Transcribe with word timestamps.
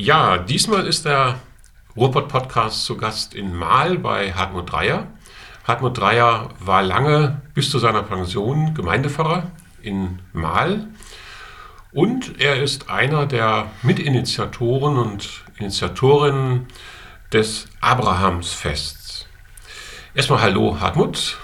Ja, 0.00 0.38
diesmal 0.38 0.86
ist 0.86 1.06
der 1.06 1.40
Ruhrpott-Podcast 1.96 2.84
zu 2.84 2.96
Gast 2.96 3.34
in 3.34 3.52
Mahl 3.52 3.98
bei 3.98 4.32
Hartmut 4.32 4.70
Dreyer. 4.70 5.08
Hartmut 5.64 5.98
Dreyer 5.98 6.50
war 6.60 6.84
lange 6.84 7.42
bis 7.52 7.68
zu 7.68 7.80
seiner 7.80 8.04
Pension 8.04 8.74
Gemeindepfarrer 8.74 9.50
in 9.82 10.20
Mahl 10.32 10.86
und 11.90 12.40
er 12.40 12.62
ist 12.62 12.88
einer 12.88 13.26
der 13.26 13.72
Mitinitiatoren 13.82 14.98
und 14.98 15.42
Initiatorinnen 15.58 16.68
des 17.32 17.66
Abrahamsfests. 17.80 19.26
Erstmal 20.14 20.42
hallo 20.42 20.78
Hartmut, 20.78 21.38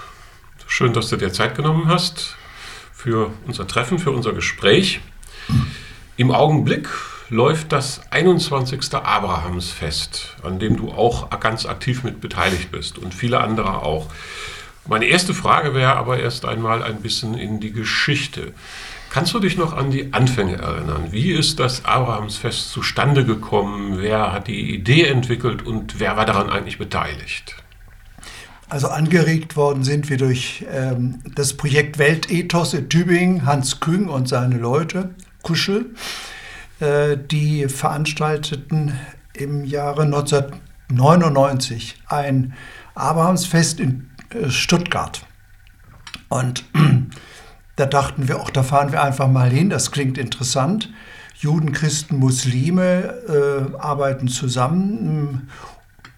schön, 0.65 0.93
dass 0.93 1.09
du 1.09 1.17
dir 1.17 1.33
Zeit 1.33 1.55
genommen 1.55 1.89
hast 1.89 2.37
für 2.93 3.33
unser 3.45 3.67
Treffen, 3.67 3.99
für 3.99 4.11
unser 4.11 4.31
Gespräch. 4.31 5.01
Im 6.15 6.31
Augenblick 6.31 6.87
läuft 7.29 7.71
das 7.71 8.01
21. 8.11 8.93
Abrahamsfest, 8.93 10.35
an 10.43 10.59
dem 10.59 10.77
du 10.77 10.91
auch 10.91 11.29
ganz 11.39 11.65
aktiv 11.65 12.03
mit 12.03 12.21
beteiligt 12.21 12.71
bist 12.71 12.97
und 12.97 13.13
viele 13.13 13.41
andere 13.41 13.81
auch. 13.81 14.07
Meine 14.87 15.05
erste 15.05 15.33
Frage 15.33 15.73
wäre 15.73 15.95
aber 15.95 16.19
erst 16.19 16.45
einmal 16.45 16.83
ein 16.83 17.01
bisschen 17.01 17.35
in 17.35 17.59
die 17.59 17.71
Geschichte. 17.71 18.53
Kannst 19.09 19.33
du 19.33 19.39
dich 19.39 19.57
noch 19.57 19.73
an 19.73 19.91
die 19.91 20.13
Anfänge 20.13 20.57
erinnern? 20.57 21.07
Wie 21.11 21.31
ist 21.31 21.59
das 21.59 21.85
Abrahamsfest 21.85 22.69
zustande 22.69 23.25
gekommen? 23.25 23.97
Wer 23.99 24.33
hat 24.33 24.47
die 24.47 24.75
Idee 24.75 25.05
entwickelt 25.05 25.65
und 25.65 25.99
wer 25.99 26.17
war 26.17 26.25
daran 26.25 26.49
eigentlich 26.49 26.77
beteiligt? 26.77 27.55
Also 28.67 28.87
angeregt 28.87 29.55
worden 29.55 29.83
sind 29.83 30.09
wir 30.09 30.17
durch 30.17 30.65
ähm, 30.71 31.21
das 31.33 31.53
Projekt 31.53 31.97
Weltethos 31.97 32.73
in 32.73 32.89
Tübingen, 32.89 33.45
Hans 33.45 33.79
Küng 33.79 34.07
und 34.07 34.27
seine 34.27 34.57
Leute, 34.57 35.15
Kuschel. 35.43 35.91
Äh, 36.79 37.17
die 37.17 37.67
veranstalteten 37.69 38.99
im 39.33 39.63
Jahre 39.63 40.03
1999 40.03 41.95
ein 42.07 42.53
Abrahamsfest 42.95 43.79
in 43.79 44.09
äh, 44.29 44.49
Stuttgart. 44.49 45.25
Und 46.27 46.65
da 47.77 47.85
dachten 47.85 48.27
wir, 48.27 48.41
auch 48.41 48.49
da 48.49 48.63
fahren 48.63 48.91
wir 48.91 49.01
einfach 49.01 49.29
mal 49.29 49.49
hin, 49.49 49.69
das 49.69 49.91
klingt 49.91 50.17
interessant. 50.17 50.91
Juden, 51.37 51.71
Christen, 51.71 52.17
Muslime 52.17 53.13
äh, 53.27 53.77
arbeiten 53.77 54.27
zusammen. 54.27 55.49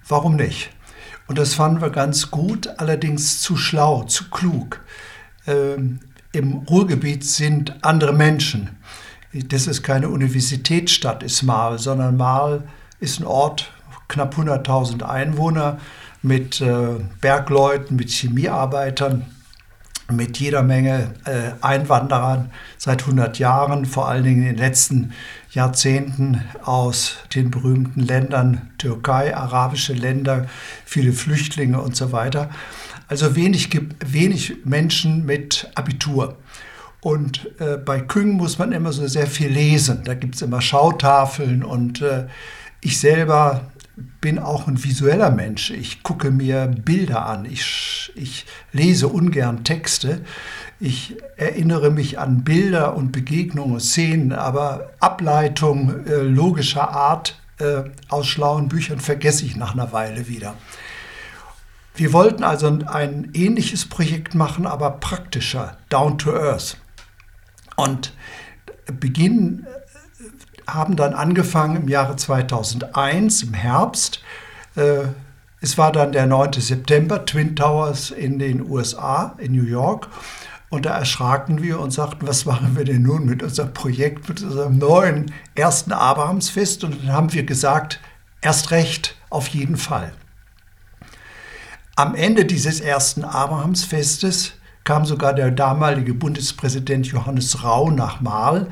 Warum 0.07 0.37
nicht? 0.37 0.71
Und 1.27 1.37
das 1.37 1.53
fanden 1.53 1.81
wir 1.81 1.91
ganz 1.91 2.31
gut, 2.31 2.67
allerdings 2.77 3.41
zu 3.41 3.57
schlau, 3.57 4.03
zu 4.03 4.29
klug. 4.31 4.81
Ähm, 5.45 5.99
Im 6.31 6.53
Ruhrgebiet 6.53 7.25
sind 7.25 7.83
andere 7.83 8.13
Menschen 8.13 8.76
das 9.33 9.67
ist 9.67 9.83
keine 9.83 10.09
Universitätsstadt, 10.09 11.23
ist 11.23 11.43
Marl, 11.43 11.79
sondern 11.79 12.17
Marl 12.17 12.63
ist 12.99 13.19
ein 13.19 13.25
Ort, 13.25 13.71
knapp 14.07 14.35
100.000 14.35 15.03
Einwohner 15.03 15.79
mit 16.21 16.61
äh, 16.61 16.95
Bergleuten, 17.21 17.95
mit 17.95 18.09
Chemiearbeitern, 18.09 19.25
mit 20.09 20.39
jeder 20.39 20.63
Menge 20.63 21.13
äh, 21.25 21.51
Einwanderern 21.61 22.51
seit 22.77 23.01
100 23.01 23.39
Jahren, 23.39 23.85
vor 23.85 24.07
allen 24.07 24.23
Dingen 24.23 24.43
in 24.43 24.55
den 24.55 24.57
letzten 24.57 25.13
Jahrzehnten 25.51 26.43
aus 26.63 27.17
den 27.35 27.51
berühmten 27.51 28.01
Ländern 28.01 28.69
Türkei, 28.77 29.35
arabische 29.35 29.93
Länder, 29.93 30.47
viele 30.85 31.11
Flüchtlinge 31.11 31.81
und 31.81 31.95
so 31.95 32.11
weiter. 32.11 32.49
Also 33.09 33.35
wenig, 33.35 33.69
wenig 34.05 34.65
Menschen 34.65 35.25
mit 35.25 35.69
Abitur. 35.75 36.37
Und 37.07 37.49
äh, 37.61 37.77
bei 37.77 38.01
Küng 38.01 38.33
muss 38.33 38.59
man 38.59 38.73
immer 38.73 38.91
so 38.91 39.07
sehr 39.07 39.27
viel 39.27 39.47
lesen. 39.47 40.01
Da 40.03 40.13
gibt 40.13 40.35
es 40.35 40.41
immer 40.41 40.59
Schautafeln 40.59 41.63
und 41.63 42.01
äh, 42.01 42.25
ich 42.81 42.99
selber 42.99 43.71
bin 44.19 44.39
auch 44.39 44.67
ein 44.67 44.83
visueller 44.83 45.31
Mensch. 45.31 45.71
Ich 45.71 46.03
gucke 46.03 46.31
mir 46.31 46.67
Bilder 46.67 47.25
an. 47.25 47.45
Ich, 47.45 48.11
ich 48.15 48.45
lese 48.73 49.07
ungern 49.07 49.63
Texte. 49.63 50.19
Ich 50.81 51.15
erinnere 51.37 51.91
mich 51.91 52.19
an 52.19 52.43
Bilder 52.43 52.97
und 52.97 53.13
Begegnungen, 53.13 53.79
Szenen, 53.79 54.33
aber 54.33 54.89
Ableitung 54.99 56.05
äh, 56.07 56.15
logischer 56.15 56.89
Art 56.89 57.39
äh, 57.59 57.83
aus 58.09 58.27
schlauen 58.27 58.67
Büchern 58.67 58.99
vergesse 58.99 59.45
ich 59.45 59.55
nach 59.55 59.75
einer 59.75 59.93
Weile 59.93 60.27
wieder. 60.27 60.55
Wir 61.95 62.11
wollten 62.11 62.43
also 62.43 62.67
ein 62.67 63.29
ähnliches 63.33 63.85
Projekt 63.85 64.35
machen, 64.35 64.67
aber 64.67 64.91
praktischer, 64.99 65.77
down 65.87 66.17
to 66.17 66.33
earth. 66.33 66.75
Und 67.77 68.11
Beginn 68.99 69.65
äh, 69.65 70.71
haben 70.71 70.95
dann 70.95 71.13
angefangen 71.13 71.77
im 71.77 71.87
Jahre 71.87 72.15
2001, 72.15 73.43
im 73.43 73.53
Herbst. 73.53 74.21
Äh, 74.75 75.05
es 75.61 75.77
war 75.77 75.91
dann 75.91 76.11
der 76.11 76.25
9. 76.25 76.53
September, 76.53 77.25
Twin 77.25 77.55
Towers 77.55 78.11
in 78.11 78.39
den 78.39 78.69
USA, 78.69 79.35
in 79.37 79.53
New 79.53 79.63
York. 79.63 80.09
Und 80.69 80.85
da 80.85 80.97
erschraken 80.97 81.61
wir 81.61 81.79
und 81.79 81.91
sagten, 81.91 82.27
was 82.27 82.45
machen 82.45 82.75
wir 82.75 82.83
denn 82.83 83.03
nun 83.03 83.25
mit 83.25 83.41
unserem 83.41 83.73
Projekt, 83.73 84.27
mit 84.27 84.41
unserem 84.41 84.77
neuen 84.77 85.31
ersten 85.55 85.93
Abrahamsfest? 85.93 86.83
Und 86.83 87.01
dann 87.03 87.13
haben 87.13 87.31
wir 87.31 87.43
gesagt, 87.43 88.01
erst 88.41 88.71
recht, 88.71 89.15
auf 89.29 89.47
jeden 89.47 89.77
Fall. 89.77 90.11
Am 91.95 92.15
Ende 92.15 92.45
dieses 92.45 92.81
ersten 92.81 93.23
Abrahamsfestes 93.23 94.53
kam 94.87 95.03
sogar 95.03 95.33
der 95.33 95.51
damalige 95.51 96.13
Bundespräsident 96.13 97.07
Johannes 97.07 97.61
Rau 97.61 97.91
nach 97.91 98.21
Mahl. 98.21 98.67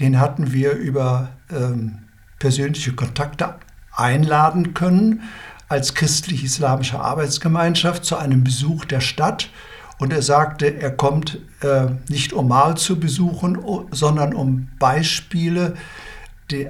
Den 0.00 0.18
hatten 0.18 0.54
wir 0.54 0.72
über 0.72 1.28
ähm, 1.50 1.98
persönliche 2.38 2.94
Kontakte 2.94 3.56
einladen 3.94 4.72
können 4.72 5.24
als 5.68 5.92
christlich-islamische 5.92 6.98
Arbeitsgemeinschaft 6.98 8.06
zu 8.06 8.16
einem 8.16 8.44
Besuch 8.44 8.86
der 8.86 9.00
Stadt. 9.00 9.50
Und 9.98 10.10
er 10.10 10.22
sagte, 10.22 10.80
er 10.80 10.90
kommt 10.90 11.38
äh, 11.60 11.88
nicht 12.08 12.32
um 12.32 12.48
Mahl 12.48 12.78
zu 12.78 12.98
besuchen, 12.98 13.58
sondern 13.90 14.32
um 14.32 14.70
Beispiele 14.78 15.74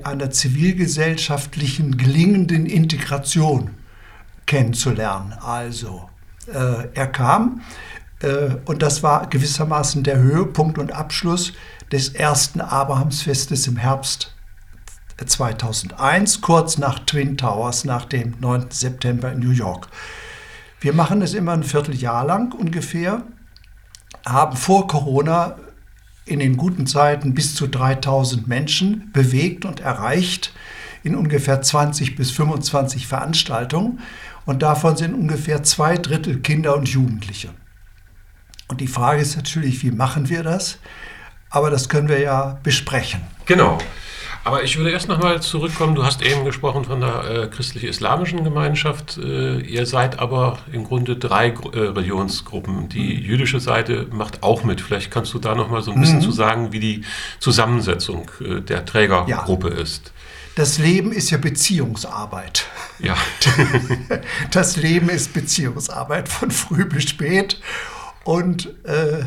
einer 0.03 0.33
zivilgesellschaftlichen 0.33 1.99
gelingenden 1.99 2.67
Integration 2.67 3.71
kennenzulernen. 4.47 5.35
Also, 5.41 6.09
äh, 6.53 6.89
er 6.95 7.07
kam, 7.07 7.61
und 8.65 8.83
das 8.83 9.03
war 9.03 9.29
gewissermaßen 9.29 10.03
der 10.03 10.19
Höhepunkt 10.19 10.79
und 10.79 10.93
Abschluss 10.93 11.53
des 11.93 12.09
ersten 12.11 12.61
Abrahamsfestes 12.61 13.67
im 13.69 13.77
Herbst 13.77 14.35
2001, 15.25 16.41
kurz 16.41 16.79
nach 16.79 17.01
Twin 17.01 17.37
Towers, 17.37 17.85
nach 17.85 18.05
dem 18.05 18.35
9. 18.41 18.67
September 18.71 19.33
in 19.33 19.41
New 19.41 19.51
York. 19.51 19.89
Wir 20.81 20.93
machen 20.93 21.23
es 21.23 21.35
immer 21.35 21.53
ein 21.53 21.65
Vierteljahr 21.65 22.25
lang 22.25 22.53
ungefähr, 22.53 23.23
haben 24.25 24.57
vor 24.57 24.87
Corona 24.87 25.57
in 26.25 26.39
den 26.39 26.57
guten 26.57 26.87
Zeiten 26.87 27.35
bis 27.35 27.55
zu 27.55 27.67
3000 27.67 28.47
Menschen 28.47 29.11
bewegt 29.13 29.65
und 29.65 29.81
erreicht 29.81 30.53
in 31.03 31.17
ungefähr 31.17 31.63
20 31.63 32.17
bis 32.17 32.31
25 32.31 33.07
Veranstaltungen 33.07 34.01
und 34.45 34.63
davon 34.63 34.97
sind 34.97 35.15
ungefähr 35.15 35.63
zwei 35.63 35.97
Drittel 35.97 36.41
Kinder 36.41 36.77
und 36.77 36.89
Jugendliche. 36.89 37.49
Und 38.69 38.81
die 38.81 38.87
Frage 38.87 39.21
ist 39.23 39.37
natürlich, 39.37 39.83
wie 39.83 39.91
machen 39.91 40.29
wir 40.29 40.43
das? 40.43 40.79
Aber 41.51 41.71
das 41.71 41.89
können 41.89 42.09
wir 42.09 42.21
ja 42.21 42.59
besprechen. 42.63 43.23
Genau. 43.47 43.79
Aber 44.45 44.63
ich 44.63 44.79
würde 44.79 44.91
erst 44.91 45.09
nochmal 45.09 45.43
zurückkommen. 45.43 45.95
Du 45.95 46.05
hast 46.05 46.23
eben 46.23 46.45
gesprochen 46.45 46.85
von 46.85 47.01
der 47.01 47.25
äh, 47.25 47.47
christlich-islamischen 47.49 48.45
Gemeinschaft. 48.45 49.19
Äh, 49.19 49.61
ihr 49.61 49.85
seid 49.85 50.19
aber 50.21 50.59
im 50.73 50.85
Grunde 50.85 51.17
drei 51.17 51.49
äh, 51.49 51.79
Religionsgruppen. 51.79 52.89
Die 52.89 53.17
mhm. 53.17 53.23
jüdische 53.23 53.61
Seite 53.61 54.07
macht 54.11 54.43
auch 54.43 54.65
mit. 54.65 54.81
Vielleicht 54.81 55.11
kannst 55.11 55.35
du 55.35 55.39
da 55.39 55.55
nochmal 55.55 55.83
so 55.83 55.93
ein 55.93 56.01
bisschen 56.01 56.19
mhm. 56.19 56.23
zu 56.23 56.33
sagen, 56.33 56.73
wie 56.73 56.81
die 56.81 57.05
Zusammensetzung 57.41 58.31
äh, 58.41 58.61
der 58.61 58.85
Trägergruppe 58.85 59.71
ja. 59.71 59.83
ist. 59.83 60.13
Das 60.55 60.79
Leben 60.79 61.13
ist 61.13 61.31
ja 61.31 61.39
Beziehungsarbeit. 61.39 62.67
Ja. 62.99 63.17
das 64.51 64.77
Leben 64.77 65.09
ist 65.09 65.33
Beziehungsarbeit 65.33 66.29
von 66.29 66.51
früh 66.51 66.85
bis 66.85 67.05
spät 67.05 67.61
und 68.29 68.75
äh, 68.85 69.25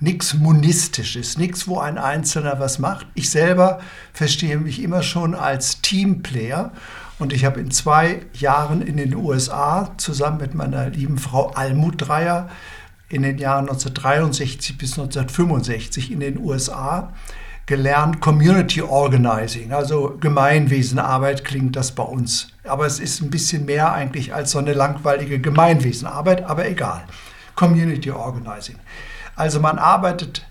nichts 0.00 0.32
Monistisches, 0.32 1.36
nichts, 1.36 1.68
wo 1.68 1.78
ein 1.78 1.98
Einzelner 1.98 2.58
was 2.58 2.78
macht. 2.78 3.06
Ich 3.12 3.28
selber 3.28 3.80
verstehe 4.14 4.56
mich 4.56 4.82
immer 4.82 5.02
schon 5.02 5.34
als 5.34 5.82
Teamplayer 5.82 6.72
und 7.18 7.34
ich 7.34 7.44
habe 7.44 7.60
in 7.60 7.70
zwei 7.70 8.22
Jahren 8.32 8.80
in 8.80 8.96
den 8.96 9.14
USA 9.14 9.92
zusammen 9.98 10.38
mit 10.38 10.54
meiner 10.54 10.88
lieben 10.88 11.18
Frau 11.18 11.48
Almut 11.48 12.08
Dreier 12.08 12.48
in 13.10 13.20
den 13.20 13.36
Jahren 13.36 13.68
1963 13.68 14.78
bis 14.78 14.92
1965 14.92 16.12
in 16.12 16.20
den 16.20 16.38
USA 16.38 17.12
gelernt 17.66 18.22
Community 18.22 18.80
Organizing, 18.80 19.74
also 19.74 20.16
Gemeinwesenarbeit 20.18 21.44
klingt 21.44 21.76
das 21.76 21.92
bei 21.92 22.04
uns. 22.04 22.48
Aber 22.64 22.86
es 22.86 23.00
ist 23.00 23.20
ein 23.20 23.28
bisschen 23.28 23.66
mehr 23.66 23.92
eigentlich 23.92 24.32
als 24.32 24.52
so 24.52 24.58
eine 24.60 24.72
langweilige 24.72 25.38
Gemeinwesenarbeit, 25.40 26.42
aber 26.44 26.66
egal. 26.66 27.04
Community 27.54 28.10
Organizing. 28.10 28.78
Also 29.36 29.60
man 29.60 29.78
arbeitet 29.78 30.46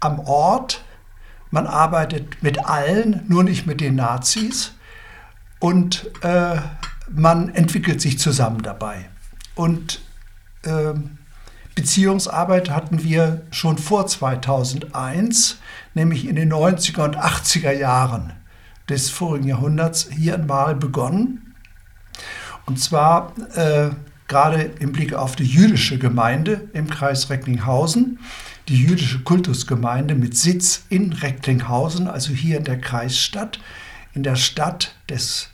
am 0.00 0.18
Ort 0.20 0.82
man 1.50 1.66
arbeitet 1.66 2.42
mit 2.42 2.64
allen, 2.64 3.24
nur 3.28 3.42
nicht 3.42 3.66
mit 3.66 3.80
den 3.80 3.96
Nazis. 3.96 4.72
Und 5.58 6.10
äh, 6.22 6.56
man 7.08 7.54
entwickelt 7.54 8.00
sich 8.00 8.18
zusammen 8.18 8.62
dabei. 8.62 9.10
Und 9.54 10.00
äh, 10.62 10.94
Beziehungsarbeit 11.74 12.70
hatten 12.70 13.02
wir 13.02 13.42
schon 13.50 13.78
vor 13.78 14.06
2001, 14.06 15.58
nämlich 15.94 16.26
in 16.26 16.36
den 16.36 16.52
90er 16.52 17.04
und 17.04 17.16
80er 17.16 17.72
Jahren 17.72 18.32
des 18.88 19.10
vorigen 19.10 19.48
Jahrhunderts 19.48 20.08
hier 20.10 20.34
einmal 20.34 20.74
begonnen. 20.74 21.54
Und 22.66 22.80
zwar 22.80 23.32
äh, 23.56 23.90
gerade 24.30 24.70
im 24.78 24.92
Blick 24.92 25.12
auf 25.12 25.34
die 25.34 25.44
jüdische 25.44 25.98
Gemeinde 25.98 26.68
im 26.72 26.88
Kreis 26.88 27.28
Recklinghausen, 27.28 28.20
die 28.68 28.80
jüdische 28.80 29.18
Kultusgemeinde 29.20 30.14
mit 30.14 30.36
Sitz 30.36 30.84
in 30.88 31.12
Recklinghausen, 31.12 32.06
also 32.06 32.32
hier 32.32 32.58
in 32.58 32.64
der 32.64 32.80
Kreisstadt, 32.80 33.60
in 34.14 34.22
der 34.22 34.36
Stadt 34.36 34.94
des 35.08 35.50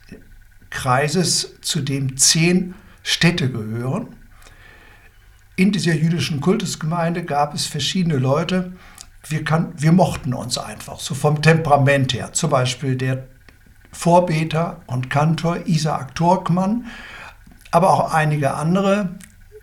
Kreises, 0.69 1.55
zu 1.63 1.81
dem 1.81 2.19
zehn 2.19 2.75
Städte 3.03 3.51
gehören. 3.51 4.09
In 5.57 5.73
dieser 5.73 5.95
jüdischen 5.95 6.43
Kultusgemeinde 6.43 7.25
gab 7.25 7.55
es 7.55 7.65
verschiedene 7.65 8.19
Leute, 8.19 8.73
wir, 9.27 9.43
kann, 9.43 9.73
wir 9.79 9.93
mochten 9.93 10.35
uns 10.35 10.59
einfach, 10.59 11.01
so 11.01 11.15
vom 11.15 11.41
Temperament 11.41 12.13
her. 12.13 12.35
Zum 12.35 12.51
Beispiel 12.51 12.95
der 12.95 13.27
Vorbeter 13.91 14.83
und 14.87 15.09
Kantor 15.09 15.61
Isaac 15.65 16.15
Turkmann, 16.15 16.85
aber 17.77 17.93
auch 17.93 18.15
einige 18.15 18.55
andere 18.55 19.11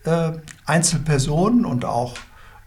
äh, 0.06 0.34
Einzelpersonen 0.68 1.66
und 1.66 1.84
auch, 1.84 2.14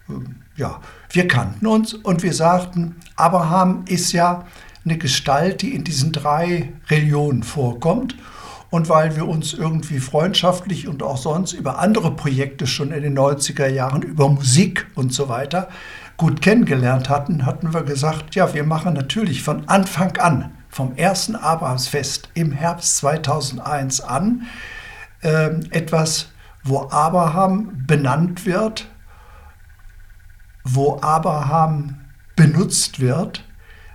äh, 0.08 0.14
ja, 0.56 0.80
wir 1.10 1.28
kannten 1.28 1.68
uns 1.68 1.94
und 1.94 2.24
wir 2.24 2.32
sagten, 2.32 2.96
Abraham 3.14 3.84
ist 3.86 4.10
ja 4.10 4.44
eine 4.84 4.98
Gestalt, 4.98 5.62
die 5.62 5.72
in 5.72 5.84
diesen 5.84 6.10
drei 6.10 6.72
Religionen 6.88 7.44
vorkommt. 7.44 8.16
Und 8.70 8.88
weil 8.88 9.14
wir 9.14 9.28
uns 9.28 9.54
irgendwie 9.54 10.00
freundschaftlich 10.00 10.88
und 10.88 11.04
auch 11.04 11.16
sonst 11.16 11.52
über 11.52 11.78
andere 11.78 12.16
Projekte 12.16 12.66
schon 12.66 12.90
in 12.90 13.04
den 13.04 13.16
90er 13.16 13.68
Jahren, 13.68 14.02
über 14.02 14.28
Musik 14.28 14.88
und 14.96 15.12
so 15.12 15.28
weiter, 15.28 15.68
gut 16.16 16.42
kennengelernt 16.42 17.08
hatten, 17.08 17.46
hatten 17.46 17.72
wir 17.72 17.84
gesagt, 17.84 18.34
ja, 18.34 18.52
wir 18.52 18.64
machen 18.64 18.94
natürlich 18.94 19.44
von 19.44 19.68
Anfang 19.68 20.16
an, 20.16 20.50
vom 20.68 20.96
ersten 20.96 21.36
Abrahamsfest 21.36 22.30
im 22.34 22.50
Herbst 22.50 22.96
2001 22.96 24.00
an, 24.00 24.46
äh, 25.26 25.50
etwas, 25.70 26.28
wo 26.62 26.88
Abraham 26.88 27.84
benannt 27.86 28.46
wird, 28.46 28.86
wo 30.64 31.00
Abraham 31.00 31.96
benutzt 32.36 33.00
wird 33.00 33.44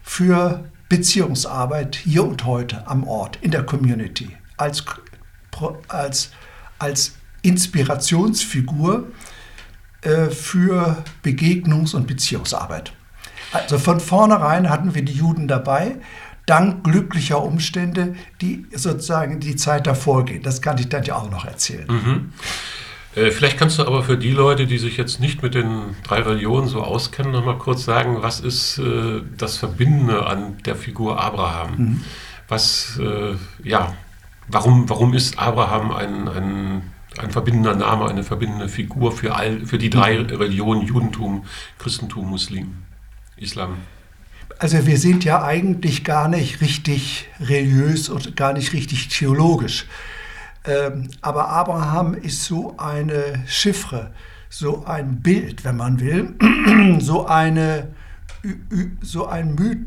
für 0.03 0.65
Beziehungsarbeit 0.89 1.95
hier 1.95 2.25
und 2.25 2.45
heute 2.45 2.85
am 2.87 3.05
Ort, 3.07 3.37
in 3.41 3.51
der 3.51 3.63
Community, 3.63 4.35
als, 4.57 4.83
als, 5.87 6.31
als 6.79 7.13
Inspirationsfigur 7.43 9.07
äh, 10.01 10.29
für 10.29 11.03
Begegnungs- 11.23 11.95
und 11.95 12.07
Beziehungsarbeit. 12.07 12.91
Also 13.53 13.77
von 13.79 13.99
vornherein 13.99 14.69
hatten 14.69 14.95
wir 14.95 15.03
die 15.03 15.13
Juden 15.13 15.47
dabei, 15.47 15.95
dank 16.45 16.83
glücklicher 16.83 17.43
Umstände, 17.43 18.15
die 18.41 18.65
sozusagen 18.73 19.39
die 19.39 19.55
Zeit 19.55 19.87
davor 19.87 20.25
gehen. 20.25 20.43
Das 20.43 20.61
kann 20.61 20.77
ich 20.77 20.89
dann 20.89 21.03
ja 21.03 21.15
auch 21.15 21.29
noch 21.29 21.45
erzählen. 21.45 21.87
Mhm. 21.87 22.33
Äh, 23.15 23.31
vielleicht 23.31 23.57
kannst 23.57 23.77
du 23.77 23.85
aber 23.85 24.03
für 24.03 24.17
die 24.17 24.31
Leute, 24.31 24.67
die 24.67 24.77
sich 24.77 24.97
jetzt 24.97 25.19
nicht 25.19 25.43
mit 25.43 25.53
den 25.53 25.95
drei 26.03 26.21
Religionen 26.21 26.67
so 26.67 26.81
auskennen, 26.81 27.31
noch 27.31 27.45
mal 27.45 27.57
kurz 27.57 27.83
sagen, 27.83 28.17
was 28.21 28.39
ist 28.39 28.77
äh, 28.79 29.21
das 29.37 29.57
Verbindende 29.57 30.25
an 30.25 30.57
der 30.65 30.75
Figur 30.75 31.21
Abraham? 31.21 31.75
Mhm. 31.77 32.03
Was, 32.47 32.99
äh, 33.01 33.35
ja, 33.67 33.93
warum, 34.47 34.89
warum 34.89 35.13
ist 35.13 35.39
Abraham 35.39 35.91
ein, 35.91 36.27
ein, 36.27 36.81
ein 37.17 37.31
verbindender 37.31 37.75
Name, 37.75 38.07
eine 38.07 38.23
verbindende 38.23 38.69
Figur 38.69 39.11
für, 39.11 39.35
all, 39.35 39.65
für 39.65 39.77
die 39.77 39.89
drei 39.89 40.19
mhm. 40.19 40.25
Religionen, 40.27 40.81
Judentum, 40.83 41.45
Christentum, 41.79 42.29
Muslim, 42.29 42.83
Islam? 43.35 43.77
Also 44.61 44.85
wir 44.85 44.99
sind 44.99 45.23
ja 45.23 45.43
eigentlich 45.43 46.03
gar 46.03 46.27
nicht 46.27 46.61
richtig 46.61 47.27
religiös 47.39 48.09
und 48.09 48.35
gar 48.35 48.53
nicht 48.53 48.73
richtig 48.73 49.07
theologisch. 49.07 49.87
Ähm, 50.65 51.09
aber 51.23 51.49
Abraham 51.49 52.13
ist 52.13 52.43
so 52.43 52.77
eine 52.77 53.43
Chiffre, 53.47 54.11
so 54.49 54.85
ein 54.85 55.23
Bild, 55.23 55.65
wenn 55.65 55.77
man 55.77 55.99
will, 55.99 56.35
so 56.99 57.25
eine, 57.25 57.87
so 59.01 59.25
ein 59.25 59.55
My 59.55 59.77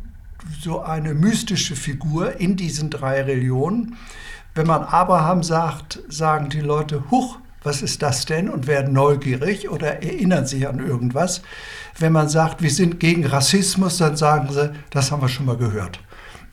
so 0.61 0.81
eine 0.82 1.15
mystische 1.15 1.76
Figur 1.76 2.41
in 2.41 2.56
diesen 2.56 2.91
drei 2.91 3.23
Religionen. 3.23 3.97
Wenn 4.56 4.67
man 4.67 4.82
Abraham 4.82 5.44
sagt, 5.44 6.00
sagen 6.09 6.49
die 6.49 6.61
Leute, 6.61 7.05
huch, 7.12 7.38
was 7.64 7.82
ist 7.82 8.02
das 8.02 8.26
denn? 8.26 8.49
und 8.49 8.66
werden 8.66 8.93
neugierig 8.93 9.69
oder 9.69 10.02
erinnern 10.02 10.46
sich 10.46 10.69
an 10.69 10.78
irgendwas. 10.78 11.43
Wenn 11.99 12.12
man 12.12 12.28
sagt, 12.28 12.62
wir 12.62 12.70
sind 12.70 13.00
gegen 13.00 13.26
Rassismus, 13.26 13.99
dann 13.99 14.16
sagen 14.16 14.52
sie, 14.52 14.72
das 14.90 15.11
haben 15.11 15.22
wir 15.22 15.28
schon 15.28 15.46
mal 15.46 15.56
gehört. 15.56 15.99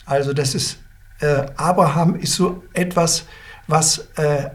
Also 0.05 0.33
das 0.33 0.55
ist, 0.55 0.77
äh, 1.19 1.45
Abraham 1.55 2.15
ist 2.15 2.33
so 2.33 2.63
etwas, 2.73 3.25
was 3.67 4.09
äh, 4.15 4.49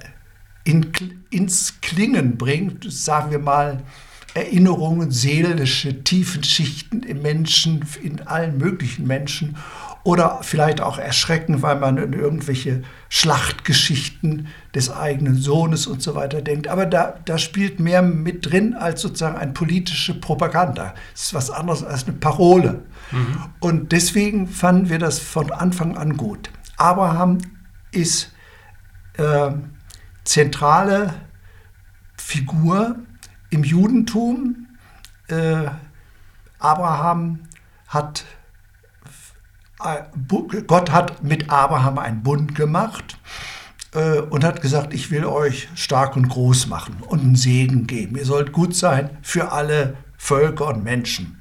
in, 0.65 0.91
ins 1.31 1.81
Klingen 1.81 2.37
bringt, 2.37 2.91
sagen 2.91 3.31
wir 3.31 3.39
mal, 3.39 3.83
Erinnerungen, 4.35 5.11
seelische 5.11 6.05
Tiefenschichten 6.05 7.03
im 7.05 7.23
Menschen, 7.23 7.87
in 8.03 8.21
allen 8.27 8.59
möglichen 8.59 9.07
Menschen 9.07 9.57
oder 10.07 10.39
vielleicht 10.43 10.81
auch 10.81 10.99
erschrecken, 10.99 11.63
weil 11.63 11.81
man 11.81 11.97
in 11.97 12.13
irgendwelche 12.13 12.85
Schlachtgeschichten 13.09 14.47
des 14.73 14.89
eigenen 14.89 15.35
Sohnes 15.35 15.89
und 15.89 16.01
so 16.01 16.15
weiter 16.15 16.43
denkt. 16.43 16.69
Aber 16.69 16.87
da, 16.87 17.17
da 17.25 17.39
spielt 17.39 17.81
mehr 17.81 18.03
mit 18.03 18.49
drin 18.49 18.75
als 18.75 19.03
sozusagen 19.03 19.37
eine 19.37 19.51
politische 19.51 20.15
Propaganda. 20.15 20.95
Es 21.13 21.25
ist 21.25 21.35
was 21.35 21.51
anderes 21.51 21.83
als 21.83 22.05
eine 22.05 22.13
Parole. 22.13 22.85
Mhm. 23.11 23.37
Und 23.59 23.91
deswegen 23.91 24.47
fanden 24.47 24.91
wir 24.91 25.01
das 25.01 25.19
von 25.19 25.51
Anfang 25.51 25.97
an 25.97 26.17
gut. 26.17 26.51
Abraham 26.77 27.39
ist 27.91 28.33
äh, 29.15 29.51
zentrale 30.23 31.15
Figur 32.17 32.95
im 33.51 33.65
Judentum. 33.65 34.69
Äh, 35.27 35.65
Abraham 36.61 37.41
hat, 37.89 38.25
Gott 40.67 40.91
hat 40.91 41.23
mit 41.23 41.51
Abraham 41.51 41.99
einen 41.99 42.23
Bund 42.23 42.55
gemacht 42.55 43.19
äh, 43.95 44.21
und 44.21 44.45
hat 44.45 44.63
gesagt, 44.63 44.95
ich 44.95 45.11
will 45.11 45.25
euch 45.25 45.69
stark 45.75 46.17
und 46.17 46.29
groß 46.29 46.67
machen 46.69 46.97
und 47.07 47.21
einen 47.21 47.37
Segen 47.37 47.87
geben. 47.87 48.17
Ihr 48.17 48.25
sollt 48.25 48.53
gut 48.53 48.75
sein 48.75 49.11
für 49.23 49.53
alle 49.53 49.97
Völker 50.17 50.69
und 50.69 50.83
Menschen. 50.83 51.37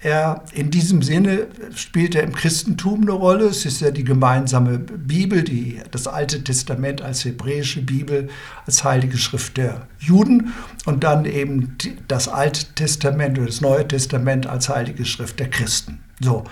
Er, 0.00 0.42
in 0.52 0.72
diesem 0.72 1.00
Sinne 1.00 1.46
spielt 1.76 2.16
er 2.16 2.24
im 2.24 2.32
Christentum 2.32 3.02
eine 3.02 3.12
Rolle. 3.12 3.44
Es 3.44 3.64
ist 3.64 3.80
ja 3.80 3.92
die 3.92 4.02
gemeinsame 4.02 4.80
Bibel, 4.80 5.44
die, 5.44 5.80
das 5.92 6.08
Alte 6.08 6.42
Testament 6.42 7.00
als 7.00 7.24
hebräische 7.24 7.82
Bibel, 7.82 8.28
als 8.66 8.82
heilige 8.82 9.16
Schrift 9.16 9.56
der 9.58 9.86
Juden 10.00 10.54
und 10.86 11.04
dann 11.04 11.24
eben 11.24 11.76
das 12.08 12.26
Alte 12.26 12.66
Testament 12.74 13.38
oder 13.38 13.46
das 13.46 13.60
Neue 13.60 13.86
Testament 13.86 14.48
als 14.48 14.68
heilige 14.68 15.04
Schrift 15.04 15.38
der 15.38 15.50
Christen. 15.50 16.00
So, 16.18 16.42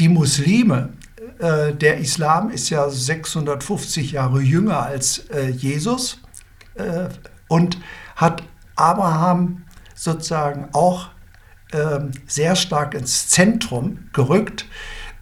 die 0.00 0.08
Muslime, 0.08 0.90
äh, 1.38 1.72
der 1.74 1.98
Islam 1.98 2.50
ist 2.50 2.70
ja 2.70 2.88
650 2.88 4.12
Jahre 4.12 4.40
jünger 4.40 4.82
als 4.82 5.18
äh, 5.30 5.50
Jesus 5.50 6.18
äh, 6.74 7.08
und 7.48 7.78
hat 8.16 8.42
Abraham 8.76 9.62
sozusagen 9.94 10.68
auch 10.72 11.08
ähm, 11.72 12.12
sehr 12.26 12.56
stark 12.56 12.94
ins 12.94 13.28
Zentrum 13.28 13.98
gerückt, 14.12 14.66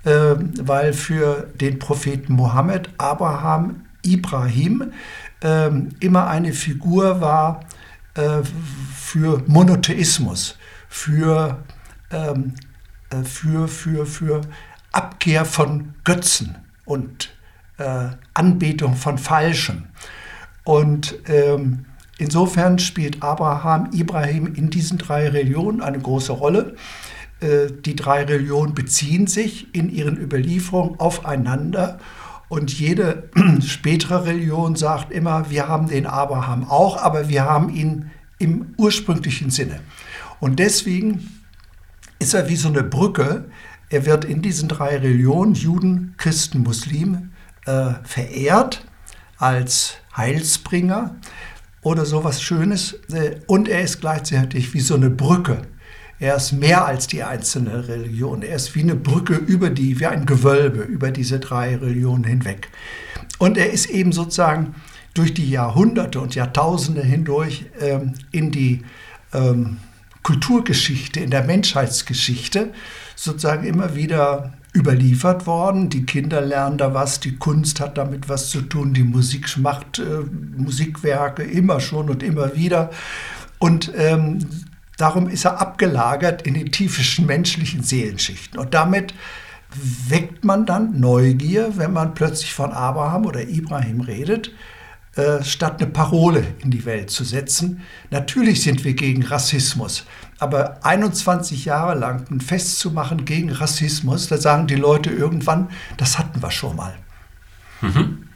ähm, 0.07 0.55
weil 0.61 0.93
für 0.93 1.49
den 1.61 1.79
Propheten 1.79 2.33
Mohammed 2.33 2.89
Abraham 2.99 3.85
Ibrahim 4.03 4.93
ähm, 5.43 5.91
immer 6.01 6.29
eine 6.29 6.53
Figur 6.53 7.21
war 7.21 7.65
äh, 8.15 8.43
für 8.95 9.43
Monotheismus, 9.47 10.57
für, 10.89 11.59
äh, 12.11 12.35
für, 13.25 13.69
für, 13.69 14.07
für 14.07 14.41
Abkehr 14.93 15.45
von 15.45 15.95
Götzen 16.05 16.57
und 16.85 17.31
äh, 17.79 18.09
Anbetung 18.35 18.97
von 18.97 19.19
Falschem. 19.19 19.85
Und 20.65 21.17
ähm, 21.27 21.85
Insofern 22.19 22.81
spielt 22.81 23.23
Abraham, 23.23 23.91
Ibrahim 23.93 24.53
in 24.55 24.71
diesen 24.71 24.99
drei 24.99 25.29
Religionen 25.29 25.81
eine 25.81 26.01
große 26.01 26.33
Rolle. 26.33 26.75
Äh, 27.41 27.69
die 27.85 27.95
drei 27.95 28.25
Religionen 28.25 28.75
beziehen 28.75 29.29
sich 29.29 29.73
in 29.73 29.89
ihren 29.89 30.19
Überlieferungen 30.19 30.99
aufeinander 30.99 32.01
und 32.49 32.77
jede 32.77 33.31
spätere 33.65 34.25
Religion 34.25 34.75
sagt 34.75 35.13
immer, 35.13 35.49
wir 35.49 35.69
haben 35.69 35.89
den 35.89 36.07
Abraham 36.07 36.69
auch, 36.69 36.97
aber 36.97 37.29
wir 37.29 37.45
haben 37.45 37.69
ihn 37.69 38.11
im 38.39 38.75
ursprünglichen 38.79 39.51
Sinne. 39.51 39.81
Und 40.41 40.59
deswegen 40.59 41.41
ist 42.19 42.35
er 42.35 42.49
wie 42.49 42.57
so 42.57 42.69
eine 42.69 42.83
Brücke 42.83 43.45
Er 43.91 44.05
wird 44.05 44.25
in 44.25 44.43
diesen 44.43 44.69
drei 44.69 44.97
Religionen, 44.99 45.55
Juden, 45.55 46.15
Christen, 46.19 46.63
Muslim, 46.63 47.31
äh, 47.65 47.95
verehrt 48.05 48.85
als 49.39 49.95
Heilsbringer 50.17 51.17
oder 51.83 52.05
sowas 52.05 52.43
Schönes. 52.43 52.95
Äh, 53.13 53.37
und 53.47 53.69
er 53.69 53.83
ist 53.83 54.01
gleichzeitig 54.01 54.75
wie 54.75 54.81
so 54.81 54.95
eine 54.95 55.11
Brücke. 55.11 55.63
Er 56.21 56.37
ist 56.37 56.53
mehr 56.53 56.85
als 56.85 57.07
die 57.07 57.23
einzelne 57.23 57.89
Religion. 57.89 58.43
Er 58.43 58.57
ist 58.57 58.75
wie 58.75 58.83
eine 58.83 58.97
Brücke 58.97 59.35
über 59.35 59.71
die, 59.71 60.01
wie 60.01 60.07
ein 60.07 60.27
Gewölbe 60.27 60.83
über 60.83 61.13
diese 61.13 61.39
drei 61.39 61.77
Religionen 61.77 62.25
hinweg. 62.25 62.69
Und 63.39 63.57
er 63.57 63.71
ist 63.71 63.87
eben 63.87 64.13
sozusagen 64.13 64.75
durch 65.15 65.33
die 65.33 65.49
Jahrhunderte 65.49 66.21
und 66.21 66.35
Jahrtausende 66.35 67.03
hindurch 67.03 67.67
ähm, 67.81 68.15
in 68.33 68.51
die 68.51 68.83
ähm, 69.33 69.79
Kulturgeschichte, 70.25 71.21
in 71.21 71.31
der 71.31 71.45
Menschheitsgeschichte 71.45 72.73
sozusagen 73.19 73.65
immer 73.65 73.97
wieder 73.97 74.53
überliefert 74.75 75.47
worden. 75.47 75.89
Die 75.89 76.07
Kinder 76.07 76.41
lernen 76.41 76.79
da 76.79 76.95
was, 76.95 77.19
die 77.19 77.37
Kunst 77.37 77.81
hat 77.81 77.99
damit 77.99 78.29
was 78.29 78.49
zu 78.49 78.63
tun, 78.63 78.95
die 78.95 79.03
Musik 79.03 79.59
macht 79.59 79.99
äh, 79.99 80.21
Musikwerke 80.57 81.43
immer 81.43 81.81
schon 81.81 82.11
und 82.11 82.23
immer 82.23 82.55
wieder. 82.55 82.91
Und 83.59 83.93
ähm, 83.97 84.47
darum 84.99 85.29
ist 85.29 85.45
er 85.45 85.61
abgelagert 85.61 86.43
in 86.43 86.55
die 86.55 86.67
tiefsten 86.67 87.27
menschlichen 87.27 87.83
Seelenschichten. 87.83 88.59
Und 88.59 88.73
damit 88.73 89.15
weckt 90.09 90.45
man 90.45 90.65
dann 90.65 91.01
Neugier, 91.01 91.73
wenn 91.77 91.93
man 91.93 92.15
plötzlich 92.15 92.55
von 92.55 92.73
Abraham 92.73 93.27
oder 93.27 93.49
Ibrahim 93.49 94.01
redet, 94.01 94.53
äh, 95.19 95.43
statt 95.43 95.83
eine 95.83 95.91
Parole 95.91 96.55
in 96.61 96.71
die 96.71 96.85
Welt 96.85 97.11
zu 97.11 97.25
setzen. 97.25 97.83
Natürlich 98.11 98.63
sind 98.63 98.85
wir 98.85 98.95
gegen 98.95 99.25
Rassismus, 99.25 100.05
aber 100.39 100.85
21 100.85 101.65
Jahre 101.65 101.99
lang 101.99 102.41
festzumachen 102.41 103.25
gegen 103.25 103.51
Rassismus, 103.51 104.29
da 104.29 104.39
sagen 104.39 104.69
die 104.69 104.77
Leute 104.77 105.11
irgendwann, 105.11 105.71
das 105.97 106.19
hatten 106.19 106.41
wir 106.41 106.53
schon 106.53 106.77
mal. 106.77 106.95
Mhm. 107.81 108.29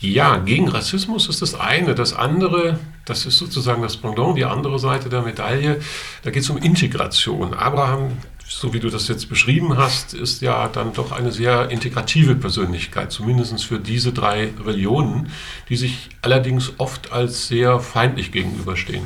Ja, 0.00 0.36
gegen 0.38 0.68
Rassismus 0.68 1.28
ist 1.28 1.42
das 1.42 1.54
eine. 1.54 1.94
Das 1.94 2.14
andere, 2.14 2.78
das 3.04 3.24
ist 3.26 3.38
sozusagen 3.38 3.82
das 3.82 3.96
Pendant, 3.96 4.36
die 4.36 4.44
andere 4.44 4.78
Seite 4.78 5.08
der 5.08 5.22
Medaille. 5.22 5.80
Da 6.22 6.30
geht 6.30 6.42
es 6.42 6.50
um 6.50 6.56
Integration. 6.58 7.54
Abraham 7.54 8.12
so 8.50 8.72
wie 8.74 8.80
du 8.80 8.90
das 8.90 9.06
jetzt 9.06 9.28
beschrieben 9.28 9.78
hast, 9.78 10.12
ist 10.12 10.42
ja 10.42 10.66
dann 10.68 10.92
doch 10.92 11.12
eine 11.12 11.30
sehr 11.30 11.70
integrative 11.70 12.34
Persönlichkeit, 12.34 13.12
zumindest 13.12 13.64
für 13.64 13.78
diese 13.78 14.12
drei 14.12 14.52
Religionen, 14.64 15.30
die 15.68 15.76
sich 15.76 16.08
allerdings 16.20 16.72
oft 16.78 17.12
als 17.12 17.46
sehr 17.46 17.78
feindlich 17.78 18.32
gegenüberstehen. 18.32 19.04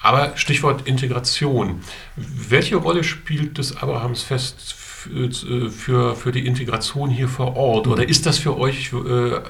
Aber 0.00 0.36
Stichwort 0.36 0.86
Integration. 0.86 1.80
Welche 2.16 2.76
Rolle 2.76 3.02
spielt 3.02 3.58
das 3.58 3.76
Abrahamsfest 3.76 4.74
für, 4.74 6.14
für 6.14 6.32
die 6.32 6.46
Integration 6.46 7.10
hier 7.10 7.28
vor 7.28 7.56
Ort? 7.56 7.88
Oder 7.88 8.08
ist 8.08 8.24
das 8.24 8.38
für 8.38 8.56
euch 8.56 8.92
äh, 8.92 9.40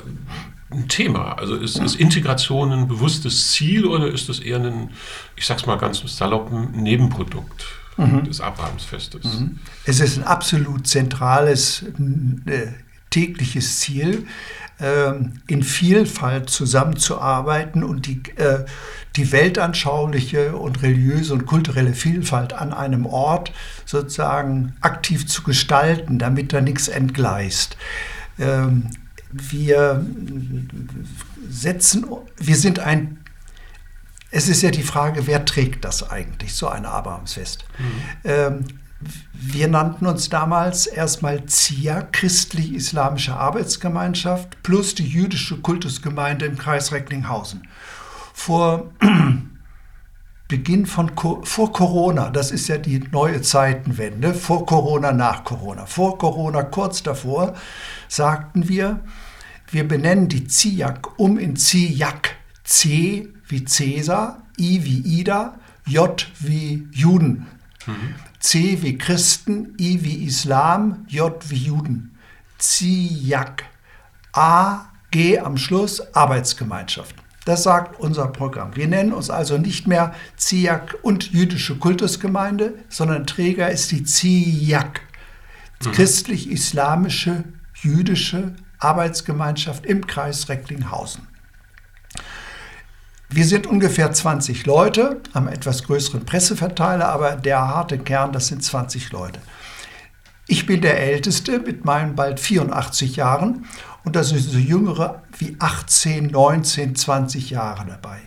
ein 0.70 0.88
Thema? 0.88 1.34
Also 1.34 1.56
ist, 1.56 1.78
ist, 1.78 1.96
Integration 1.96 2.73
ein 2.73 2.88
bewusstes 2.88 3.52
Ziel 3.52 3.84
oder 3.84 4.08
ist 4.08 4.28
das 4.28 4.38
eher 4.38 4.61
ein, 4.61 4.90
ich 5.37 5.44
sag's 5.44 5.66
mal 5.66 5.76
ganz 5.76 6.02
salopp, 6.06 6.50
ein 6.50 6.70
Nebenprodukt? 6.82 7.66
Mhm. 7.96 8.24
des 8.24 8.40
Abrahamsfestes. 8.40 9.24
Mhm. 9.24 9.58
Es 9.84 10.00
ist 10.00 10.18
ein 10.18 10.24
absolut 10.24 10.86
zentrales 10.86 11.84
äh, 12.46 12.68
tägliches 13.10 13.78
Ziel, 13.80 14.26
äh, 14.80 15.12
in 15.46 15.62
Vielfalt 15.62 16.50
zusammenzuarbeiten 16.50 17.84
und 17.84 18.06
die, 18.06 18.22
äh, 18.36 18.64
die 19.16 19.30
weltanschauliche 19.30 20.56
und 20.56 20.82
religiöse 20.82 21.32
und 21.32 21.46
kulturelle 21.46 21.94
Vielfalt 21.94 22.52
an 22.52 22.72
einem 22.72 23.06
Ort 23.06 23.52
sozusagen 23.84 24.74
aktiv 24.80 25.26
zu 25.26 25.42
gestalten, 25.42 26.18
damit 26.18 26.52
da 26.52 26.60
nichts 26.60 26.88
entgleist. 26.88 27.76
Ähm, 28.38 28.90
wir 29.30 30.04
setzen, 31.48 32.06
wir 32.36 32.56
sind 32.56 32.78
ein 32.78 33.24
es 34.34 34.48
ist 34.48 34.62
ja 34.62 34.72
die 34.72 34.82
Frage, 34.82 35.28
wer 35.28 35.44
trägt 35.44 35.84
das 35.84 36.10
eigentlich, 36.10 36.54
so 36.54 36.66
ein 36.66 36.86
Abrahamsfest? 36.86 37.64
Mhm. 37.78 37.84
Ähm, 38.24 38.64
wir 39.32 39.68
nannten 39.68 40.06
uns 40.06 40.28
damals 40.28 40.86
erstmal 40.86 41.46
ZIA, 41.46 42.02
Christlich-Islamische 42.02 43.36
Arbeitsgemeinschaft, 43.36 44.60
plus 44.64 44.96
die 44.96 45.06
jüdische 45.06 45.58
Kultusgemeinde 45.58 46.46
im 46.46 46.58
Kreis 46.58 46.90
Recklinghausen. 46.90 47.68
Vor 48.32 48.90
Beginn 50.48 50.86
von 50.86 51.12
vor 51.44 51.72
Corona, 51.72 52.30
das 52.30 52.50
ist 52.50 52.66
ja 52.66 52.78
die 52.78 52.98
neue 53.12 53.40
Zeitenwende, 53.40 54.34
vor 54.34 54.66
Corona, 54.66 55.12
nach 55.12 55.44
Corona. 55.44 55.86
Vor 55.86 56.18
Corona, 56.18 56.64
kurz 56.64 57.04
davor, 57.04 57.54
sagten 58.08 58.68
wir, 58.68 59.00
wir 59.70 59.86
benennen 59.86 60.28
die 60.28 60.48
ZIAC 60.48 61.20
um 61.20 61.38
in 61.38 61.54
ZIAC, 61.54 62.34
C 62.64 63.33
wie 63.48 63.64
Cäsar, 63.64 64.42
I 64.58 64.84
wie 64.84 65.20
Ida, 65.20 65.58
J 65.86 66.26
wie 66.40 66.88
Juden, 66.92 67.46
mhm. 67.86 68.14
C 68.40 68.78
wie 68.82 68.98
Christen, 68.98 69.74
I 69.78 70.02
wie 70.02 70.24
Islam, 70.24 71.06
J 71.08 71.32
wie 71.48 71.56
Juden. 71.56 72.18
ZIAG. 72.58 73.64
A, 74.32 74.86
G 75.10 75.38
am 75.38 75.56
Schluss, 75.56 76.14
Arbeitsgemeinschaft. 76.14 77.14
Das 77.44 77.62
sagt 77.62 78.00
unser 78.00 78.28
Programm. 78.28 78.74
Wir 78.74 78.88
nennen 78.88 79.12
uns 79.12 79.28
also 79.28 79.58
nicht 79.58 79.86
mehr 79.86 80.14
ZIAG 80.36 80.96
und 81.02 81.30
jüdische 81.32 81.76
Kultusgemeinde, 81.76 82.74
sondern 82.88 83.26
Träger 83.26 83.70
ist 83.70 83.92
die 83.92 84.02
ZIAG, 84.02 85.00
mhm. 85.84 85.92
christlich-islamische 85.92 87.44
jüdische 87.82 88.54
Arbeitsgemeinschaft 88.78 89.84
im 89.84 90.06
Kreis 90.06 90.48
Recklinghausen. 90.48 91.28
Wir 93.36 93.46
sind 93.46 93.66
ungefähr 93.66 94.12
20 94.12 94.64
Leute, 94.64 95.20
haben 95.34 95.48
etwas 95.48 95.82
größeren 95.82 96.24
Presseverteiler, 96.24 97.08
aber 97.08 97.34
der 97.34 97.66
harte 97.66 97.98
Kern, 97.98 98.30
das 98.30 98.46
sind 98.46 98.62
20 98.62 99.10
Leute. 99.10 99.40
Ich 100.46 100.66
bin 100.66 100.82
der 100.82 101.00
Älteste 101.00 101.58
mit 101.58 101.84
meinen 101.84 102.14
bald 102.14 102.38
84 102.38 103.16
Jahren 103.16 103.66
und 104.04 104.14
da 104.14 104.22
sind 104.22 104.38
so 104.38 104.56
Jüngere 104.56 105.24
wie 105.36 105.56
18, 105.58 106.28
19, 106.28 106.94
20 106.94 107.50
Jahre 107.50 107.86
dabei. 107.86 108.20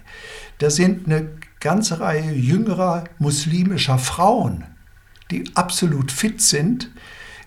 Da 0.58 0.70
sind 0.70 1.06
eine 1.06 1.30
ganze 1.62 2.02
Reihe 2.02 2.34
jüngerer 2.34 3.06
muslimischer 3.18 4.00
Frauen, 4.00 4.66
die 5.32 5.46
absolut 5.56 6.12
fit 6.12 6.42
sind, 6.42 6.92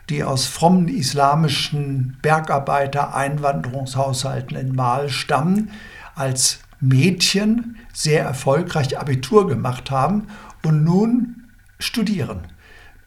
die 0.09 0.25
aus 0.25 0.47
frommen 0.47 0.89
islamischen 0.89 2.17
Bergarbeiter-Einwanderungshaushalten 2.23 4.57
in 4.57 4.75
Mal 4.75 5.11
stammen, 5.11 5.73
als 6.15 6.61
Mädchen 6.81 7.77
sehr 7.93 8.25
erfolgreich 8.25 8.99
Abitur 8.99 9.47
gemacht 9.47 9.91
haben 9.91 10.29
und 10.65 10.85
nun 10.85 11.45
studieren. 11.79 12.41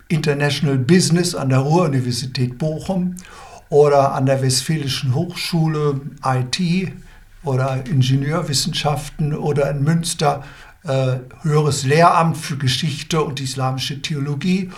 International 0.07 0.77
Business 0.77 1.33
an 1.33 1.49
der 1.49 1.59
Ruhr-Universität 1.59 2.57
Bochum 2.57 3.15
oder 3.69 4.13
an 4.13 4.25
der 4.25 4.41
Westfälischen 4.41 5.15
Hochschule 5.15 6.01
IT 6.23 6.91
oder 7.43 7.85
Ingenieurwissenschaften 7.85 9.33
oder 9.33 9.69
in 9.71 9.83
Münster 9.83 10.43
äh, 10.83 11.17
höheres 11.41 11.83
Lehramt 11.83 12.37
für 12.37 12.57
Geschichte 12.57 13.23
und 13.23 13.41
islamische 13.41 14.01
Theologie 14.01 14.71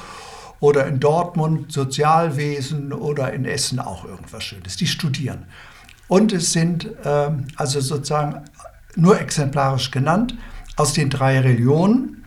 oder 0.60 0.88
in 0.88 1.00
Dortmund 1.00 1.72
Sozialwesen 1.72 2.94
oder 2.94 3.34
in 3.34 3.46
Essen 3.46 3.80
auch 3.80 4.06
irgendwas 4.06 4.44
Schönes. 4.44 4.78
Die 4.78 4.88
studieren. 4.88 5.46
Und 6.08 6.32
es 6.32 6.54
sind 6.54 6.86
äh, 7.04 7.32
also 7.56 7.82
sozusagen 7.82 8.44
nur 8.96 9.20
exemplarisch 9.20 9.92
genannt, 9.92 10.36
aus 10.76 10.94
den 10.94 11.10
drei 11.10 11.40
Religionen, 11.40 12.24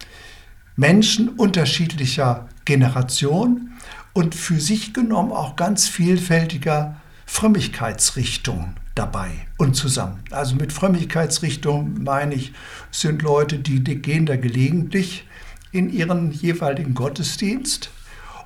Menschen 0.77 1.31
unterschiedlicher 1.31 2.49
Generation 2.65 3.71
und 4.13 4.35
für 4.35 4.61
sich 4.61 4.95
genommen 4.95 5.33
auch 5.33 5.57
ganz 5.57 5.89
vielfältiger 5.89 6.97
Frömmigkeitsrichtungen 7.27 8.77
dabei 8.95 9.31
und 9.59 9.75
zusammen. 9.75 10.21
Also 10.31 10.57
mit 10.57 10.73
Frömmigkeitsrichtung 10.73 12.03
meine 12.03 12.35
ich, 12.35 12.53
sind 12.91 13.23
Leute, 13.23 13.59
die 13.59 13.83
gehen 13.83 14.27
da 14.27 14.37
gelegentlich 14.37 15.27
in 15.73 15.91
ihren 15.93 16.33
jeweiligen 16.33 16.95
Gottesdienst 16.95 17.91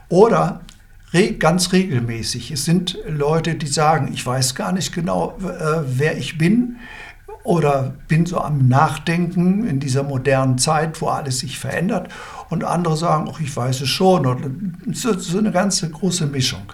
oder 0.09 0.61
ganz 1.38 1.73
regelmäßig. 1.73 2.50
Es 2.50 2.64
sind 2.64 2.99
Leute, 3.07 3.55
die 3.55 3.67
sagen, 3.67 4.11
ich 4.12 4.25
weiß 4.25 4.55
gar 4.55 4.73
nicht 4.73 4.95
genau, 4.95 5.38
äh, 5.41 5.83
wer 5.87 6.17
ich 6.17 6.38
bin 6.38 6.76
oder 7.45 7.95
bin 8.09 8.27
so 8.27 8.41
am 8.41 8.69
Nachdenken 8.69 9.67
in 9.67 9.81
dieser 9.81 10.03
modernen 10.03 10.59
Zeit, 10.59 11.01
wo 11.01 11.09
alles 11.09 11.41
sich 11.41 11.59
verändert. 11.59 12.09
Und 12.51 12.65
andere 12.65 12.97
sagen, 12.97 13.29
ach, 13.33 13.41
ich 13.41 13.55
weiß 13.55 13.81
es 13.81 13.89
schon. 13.89 14.27
Und 14.27 14.97
so, 14.97 15.19
so 15.19 15.39
eine 15.39 15.51
ganze 15.51 15.91
große 15.91 16.27
Mischung. 16.27 16.73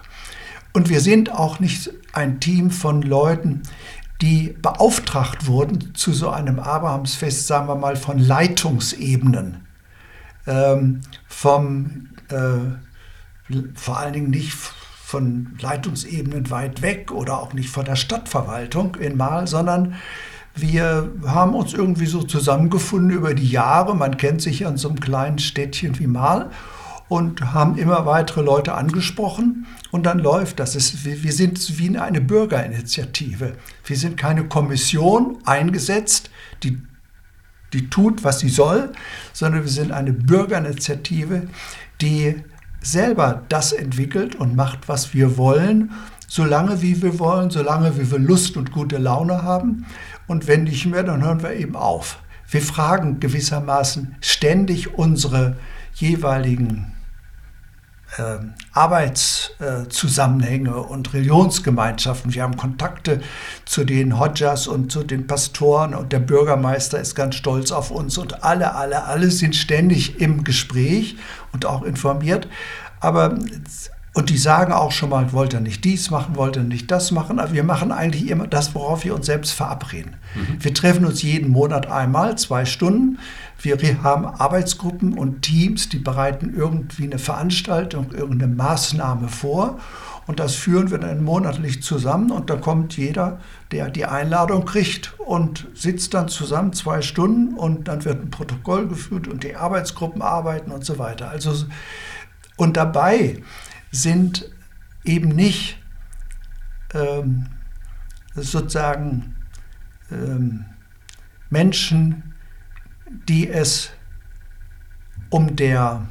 Und 0.73 0.91
wir 0.91 1.01
sind 1.01 1.33
auch 1.33 1.61
nicht 1.61 1.91
ein 2.13 2.41
Team 2.41 2.71
von 2.71 3.03
Leuten, 3.03 3.63
die 4.21 4.57
beauftragt 4.61 5.47
wurden 5.47 5.95
zu 5.95 6.13
so 6.13 6.31
einem 6.31 6.59
Abrahamsfest, 6.59 7.47
sagen 7.47 7.69
wir 7.69 7.77
mal, 7.77 7.97
von 7.97 8.19
Leitungsebenen. 8.19 9.67
Ähm, 10.47 11.01
vom 11.27 12.09
äh, 12.31 13.55
vor 13.75 13.99
allen 13.99 14.13
Dingen 14.13 14.31
nicht 14.31 14.53
von 14.53 15.57
Leitungsebenen 15.61 16.51
weit 16.51 16.83
weg 16.83 17.13
oder 17.13 17.39
auch 17.39 17.55
nicht 17.55 17.71
von 17.71 17.85
der 17.85 17.97
Stadtverwaltung 17.97 18.97
in 18.97 19.17
Mal, 19.17 19.47
sondern 19.47 19.95
wir 20.61 21.11
haben 21.27 21.55
uns 21.55 21.75
irgendwie 21.75 22.07
so 22.07 22.23
zusammengefunden 22.23 23.11
über 23.11 23.35
die 23.35 23.49
Jahre. 23.49 23.97
Man 23.97 24.17
kennt 24.17 24.43
sich 24.43 24.67
an 24.67 24.77
so 24.77 24.89
einem 24.89 25.01
kleinen 25.01 25.39
Städtchen 25.39 25.99
wie 25.99 26.07
Mal 26.07 26.51
und 27.09 27.53
haben 27.55 27.79
immer 27.79 28.07
weitere 28.07 28.43
Leute 28.43 28.75
angesprochen 28.75 29.67
und 29.91 30.05
dann 30.05 30.19
läuft 30.19 30.61
das. 30.61 31.05
wir 31.05 31.33
sind 31.33 31.79
wie 31.79 31.97
eine 31.99 32.21
Bürgerinitiative. 32.21 33.55
Wir 33.85 33.97
sind 33.97 34.17
keine 34.17 34.45
Kommission 34.45 35.39
eingesetzt, 35.45 36.31
die, 36.63 36.79
die 37.73 37.89
tut, 37.89 38.25
was 38.25 38.41
sie 38.41 38.51
soll, 38.51 38.93
sondern 39.33 39.63
wir 39.63 39.71
sind 39.71 39.93
eine 39.93 40.13
Bürgerinitiative, 40.13 41.49
die 42.01 42.45
selber 42.81 43.43
das 43.49 43.73
entwickelt 43.73 44.37
und 44.37 44.55
macht, 44.55 44.89
was 44.89 45.15
wir 45.15 45.37
wollen, 45.37 45.93
solange 46.29 46.83
wie 46.83 47.03
wir 47.03 47.19
wollen, 47.19 47.51
solange 47.51 47.99
wie 47.99 48.11
wir 48.11 48.19
Lust 48.19 48.57
und 48.57 48.71
gute 48.71 48.99
Laune 48.99 49.43
haben. 49.43 49.87
Und 50.29 50.47
wenn 50.47 50.63
nicht 50.65 50.87
mehr, 50.87 51.03
dann 51.03 51.25
hören 51.25 51.43
wir 51.43 51.55
eben 51.55 51.75
auf. 51.75 52.21
Wir 52.49 52.63
fragen 52.63 53.19
gewissermaßen 53.19 54.15
ständig 54.21 54.95
unsere 54.95 55.57
jeweiligen 55.95 56.93
äh, 58.17 58.39
Arbeitszusammenhänge 58.73 60.71
äh, 60.71 60.73
und 60.73 61.13
Religionsgemeinschaften. 61.13 62.33
Wir 62.33 62.43
haben 62.43 62.57
Kontakte 62.57 63.21
zu 63.65 63.85
den 63.85 64.19
Hodjas 64.19 64.67
und 64.67 64.91
zu 64.93 65.03
den 65.03 65.27
Pastoren 65.27 65.95
und 65.95 66.13
der 66.13 66.21
Bürgermeister 66.21 66.99
ist 67.01 67.15
ganz 67.15 67.35
stolz 67.35 67.71
auf 67.71 67.91
uns 67.91 68.17
und 68.17 68.45
alle, 68.45 68.75
alle, 68.75 69.05
alle 69.05 69.31
sind 69.31 69.57
ständig 69.57 70.21
im 70.21 70.45
Gespräch 70.45 71.17
und 71.53 71.67
auch 71.67 71.83
informiert. 71.83 72.49
Aber 73.01 73.39
und 74.19 74.31
die 74.31 74.37
sagen 74.37 74.73
auch 74.73 74.91
schon 74.91 75.11
mal, 75.11 75.33
wollt 75.33 75.53
ihr 75.53 75.61
nicht 75.61 75.85
dies 75.85 76.11
machen, 76.11 76.35
wollt 76.35 76.57
ihr 76.57 76.65
nicht 76.65 76.91
das 76.91 77.13
machen. 77.13 77.39
Aber 77.39 77.53
wir 77.53 77.63
machen 77.63 77.93
eigentlich 77.93 78.29
immer 78.29 78.49
das, 78.49 78.75
worauf 78.75 79.05
wir 79.05 79.15
uns 79.15 79.27
selbst 79.27 79.53
verabreden. 79.53 80.17
Mhm. 80.35 80.57
Wir 80.59 80.75
treffen 80.75 81.05
uns 81.05 81.23
jeden 81.23 81.51
Monat 81.53 81.87
einmal, 81.89 82.37
zwei 82.37 82.65
Stunden. 82.65 83.21
Wir 83.63 83.79
haben 84.03 84.27
Arbeitsgruppen 84.27 85.17
und 85.17 85.43
Teams, 85.43 85.89
die 85.89 86.01
bereiten 86.01 86.53
irgendwie 86.57 87.05
eine 87.05 87.21
Veranstaltung, 87.21 88.11
irgendeine 88.11 88.53
Maßnahme 88.53 89.29
vor. 89.29 89.79
Und 90.27 90.41
das 90.41 90.57
führen 90.57 90.91
wir 90.91 90.99
dann 90.99 91.23
monatlich 91.23 91.85
zusammen. 91.85 92.33
Und 92.33 92.51
da 92.51 92.57
kommt 92.57 92.97
jeder, 92.97 93.39
der 93.71 93.89
die 93.89 94.05
Einladung 94.05 94.65
kriegt 94.65 95.15
und 95.19 95.69
sitzt 95.75 96.15
dann 96.15 96.27
zusammen 96.27 96.73
zwei 96.73 97.03
Stunden. 97.03 97.55
Und 97.55 97.87
dann 97.87 98.05
wird 98.05 98.21
ein 98.25 98.31
Protokoll 98.31 98.89
geführt 98.89 99.29
und 99.29 99.45
die 99.45 99.55
Arbeitsgruppen 99.55 100.23
arbeiten 100.23 100.73
und 100.73 100.85
so 100.85 100.99
weiter. 100.99 101.31
Also, 101.31 101.53
und 102.57 102.77
dabei 102.77 103.41
sind 103.91 104.51
eben 105.05 105.31
nicht 105.31 105.79
ähm, 106.95 107.47
sozusagen 108.35 109.37
ähm, 110.11 110.65
Menschen, 111.51 112.35
die 113.29 113.49
es 113.49 113.91
um 115.31 115.57
der, 115.57 116.07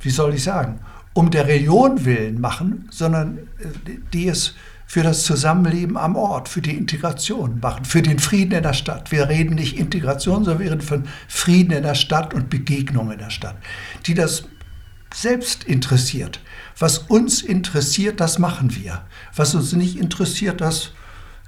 wie 0.00 0.10
soll 0.10 0.34
ich 0.34 0.44
sagen, 0.44 0.80
um 1.12 1.30
der 1.30 1.46
Religion 1.46 2.04
willen 2.04 2.40
machen, 2.40 2.88
sondern 2.90 3.38
äh, 3.38 3.98
die 4.12 4.28
es 4.28 4.54
für 4.86 5.02
das 5.02 5.24
Zusammenleben 5.24 5.96
am 5.96 6.14
Ort, 6.14 6.48
für 6.48 6.60
die 6.60 6.76
Integration 6.76 7.58
machen, 7.60 7.84
für 7.84 8.02
den 8.02 8.18
Frieden 8.18 8.52
in 8.52 8.62
der 8.62 8.74
Stadt. 8.74 9.10
Wir 9.10 9.28
reden 9.28 9.54
nicht 9.54 9.78
Integration, 9.78 10.44
sondern 10.44 10.62
wir 10.62 10.70
reden 10.70 10.82
von 10.82 11.04
Frieden 11.26 11.72
in 11.72 11.82
der 11.82 11.94
Stadt 11.94 12.34
und 12.34 12.50
Begegnung 12.50 13.10
in 13.10 13.18
der 13.18 13.30
Stadt, 13.30 13.56
die 14.06 14.14
das 14.14 14.44
selbst 15.14 15.64
interessiert. 15.64 16.40
Was 16.78 16.98
uns 16.98 17.40
interessiert, 17.40 18.20
das 18.20 18.38
machen 18.38 18.74
wir. 18.74 19.06
Was 19.34 19.54
uns 19.54 19.72
nicht 19.72 19.98
interessiert, 19.98 20.60
das 20.60 20.90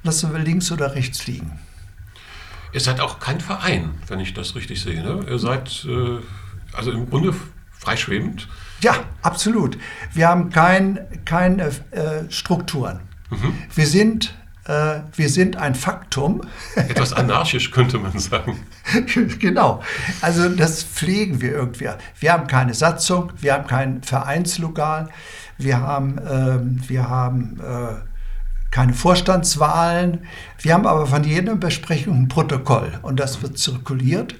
lassen 0.03 0.33
wir 0.33 0.39
links 0.39 0.71
oder 0.71 0.95
rechts 0.95 1.27
liegen. 1.27 1.59
Ihr 2.73 2.81
seid 2.81 3.01
auch 3.01 3.19
kein 3.19 3.41
Verein, 3.41 3.95
wenn 4.07 4.21
ich 4.21 4.35
das 4.35 4.55
richtig 4.55 4.81
sehe. 4.81 5.03
Ne? 5.03 5.25
Ihr 5.29 5.39
seid 5.39 5.85
äh, 5.89 6.19
also 6.73 6.93
im 6.93 7.09
Grunde 7.11 7.35
freischwebend. 7.73 8.49
Ja, 8.83 9.05
absolut. 9.23 9.79
Wir 10.13 10.29
haben 10.29 10.51
kein, 10.51 11.01
keine 11.25 11.71
äh, 11.91 12.31
Strukturen. 12.31 13.01
Mhm. 13.31 13.55
Wir 13.75 13.87
sind 13.87 14.35
äh, 14.67 15.01
wir 15.15 15.29
sind 15.29 15.57
ein 15.57 15.75
Faktum. 15.75 16.43
Etwas 16.75 17.13
anarchisch 17.13 17.71
könnte 17.71 17.99
man 17.99 18.19
sagen. 18.19 18.59
genau. 19.39 19.83
Also 20.21 20.49
das 20.49 20.83
pflegen 20.83 21.41
wir 21.41 21.53
irgendwie. 21.53 21.89
Wir 22.21 22.33
haben 22.33 22.47
keine 22.47 22.75
Satzung, 22.75 23.33
wir 23.41 23.55
haben 23.55 23.67
kein 23.67 24.03
Vereinslokal, 24.03 25.09
wir 25.59 25.81
haben, 25.81 26.19
äh, 26.19 26.89
wir 26.89 27.09
haben 27.09 27.61
äh, 27.61 27.95
keine 28.71 28.93
Vorstandswahlen. 28.93 30.27
Wir 30.61 30.75
haben 30.75 30.87
aber 30.87 31.07
von 31.07 31.25
jeder 31.25 31.55
Besprechung 31.57 32.23
ein 32.23 32.29
Protokoll 32.29 32.99
und 33.03 33.21
das 33.21 33.43
wird 33.43 33.59
zirkuliert 33.59 34.35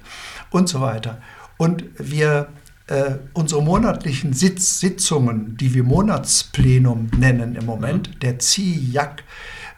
und 0.51 0.69
so 0.69 0.81
weiter. 0.81 1.21
Und 1.57 1.85
wir 1.97 2.49
äh, 2.87 3.15
unsere 3.33 3.61
monatlichen 3.61 4.33
Sitz 4.33 4.79
Sitzungen, 4.79 5.57
die 5.57 5.73
wir 5.73 5.83
Monatsplenum 5.83 7.09
nennen 7.17 7.55
im 7.55 7.65
Moment, 7.65 8.21
der 8.21 8.39
ZIJAK, 8.39 9.23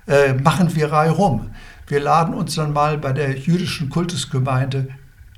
äh, 0.10 0.34
machen 0.34 0.76
wir 0.76 0.92
reihum. 0.92 1.52
Wir 1.88 2.00
laden 2.00 2.34
uns 2.34 2.56
dann 2.56 2.74
mal 2.74 2.98
bei 2.98 3.14
der 3.14 3.38
jüdischen 3.38 3.90
Kultusgemeinde 3.90 4.90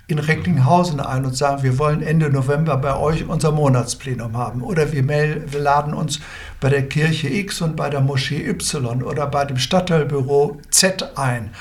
in 0.08 0.20
Recklinghausen 0.20 1.00
ein 1.00 1.26
und 1.26 1.38
sagen, 1.38 1.64
wir 1.64 1.78
wollen 1.78 2.02
Ende 2.02 2.30
November 2.30 2.76
bei 2.78 2.96
euch 2.98 3.28
unser 3.28 3.52
Monatsplenum 3.52 4.36
haben. 4.36 4.62
Oder 4.62 4.92
wir, 4.92 5.08
wir 5.08 5.60
laden 5.60 5.94
uns 5.94 6.20
bei 6.60 6.70
der 6.70 6.88
Kirche 6.88 7.30
X 7.30 7.62
und 7.62 7.76
bei 7.76 7.90
der 7.90 8.02
Moschee 8.02 8.46
Y 8.46 9.04
oder 9.04 9.28
bei 9.28 9.46
dem 9.46 9.58
Stadtteilbüro 9.58 10.60
Z 10.70 11.18
ein. 11.18 11.52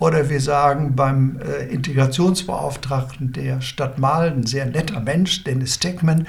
Oder 0.00 0.30
wir 0.30 0.40
sagen 0.40 0.96
beim 0.96 1.38
äh, 1.40 1.66
Integrationsbeauftragten 1.66 3.32
der 3.32 3.60
Stadt 3.60 3.98
Mahlen, 3.98 4.46
sehr 4.46 4.66
netter 4.66 5.00
Mensch, 5.00 5.44
Dennis 5.44 5.74
Steckmann, 5.74 6.26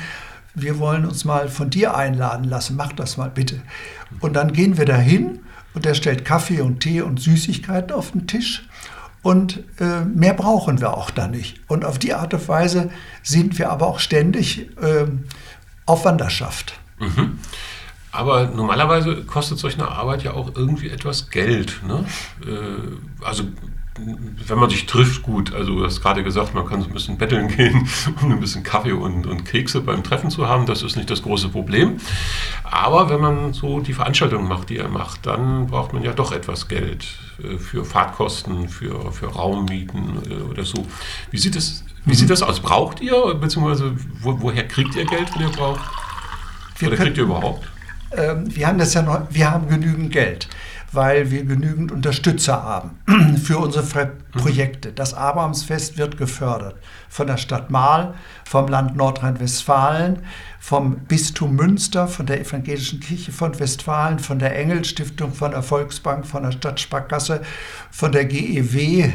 wir 0.54 0.78
wollen 0.80 1.06
uns 1.06 1.24
mal 1.24 1.48
von 1.48 1.70
dir 1.70 1.96
einladen 1.96 2.44
lassen, 2.44 2.76
mach 2.76 2.92
das 2.92 3.16
mal 3.16 3.30
bitte. 3.30 3.62
Und 4.20 4.34
dann 4.34 4.52
gehen 4.52 4.78
wir 4.78 4.86
dahin 4.86 5.40
und 5.74 5.86
er 5.86 5.96
stellt 5.96 6.26
Kaffee 6.26 6.62
und 6.62 6.80
Tee 6.80 7.02
und 7.02 7.20
Süßigkeiten 7.20 7.92
auf 7.92 8.12
den 8.12 8.28
Tisch. 8.28 8.68
Und 9.24 9.64
äh, 9.80 10.04
mehr 10.04 10.34
brauchen 10.34 10.82
wir 10.82 10.98
auch 10.98 11.12
da 11.12 11.28
nicht. 11.28 11.60
Und 11.68 11.86
auf 11.86 12.00
die 12.00 12.14
Art 12.14 12.34
und 12.34 12.48
Weise 12.48 12.90
sind 13.22 13.60
wir 13.60 13.70
aber 13.70 13.88
auch 13.88 14.00
ständig 14.00 14.70
äh, 14.82 15.06
auf 15.86 16.06
Wanderschaft. 16.06 16.74
Mhm. 17.00 17.38
Aber 18.12 18.48
normalerweise 18.48 19.24
kostet 19.24 19.60
solch 19.60 19.76
eine 19.76 19.88
Arbeit 19.88 20.24
ja 20.24 20.34
auch 20.34 20.56
irgendwie 20.56 20.90
etwas 20.90 21.30
Geld. 21.30 21.82
Ne? 21.88 22.06
Äh, 22.46 23.26
also 23.26 23.44
wenn 24.48 24.60
man 24.60 24.70
sich 24.70 24.86
trifft, 24.86 25.24
gut. 25.24 25.54
Also 25.54 25.76
du 25.76 25.86
hast 25.86 26.02
gerade 26.02 26.24
gesagt, 26.24 26.54
man 26.54 26.66
kann 26.66 26.82
so 26.82 26.88
ein 26.88 26.94
bisschen 26.94 27.18
betteln 27.18 27.48
gehen, 27.48 27.88
um 28.22 28.32
ein 28.32 28.40
bisschen 28.40 28.64
Kaffee 28.64 28.92
und, 28.92 29.28
und 29.28 29.46
Kekse 29.46 29.82
beim 29.82 30.04
Treffen 30.04 30.30
zu 30.30 30.48
haben. 30.48 30.66
Das 30.66 30.84
ist 30.84 30.96
nicht 30.96 31.10
das 31.10 31.22
große 31.22 31.50
Problem. 31.50 31.98
Aber 32.64 33.10
wenn 33.10 33.22
man 33.22 33.54
so 33.54 33.80
die 33.80 33.94
Veranstaltung 33.94 34.48
macht, 34.48 34.70
die 34.70 34.78
er 34.78 34.90
macht, 34.90 35.26
dann 35.26 35.68
braucht 35.68 35.94
man 35.94 36.04
ja 36.04 36.14
doch 36.14 36.32
etwas 36.32 36.68
Geld 36.68 37.06
äh, 37.44 37.58
für 37.58 37.86
Fahrtkosten, 37.86 38.70
für, 38.70 39.12
für 39.12 39.28
Raummieten 39.28 40.20
äh, 40.30 40.50
oder 40.50 40.64
so. 40.64 40.86
Wie 41.30 41.38
sieht, 41.38 41.56
das, 41.56 41.84
wie 42.06 42.16
sieht 42.16 42.30
das 42.30 42.42
aus? 42.42 42.60
Braucht 42.60 43.02
ihr, 43.02 43.36
beziehungsweise 43.36 43.94
wo, 44.22 44.42
woher 44.42 44.68
kriegt 44.68 44.96
ihr 44.96 45.06
Geld, 45.06 45.34
wenn 45.36 45.48
ihr 45.48 45.54
braucht? 45.54 45.82
Oder 46.82 46.96
kriegt 46.96 47.18
ihr 47.18 47.24
überhaupt? 47.24 47.68
Ähm, 48.18 48.54
wir 48.56 48.68
haben 48.68 48.78
das 48.78 48.94
ja 48.94 49.02
noch, 49.02 49.22
wir 49.30 49.52
haben 49.52 49.70
genügend 49.70 50.12
Geld 50.12 50.48
weil 50.92 51.32
wir 51.32 51.46
genügend 51.46 51.92
Unterstützer 51.92 52.64
haben 52.64 53.38
für 53.44 53.58
unsere 53.60 54.12
Projekte. 54.32 54.92
Das 54.92 55.14
Abrahamsfest 55.14 55.98
wird 55.98 56.18
gefördert 56.18 56.76
von 57.10 57.28
der 57.28 57.38
Stadt 57.38 57.70
Mahl, 57.70 58.14
vom 58.46 58.68
Land 58.68 58.96
Nordrhein-Westfalen, 58.96 60.20
vom 60.60 60.98
Bistum 61.08 61.56
Münster, 61.56 62.08
von 62.08 62.26
der 62.26 62.42
Evangelischen 62.42 63.00
Kirche 63.00 63.32
von 63.32 63.58
Westfalen, 63.60 64.20
von 64.20 64.40
der 64.40 64.58
Engelstiftung, 64.58 65.34
von 65.34 65.52
der 65.52 65.64
Volksbank, 65.64 66.26
von 66.26 66.44
der 66.44 66.52
Stadtsparkasse, 66.52 67.42
von 67.90 68.12
der 68.12 68.26
GEW 68.26 69.12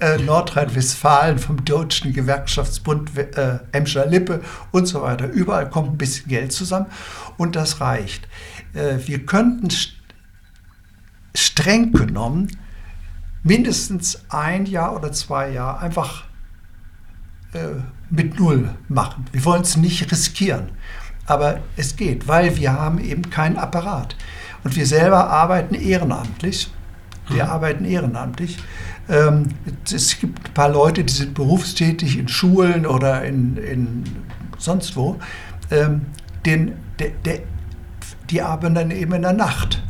äh, 0.00 0.18
Nordrhein-Westfalen, 0.18 1.38
vom 1.38 1.64
Deutschen 1.64 2.12
Gewerkschaftsbund 2.12 3.16
äh, 3.16 3.58
Emscher 3.72 4.06
Lippe 4.06 4.40
und 4.72 4.86
so 4.86 5.02
weiter. 5.02 5.26
Überall 5.28 5.68
kommt 5.68 5.92
ein 5.92 5.98
bisschen 5.98 6.28
Geld 6.28 6.52
zusammen 6.52 6.86
und 7.36 7.54
das 7.54 7.80
reicht. 7.80 8.26
Äh, 8.74 8.96
wir 9.06 9.26
könnten 9.26 9.70
streng 11.50 11.92
genommen 11.92 12.48
mindestens 13.42 14.24
ein 14.28 14.66
Jahr 14.66 14.94
oder 14.94 15.12
zwei 15.12 15.50
Jahre 15.50 15.80
einfach 15.80 16.24
äh, 17.52 17.80
mit 18.10 18.38
Null 18.38 18.74
machen. 18.88 19.24
Wir 19.32 19.44
wollen 19.44 19.62
es 19.62 19.76
nicht 19.76 20.10
riskieren. 20.12 20.70
Aber 21.26 21.60
es 21.76 21.96
geht, 21.96 22.28
weil 22.28 22.56
wir 22.56 22.72
haben 22.72 22.98
eben 22.98 23.30
keinen 23.30 23.56
Apparat. 23.56 24.16
Und 24.64 24.76
wir 24.76 24.86
selber 24.86 25.30
arbeiten 25.30 25.74
ehrenamtlich. 25.74 26.70
Wir 27.28 27.44
mhm. 27.44 27.50
arbeiten 27.50 27.84
ehrenamtlich. 27.84 28.58
Ähm, 29.08 29.48
es 29.90 30.18
gibt 30.18 30.48
ein 30.48 30.54
paar 30.54 30.68
Leute, 30.68 31.04
die 31.04 31.12
sind 31.12 31.34
berufstätig 31.34 32.18
in 32.18 32.28
Schulen 32.28 32.84
oder 32.84 33.24
in, 33.24 33.56
in 33.56 34.04
sonst 34.58 34.96
wo. 34.96 35.18
Ähm, 35.70 36.02
den, 36.44 36.72
der, 36.98 37.10
der 37.24 37.40
die 38.30 38.42
arbeiten 38.42 38.74
dann 38.74 38.90
eben 38.90 39.12
in 39.12 39.22
der 39.22 39.32
Nacht 39.32 39.82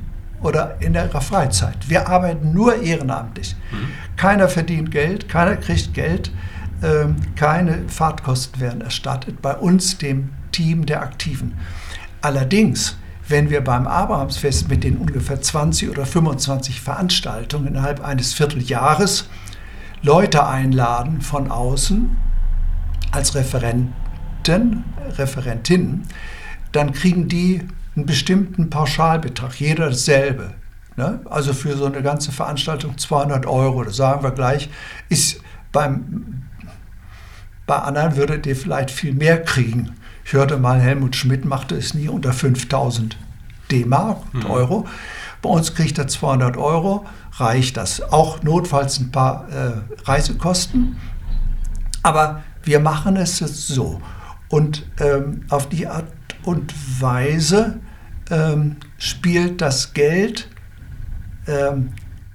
oder 0.42 0.76
in 0.80 0.94
ihrer 0.94 1.20
Freizeit. 1.20 1.88
Wir 1.88 2.08
arbeiten 2.08 2.52
nur 2.52 2.82
ehrenamtlich. 2.82 3.56
Mhm. 3.70 3.88
Keiner 4.16 4.48
verdient 4.48 4.90
Geld, 4.90 5.28
keiner 5.28 5.56
kriegt 5.56 5.94
Geld, 5.94 6.30
ähm, 6.82 7.16
keine 7.36 7.88
Fahrtkosten 7.88 8.60
werden 8.60 8.80
erstattet 8.80 9.42
bei 9.42 9.54
uns, 9.54 9.98
dem 9.98 10.30
Team 10.52 10.86
der 10.86 11.02
Aktiven. 11.02 11.54
Allerdings, 12.22 12.96
wenn 13.28 13.50
wir 13.50 13.62
beim 13.62 13.86
Abrahamsfest 13.86 14.68
mit 14.68 14.84
den 14.84 14.96
ungefähr 14.96 15.40
20 15.40 15.90
oder 15.90 16.06
25 16.06 16.80
Veranstaltungen 16.80 17.68
innerhalb 17.68 18.04
eines 18.04 18.32
Vierteljahres 18.32 19.28
Leute 20.02 20.46
einladen 20.46 21.20
von 21.20 21.50
außen 21.50 22.16
als 23.12 23.34
Referenten, 23.34 24.84
Referentinnen, 25.16 26.06
dann 26.72 26.92
kriegen 26.92 27.28
die 27.28 27.62
einen 27.96 28.06
bestimmten 28.06 28.70
Pauschalbetrag, 28.70 29.60
jeder 29.60 29.90
dasselbe. 29.90 30.54
Ne? 30.96 31.20
Also 31.24 31.52
für 31.52 31.76
so 31.76 31.86
eine 31.86 32.02
ganze 32.02 32.32
Veranstaltung 32.32 32.98
200 32.98 33.46
Euro, 33.46 33.84
das 33.84 33.96
sagen 33.96 34.22
wir 34.22 34.30
gleich, 34.32 34.68
ist 35.08 35.40
beim, 35.72 36.42
bei 37.66 37.76
anderen 37.76 38.16
würdet 38.16 38.46
ihr 38.46 38.56
vielleicht 38.56 38.90
viel 38.90 39.14
mehr 39.14 39.42
kriegen. 39.42 39.92
Ich 40.24 40.32
hörte 40.32 40.58
mal, 40.58 40.80
Helmut 40.80 41.16
Schmidt 41.16 41.44
machte 41.44 41.76
es 41.76 41.94
nie 41.94 42.08
unter 42.08 42.32
5000 42.32 43.16
D-Mark, 43.70 44.34
mhm. 44.34 44.46
Euro. 44.46 44.86
Bei 45.42 45.48
uns 45.48 45.74
kriegt 45.74 45.98
er 45.98 46.06
200 46.06 46.56
Euro, 46.56 47.06
reicht 47.32 47.76
das. 47.76 48.02
Auch 48.12 48.42
notfalls 48.42 48.98
ein 48.98 49.10
paar 49.10 49.48
äh, 49.48 49.72
Reisekosten. 50.04 50.98
Aber 52.02 52.42
wir 52.62 52.80
machen 52.80 53.16
es 53.16 53.38
so. 53.38 54.00
Und 54.48 54.86
ähm, 55.00 55.42
auf 55.48 55.68
die 55.68 55.86
Art 55.86 56.06
und 56.44 56.74
Weise 57.00 57.80
ähm, 58.30 58.76
spielt 58.98 59.60
das 59.60 59.92
Geld 59.92 60.48
ähm, 61.46 61.92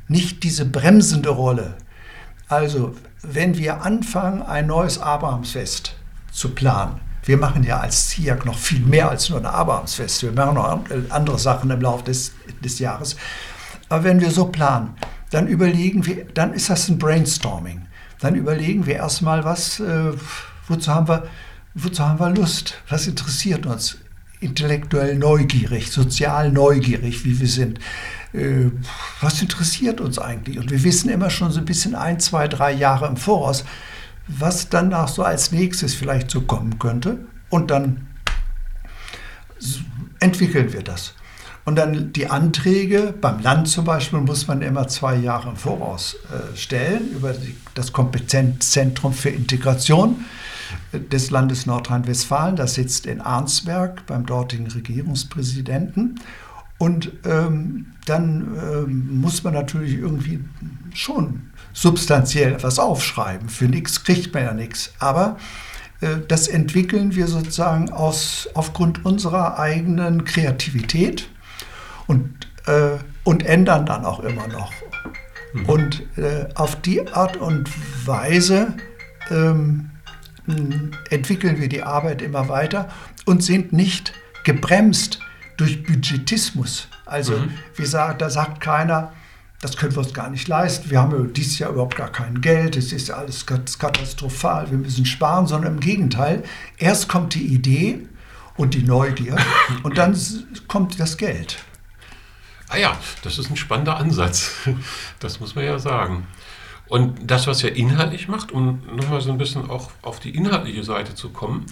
nicht 0.08 0.44
diese 0.44 0.65
bremsende 0.65 1.30
Rolle. 1.30 1.76
Also 2.48 2.96
wenn 3.22 3.58
wir 3.58 3.82
anfangen, 3.82 4.41
ein 4.44 4.68
neues 4.68 5.00
Abrahamsfest 5.00 5.96
zu 6.32 6.50
planen, 6.50 7.00
wir 7.24 7.38
machen 7.38 7.63
ja 7.63 7.80
als 7.80 8.10
ZIAC 8.10 8.46
noch 8.46 8.58
viel 8.58 8.82
mehr 8.82 9.10
als 9.10 9.30
nur 9.30 9.39
ein 9.39 9.46
Abrahamsfest, 9.48 10.22
wir 10.22 10.32
machen 10.32 10.56
noch 10.56 10.80
andere 11.10 11.39
Sachen 11.39 11.72
im 11.72 11.82
Laufe 11.82 12.04
des, 12.04 12.34
des 12.63 12.78
Jahres. 12.78 13.15
Aber 13.89 14.04
wenn 14.04 14.22
wir 14.22 14.30
so 14.30 14.46
planen, 14.46 14.94
dann 15.32 15.48
überlegen 15.48 16.06
wir, 16.06 16.26
dann 16.26 16.54
ist 16.54 16.70
das 16.70 16.88
ein 16.88 17.00
Brainstorming. 17.00 17.88
Dann 18.20 18.36
überlegen 18.36 18.86
wir 18.86 18.96
erstmal, 18.96 19.44
was, 19.44 19.80
äh, 19.80 20.13
wozu, 20.68 20.94
haben 20.94 21.08
wir, 21.08 21.24
wozu 21.76 22.04
haben 22.04 22.20
wir 22.20 22.30
Lust, 22.32 22.76
was 22.90 23.06
interessiert 23.06 23.66
uns 23.66 23.98
intellektuell 24.40 25.16
neugierig, 25.16 25.92
sozial 25.92 26.52
neugierig, 26.52 27.26
wie 27.26 27.40
wir 27.40 27.48
sind. 27.48 27.80
Äh, 28.34 28.72
was 29.22 29.42
interessiert 29.42 30.02
uns 30.02 30.20
eigentlich? 30.20 30.60
Und 30.60 30.72
wir 30.72 30.84
wissen 30.84 31.10
immer 31.10 31.30
schon 31.30 31.52
so 31.52 31.60
ein 31.60 31.66
bisschen 31.66 31.96
ein, 31.96 32.20
zwei, 32.20 32.48
drei 32.48 32.72
Jahre 32.72 33.08
im 33.08 33.18
Voraus, 33.18 33.66
was 34.28 34.70
danach 34.70 35.08
so 35.08 35.24
als 35.24 35.52
nächstes 35.52 35.94
vielleicht 35.94 36.32
so 36.32 36.42
kommen 36.42 36.80
könnte. 36.80 37.20
Und 37.50 37.72
dann 37.72 38.08
entwickeln 40.20 40.74
wir 40.74 40.84
das. 40.84 41.14
Und 41.64 41.78
dann 41.78 42.14
die 42.14 42.30
Anträge, 42.30 43.14
beim 43.20 43.40
Land 43.40 43.68
zum 43.68 43.86
Beispiel, 43.86 44.20
muss 44.20 44.48
man 44.48 44.62
immer 44.62 44.88
zwei 44.88 45.16
Jahre 45.16 45.50
im 45.50 45.56
Voraus 45.56 46.16
äh, 46.26 46.56
stellen 46.56 47.10
über 47.12 47.34
das 47.74 47.92
Kompetenzzentrum 47.92 49.14
für 49.14 49.30
Integration 49.30 50.26
des 50.93 51.32
Landes 51.32 51.65
Nordrhein-Westfalen. 51.65 52.56
Das 52.56 52.76
sitzt 52.76 53.06
in 53.06 53.21
Arnsberg 53.21 54.06
beim 54.06 54.26
dortigen 54.26 54.67
Regierungspräsidenten. 54.67 56.19
Und 56.78 57.12
ähm, 57.26 57.88
dann 58.06 58.58
ähm, 58.62 59.21
muss 59.21 59.43
man 59.43 59.54
natürlich 59.54 59.98
irgendwie 59.98 60.43
schon 60.93 61.52
substanziell 61.74 62.54
etwas 62.54 62.80
aufschreiben. 62.80 63.50
Für 63.50 63.65
nichts 63.65 64.04
kriegt 64.04 64.34
man 64.34 64.43
ja 64.43 64.54
nichts. 64.54 64.93
Aber 65.00 65.38
äh, 66.02 66.17
das 66.28 66.48
entwickeln 66.48 67.15
wir 67.15 67.28
sozusagen 67.28 67.91
aus, 67.91 68.50
aufgrund 68.54 69.06
unserer 69.06 69.58
eigenen 69.58 70.26
Kreativität 70.26 71.30
und, 72.08 72.30
äh, 72.67 72.98
und 73.24 73.45
ändern 73.45 73.86
dann 73.86 74.04
auch 74.04 74.19
immer 74.19 74.48
noch. 74.48 74.71
Mhm. 75.54 75.65
Und 75.65 76.17
äh, 76.17 76.48
auf 76.56 76.76
die 76.82 77.08
Art 77.08 77.38
und 77.38 77.69
Weise 78.06 78.74
ähm, 79.32 79.91
entwickeln 81.10 81.60
wir 81.60 81.70
die 81.70 81.84
Arbeit 81.84 82.22
immer 82.22 82.50
weiter 82.50 82.90
und 83.26 83.44
sind 83.44 83.74
nicht 83.74 84.14
gebremst 84.44 85.20
durch 85.58 85.84
Budgetismus. 85.84 86.88
Also 87.06 87.38
mhm. 87.38 87.52
wie 87.76 87.86
sagt, 87.86 88.22
da 88.22 88.30
sagt 88.30 88.62
keiner, 88.62 89.14
das 89.62 89.78
können 89.78 89.94
wir 89.94 90.00
uns 90.00 90.14
gar 90.14 90.30
nicht 90.30 90.48
leisten, 90.48 90.90
wir 90.92 91.02
haben 91.02 91.34
dieses 91.34 91.58
Jahr 91.60 91.72
überhaupt 91.72 91.96
gar 91.96 92.12
kein 92.12 92.42
Geld, 92.42 92.76
es 92.76 92.92
ist 92.92 93.10
alles 93.10 93.46
katastrophal, 93.46 94.70
wir 94.70 94.78
müssen 94.78 95.06
sparen, 95.06 95.48
sondern 95.48 95.74
im 95.74 95.80
Gegenteil, 95.80 96.44
erst 96.78 97.08
kommt 97.08 97.34
die 97.34 97.46
Idee 97.48 98.06
und 98.58 98.74
die 98.74 98.84
Neugier 98.84 99.38
und 99.84 99.98
dann 99.98 100.16
kommt 100.68 101.00
das 101.00 101.18
Geld. 101.18 101.64
Ah 102.68 102.78
ja, 102.78 102.98
das 103.24 103.38
ist 103.38 103.50
ein 103.50 103.56
spannender 103.56 103.98
Ansatz, 103.98 104.52
das 105.20 105.40
muss 105.40 105.56
man 105.56 105.66
ja 105.66 105.80
sagen. 105.80 106.28
Und 106.88 107.32
das, 107.32 107.48
was 107.48 107.63
er 107.63 107.76
inhaltlich 107.76 108.28
macht, 108.28 108.52
um 108.52 108.82
nochmal 108.95 109.21
so 109.21 109.32
ein 109.32 109.38
bisschen 109.38 109.69
auch 109.69 109.89
auf 110.02 110.19
die 110.19 110.36
inhaltliche 110.36 110.84
Seite 110.84 111.15
zu 111.15 111.30
kommen. 111.30 111.65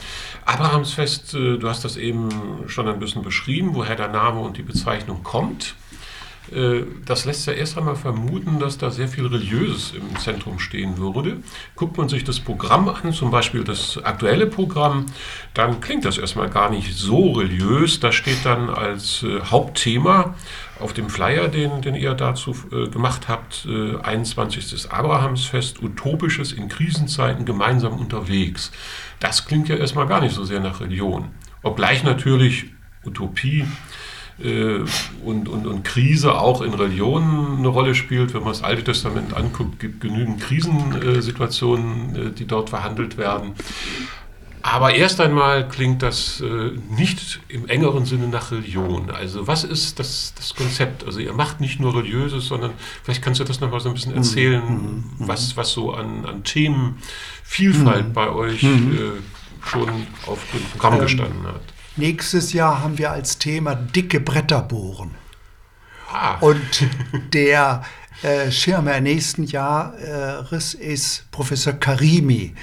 Abrahamsfest, 0.45 1.35
äh, 1.35 1.57
du 1.57 1.69
hast 1.69 1.85
das 1.85 1.97
eben 1.97 2.29
schon 2.67 2.87
ein 2.87 2.99
bisschen 2.99 3.21
beschrieben, 3.21 3.75
woher 3.75 3.95
der 3.95 4.07
Name 4.07 4.39
und 4.39 4.57
die 4.57 4.63
Bezeichnung 4.63 5.23
kommt. 5.23 5.75
Äh, 6.51 6.83
das 7.05 7.25
lässt 7.25 7.47
ja 7.47 7.53
erst 7.53 7.77
einmal 7.77 7.95
vermuten, 7.95 8.59
dass 8.59 8.77
da 8.77 8.91
sehr 8.91 9.07
viel 9.07 9.25
Religiöses 9.25 9.93
im 9.93 10.17
Zentrum 10.19 10.59
stehen 10.59 10.97
würde. 10.97 11.37
Guckt 11.75 11.97
man 11.97 12.09
sich 12.09 12.23
das 12.23 12.39
Programm 12.39 12.89
an, 12.89 13.13
zum 13.13 13.31
Beispiel 13.31 13.63
das 13.63 13.97
aktuelle 14.03 14.47
Programm, 14.47 15.05
dann 15.53 15.81
klingt 15.81 16.05
das 16.05 16.17
erstmal 16.17 16.49
gar 16.49 16.69
nicht 16.69 16.93
so 16.95 17.31
religiös. 17.33 17.99
Da 17.99 18.11
steht 18.11 18.45
dann 18.45 18.69
als 18.69 19.23
äh, 19.23 19.39
Hauptthema 19.41 20.35
auf 20.79 20.93
dem 20.93 21.09
Flyer, 21.09 21.47
den, 21.47 21.81
den 21.81 21.95
ihr 21.95 22.13
dazu 22.13 22.55
äh, 22.71 22.89
gemacht 22.89 23.27
habt, 23.27 23.65
äh, 23.69 23.97
21. 24.01 24.91
Abrahamsfest, 24.91 25.81
Utopisches 25.81 26.51
in 26.51 26.67
Krisenzeiten 26.67 27.45
gemeinsam 27.45 27.93
unterwegs. 27.93 28.71
Das 29.19 29.45
klingt 29.45 29.69
ja 29.69 29.75
erstmal 29.75 30.07
gar 30.07 30.21
nicht 30.21 30.35
so 30.35 30.43
sehr 30.43 30.59
nach 30.59 30.81
Religion. 30.81 31.29
Obgleich 31.61 32.03
natürlich 32.03 32.65
Utopie 33.05 33.65
und, 34.39 35.47
und, 35.47 35.67
und 35.67 35.83
Krise 35.83 36.33
auch 36.39 36.61
in 36.61 36.73
Religionen 36.73 37.59
eine 37.59 37.67
Rolle 37.67 37.95
spielt. 37.95 38.33
Wenn 38.33 38.41
man 38.41 38.53
das 38.53 38.63
Alte 38.63 38.83
Testament 38.83 39.33
anguckt, 39.35 39.79
gibt 39.79 40.01
genügend 40.01 40.41
Krisensituationen, 40.41 42.15
äh, 42.15 42.31
die 42.31 42.45
dort 42.45 42.69
verhandelt 42.69 43.17
werden. 43.17 43.53
Aber 44.65 44.95
erst 44.95 45.19
einmal 45.19 45.67
klingt 45.67 46.01
das 46.01 46.39
äh, 46.39 46.71
nicht 46.89 47.41
im 47.49 47.67
engeren 47.67 48.05
Sinne 48.05 48.27
nach 48.27 48.51
Religion. 48.51 49.11
Also 49.11 49.45
was 49.45 49.65
ist 49.65 49.99
das, 49.99 50.33
das 50.37 50.55
Konzept? 50.55 51.05
Also 51.05 51.19
ihr 51.19 51.33
macht 51.33 51.59
nicht 51.59 51.81
nur 51.81 51.93
religiöses, 51.93 52.47
sondern 52.47 52.71
vielleicht 53.03 53.21
kannst 53.21 53.41
du 53.41 53.43
das 53.43 53.59
nochmal 53.59 53.81
so 53.81 53.89
ein 53.89 53.93
bisschen 53.93 54.15
erzählen, 54.15 54.63
mhm. 54.63 54.79
mhm. 54.79 55.03
was, 55.27 55.57
was 55.57 55.73
so 55.73 55.93
an, 55.93 56.25
an 56.25 56.45
Themenvielfalt 56.45 58.07
mhm. 58.07 58.13
bei 58.13 58.29
euch 58.29 58.63
mhm. 58.63 58.97
äh, 58.97 59.67
schon 59.69 59.89
auf 60.27 60.39
dem 60.53 60.63
Programm 60.71 60.93
ähm, 60.93 61.01
gestanden 61.01 61.45
hat. 61.45 61.72
Nächstes 61.95 62.53
Jahr 62.53 62.81
haben 62.81 62.97
wir 62.97 63.11
als 63.11 63.37
Thema 63.37 63.75
dicke 63.75 64.19
Bretter 64.19 64.61
bohren. 64.61 65.11
Ah. 66.11 66.37
Und 66.39 66.87
der 67.33 67.83
äh, 68.23 68.51
Schirmer 68.51 68.99
nächsten 68.99 69.43
Jahres 69.43 70.73
ist 70.73 71.29
Professor 71.31 71.73
Karimi. 71.73 72.55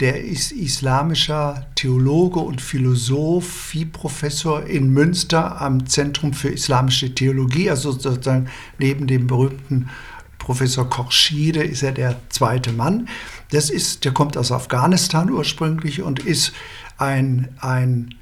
Der 0.00 0.24
ist 0.24 0.50
islamischer 0.50 1.68
Theologe 1.76 2.40
und 2.40 2.60
Philosophieprofessor 2.60 4.66
in 4.66 4.90
Münster 4.90 5.60
am 5.60 5.86
Zentrum 5.86 6.32
für 6.32 6.48
Islamische 6.48 7.14
Theologie, 7.14 7.70
also 7.70 7.92
sozusagen 7.92 8.48
neben 8.78 9.06
dem 9.06 9.28
berühmten 9.28 9.90
Professor 10.38 10.90
Korschide 10.90 11.62
ist 11.62 11.84
er 11.84 11.92
der 11.92 12.16
zweite 12.30 12.72
Mann. 12.72 13.08
Das 13.52 13.70
ist, 13.70 14.04
der 14.04 14.10
kommt 14.10 14.36
aus 14.36 14.50
Afghanistan 14.50 15.30
ursprünglich 15.30 16.02
und 16.02 16.18
ist 16.18 16.52
ein, 16.98 17.48
ein 17.60 18.16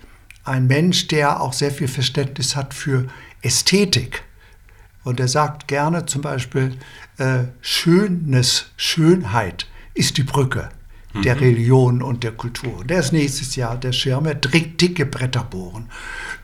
ein 0.51 0.67
Mensch, 0.67 1.07
der 1.07 1.41
auch 1.41 1.53
sehr 1.53 1.71
viel 1.71 1.89
Verständnis 1.89 2.57
hat 2.57 2.75
für 2.75 3.07
Ästhetik. 3.43 4.23
Und 5.05 5.19
er 5.21 5.29
sagt 5.29 5.69
gerne 5.69 6.05
zum 6.07 6.23
Beispiel, 6.23 6.77
äh, 7.19 7.45
Schönes, 7.61 8.67
Schönheit 8.77 9.67
ist 9.95 10.19
die 10.19 10.25
Brücke 10.25 10.69
mhm. 11.15 11.23
der 11.23 11.41
Religion 11.41 12.03
und 12.03 12.23
der 12.23 12.33
Kultur. 12.33 12.85
Der 12.85 13.01
ist 13.01 13.13
nächstes 13.13 13.57
Jahr 13.57 13.77
der 13.77 13.93
Schirmer, 13.93 14.35
dicke 14.35 15.07
Bretter 15.07 15.45
bohren. 15.45 15.89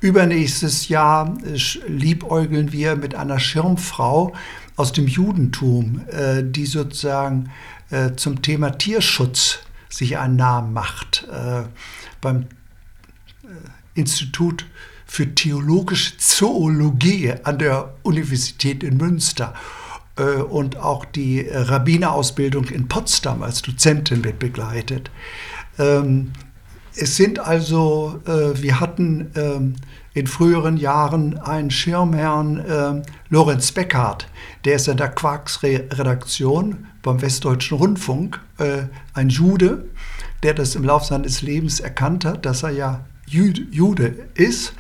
Übernächstes 0.01 0.89
Jahr 0.89 1.37
äh, 1.45 1.59
liebäugeln 1.89 2.73
wir 2.73 2.97
mit 2.97 3.15
einer 3.15 3.39
Schirmfrau 3.39 4.33
aus 4.77 4.93
dem 4.93 5.07
Judentum, 5.07 6.03
äh, 6.11 6.43
die 6.43 6.67
sozusagen 6.67 7.51
äh, 7.91 8.13
zum 8.13 8.41
Thema 8.41 8.71
Tierschutz 8.71 9.59
sich 9.89 10.17
einen 10.19 10.37
Namen 10.37 10.73
macht. 10.73 11.27
Äh, 11.31 11.65
beim 12.21 12.47
Institut 13.97 14.67
für 15.07 15.35
theologische 15.35 16.17
Zoologie 16.19 17.33
an 17.43 17.59
der 17.59 17.95
Universität 18.03 18.83
in 18.83 18.97
Münster 18.97 19.55
äh, 20.17 20.23
und 20.23 20.77
auch 20.77 21.05
die 21.05 21.47
Rabbinerausbildung 21.49 22.67
in 22.67 22.89
Potsdam 22.89 23.43
als 23.43 23.63
Dozentin 23.63 24.21
mit 24.21 24.39
begleitet. 24.39 25.11
Ähm, 25.79 26.33
es 26.99 27.17
sind 27.17 27.39
also, 27.39 28.21
äh, 28.27 28.61
wir 28.63 28.81
hatten 28.81 29.31
ähm, 29.37 29.77
in 30.15 30.27
früheren 30.27 30.79
Jahren 30.79 31.39
einen 31.39 31.71
Schirmherrn, 31.71 32.59
äh, 32.59 33.03
Lorenz 33.29 33.71
Beckhardt, 33.73 34.27
der 34.65 34.77
ist 34.77 34.89
in 34.89 34.97
der 34.97 35.11
Quarks-Redaktion 35.11 36.87
beim 37.03 37.21
Westdeutschen 37.21 37.77
Rundfunk, 37.77 38.41
äh, 38.59 38.85
ein 39.13 39.29
Jude, 39.29 39.85
der 40.43 40.55
das 40.55 40.75
im 40.75 40.85
Laufe 40.85 41.07
seines 41.07 41.43
Lebens 41.43 41.81
erkannt 41.81 42.25
hat, 42.25 42.47
dass 42.47 42.63
er 42.63 42.71
ja 42.71 43.05
Jude 43.27 44.29
ist. 44.35 44.73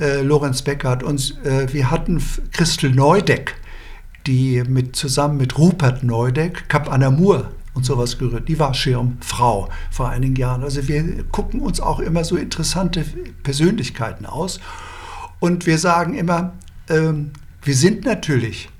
Äh, 0.00 0.22
Lorenz 0.22 0.62
Beckhardt. 0.62 1.02
Und 1.02 1.38
äh, 1.44 1.72
wir 1.72 1.90
hatten 1.90 2.22
Christel 2.52 2.90
Neudeck, 2.90 3.54
die 4.26 4.62
mit, 4.66 4.96
zusammen 4.96 5.36
mit 5.36 5.58
Rupert 5.58 6.02
Neudeck 6.02 6.68
Kap 6.68 6.90
Anamur 6.90 7.52
und 7.74 7.84
sowas 7.84 8.18
gerührt. 8.18 8.48
Die 8.48 8.58
war 8.58 8.72
Schirmfrau 8.72 9.68
vor 9.90 10.08
einigen 10.08 10.36
Jahren. 10.36 10.62
Also 10.62 10.88
wir 10.88 11.24
gucken 11.24 11.60
uns 11.60 11.80
auch 11.80 12.00
immer 12.00 12.24
so 12.24 12.36
interessante 12.36 13.04
Persönlichkeiten 13.42 14.24
aus. 14.26 14.58
Und 15.38 15.66
wir 15.66 15.78
sagen 15.78 16.14
immer, 16.14 16.54
ähm, 16.88 17.30
wir 17.62 17.74
sind 17.74 18.04
natürlich 18.04 18.70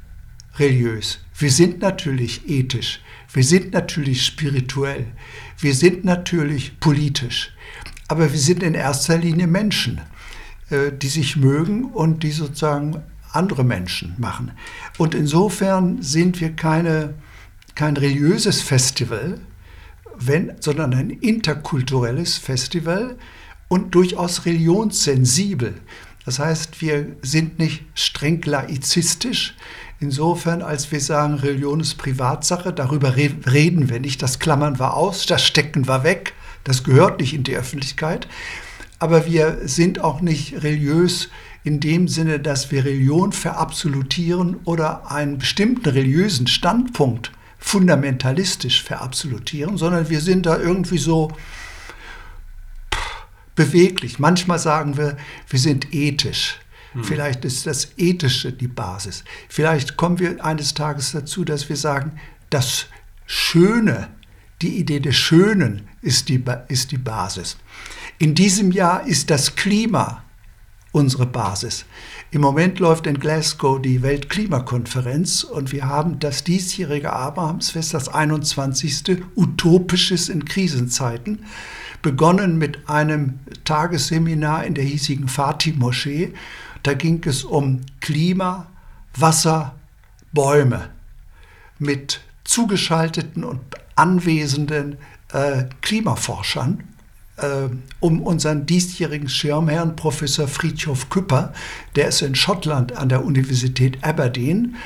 religiös, 0.58 1.20
wir 1.38 1.50
sind 1.50 1.80
natürlich 1.80 2.48
ethisch, 2.48 3.00
wir 3.32 3.44
sind 3.44 3.72
natürlich 3.72 4.24
spirituell, 4.24 5.06
wir 5.58 5.74
sind 5.74 6.04
natürlich 6.04 6.78
politisch, 6.80 7.52
aber 8.10 8.32
wir 8.32 8.40
sind 8.40 8.64
in 8.64 8.74
erster 8.74 9.16
Linie 9.16 9.46
Menschen, 9.46 10.00
äh, 10.70 10.90
die 10.90 11.08
sich 11.08 11.36
mögen 11.36 11.84
und 11.84 12.24
die 12.24 12.32
sozusagen 12.32 13.02
andere 13.32 13.62
Menschen 13.62 14.16
machen. 14.18 14.50
Und 14.98 15.14
insofern 15.14 16.02
sind 16.02 16.40
wir 16.40 16.56
keine 16.56 17.14
kein 17.76 17.96
religiöses 17.96 18.62
Festival, 18.62 19.38
wenn, 20.18 20.52
sondern 20.58 20.92
ein 20.92 21.10
interkulturelles 21.10 22.36
Festival 22.36 23.16
und 23.68 23.94
durchaus 23.94 24.44
religionssensibel. 24.44 25.74
Das 26.24 26.40
heißt, 26.40 26.82
wir 26.82 27.16
sind 27.22 27.60
nicht 27.60 27.84
streng 27.94 28.42
laizistisch, 28.42 29.54
insofern, 30.00 30.62
als 30.62 30.90
wir 30.90 31.00
sagen, 31.00 31.34
Religion 31.34 31.78
ist 31.78 31.94
Privatsache, 31.94 32.72
darüber 32.72 33.14
reden 33.14 33.88
wir 33.88 34.00
nicht, 34.00 34.20
das 34.20 34.40
klammern 34.40 34.80
wir 34.80 34.94
aus, 34.94 35.26
das 35.26 35.44
stecken 35.44 35.86
wir 35.86 36.02
weg, 36.02 36.34
das 36.64 36.84
gehört 36.84 37.20
nicht 37.20 37.34
in 37.34 37.44
die 37.44 37.56
Öffentlichkeit. 37.56 38.28
Aber 38.98 39.26
wir 39.26 39.60
sind 39.66 40.00
auch 40.00 40.20
nicht 40.20 40.62
religiös 40.62 41.30
in 41.64 41.80
dem 41.80 42.08
Sinne, 42.08 42.40
dass 42.40 42.70
wir 42.70 42.84
Religion 42.84 43.32
verabsolutieren 43.32 44.56
oder 44.64 45.10
einen 45.10 45.38
bestimmten 45.38 45.88
religiösen 45.88 46.46
Standpunkt 46.46 47.32
fundamentalistisch 47.58 48.82
verabsolutieren, 48.82 49.76
sondern 49.76 50.08
wir 50.08 50.20
sind 50.20 50.46
da 50.46 50.58
irgendwie 50.58 50.98
so 50.98 51.30
beweglich. 53.54 54.18
Manchmal 54.18 54.58
sagen 54.58 54.96
wir, 54.96 55.18
wir 55.48 55.58
sind 55.58 55.92
ethisch. 55.92 56.58
Hm. 56.92 57.04
Vielleicht 57.04 57.44
ist 57.44 57.66
das 57.66 57.92
Ethische 57.98 58.52
die 58.52 58.68
Basis. 58.68 59.24
Vielleicht 59.48 59.98
kommen 59.98 60.18
wir 60.18 60.42
eines 60.42 60.72
Tages 60.72 61.12
dazu, 61.12 61.44
dass 61.44 61.68
wir 61.68 61.76
sagen, 61.76 62.12
das 62.48 62.86
Schöne, 63.26 64.08
die 64.62 64.78
Idee 64.78 65.00
des 65.00 65.16
Schönen 65.16 65.89
ist 66.02 66.28
die, 66.28 66.42
ist 66.68 66.92
die 66.92 66.98
Basis. 66.98 67.56
In 68.18 68.34
diesem 68.34 68.72
Jahr 68.72 69.06
ist 69.06 69.30
das 69.30 69.56
Klima 69.56 70.22
unsere 70.92 71.26
Basis. 71.26 71.84
Im 72.32 72.40
Moment 72.40 72.78
läuft 72.78 73.06
in 73.06 73.18
Glasgow 73.18 73.80
die 73.80 74.02
Weltklimakonferenz 74.02 75.44
und 75.44 75.72
wir 75.72 75.86
haben 75.86 76.18
das 76.18 76.44
diesjährige 76.44 77.12
Abrahamsfest, 77.12 77.94
das 77.94 78.08
21. 78.08 79.22
Utopisches 79.36 80.28
in 80.28 80.44
Krisenzeiten, 80.44 81.44
begonnen 82.02 82.58
mit 82.58 82.88
einem 82.88 83.40
Tagesseminar 83.64 84.64
in 84.64 84.74
der 84.74 84.84
hiesigen 84.84 85.28
Fatih-Moschee. 85.28 86.32
Da 86.82 86.94
ging 86.94 87.22
es 87.24 87.44
um 87.44 87.82
Klima, 88.00 88.66
Wasser, 89.14 89.74
Bäume 90.32 90.90
mit 91.78 92.20
zugeschalteten 92.44 93.44
und 93.44 93.60
anwesenden 93.96 94.96
äh, 95.32 95.64
Klimaforschern 95.82 96.84
äh, 97.36 97.68
um 98.00 98.22
unseren 98.22 98.66
diesjährigen 98.66 99.28
Schirmherrn 99.28 99.96
Professor 99.96 100.48
Friedhof 100.48 101.08
Küpper, 101.08 101.52
der 101.96 102.08
ist 102.08 102.22
in 102.22 102.34
Schottland 102.34 102.96
an 102.96 103.08
der 103.08 103.24
Universität 103.24 104.02
Aberdeen, 104.02 104.76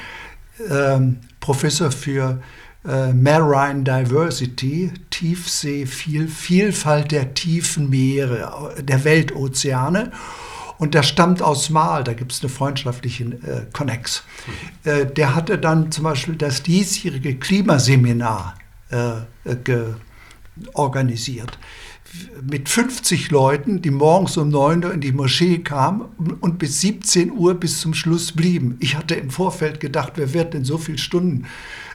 äh, 0.69 0.99
Professor 1.41 1.91
für 1.91 2.41
äh, 2.87 3.13
Marine 3.13 3.83
Diversity, 3.83 4.93
Tiefsee, 5.11 5.87
Viel, 5.87 6.29
Vielfalt 6.29 7.13
der 7.13 7.35
tiefen 7.35 7.91
Meere, 7.91 8.75
der 8.81 9.05
Weltozeane. 9.05 10.13
Und 10.77 10.95
der 10.95 11.05
stammt 11.05 11.41
aus 11.41 11.71
Mal, 11.71 12.03
da 12.03 12.15
gibt 12.15 12.33
es 12.33 12.41
eine 12.43 12.51
freundschaftliche 12.51 13.25
äh, 13.25 13.67
Connex. 13.73 14.25
Äh, 14.83 15.07
der 15.07 15.35
hatte 15.35 15.57
dann 15.57 15.93
zum 15.93 16.05
Beispiel 16.05 16.35
das 16.35 16.63
diesjährige 16.63 17.37
Klimaseminar 17.37 18.57
äh, 18.91 19.55
organisiert 20.75 21.59
mit 22.43 22.69
50 22.69 23.31
Leuten, 23.31 23.83
die 23.83 23.91
morgens 23.91 24.37
um 24.37 24.49
9 24.49 24.85
Uhr 24.85 24.93
in 24.93 25.01
die 25.01 25.13
Moschee 25.13 25.59
kamen 25.59 26.03
und 26.41 26.59
bis 26.59 26.81
17 26.81 27.33
Uhr 27.33 27.55
bis 27.55 27.81
zum 27.81 27.95
Schluss 27.95 28.33
blieben. 28.33 28.77
Ich 28.81 28.97
hatte 28.97 29.15
im 29.15 29.31
Vorfeld 29.31 29.81
gedacht, 29.81 30.13
wer 30.17 30.33
wird 30.33 30.55
denn 30.55 30.65
so 30.65 30.79
viele 30.79 30.99
Stunden 30.99 31.47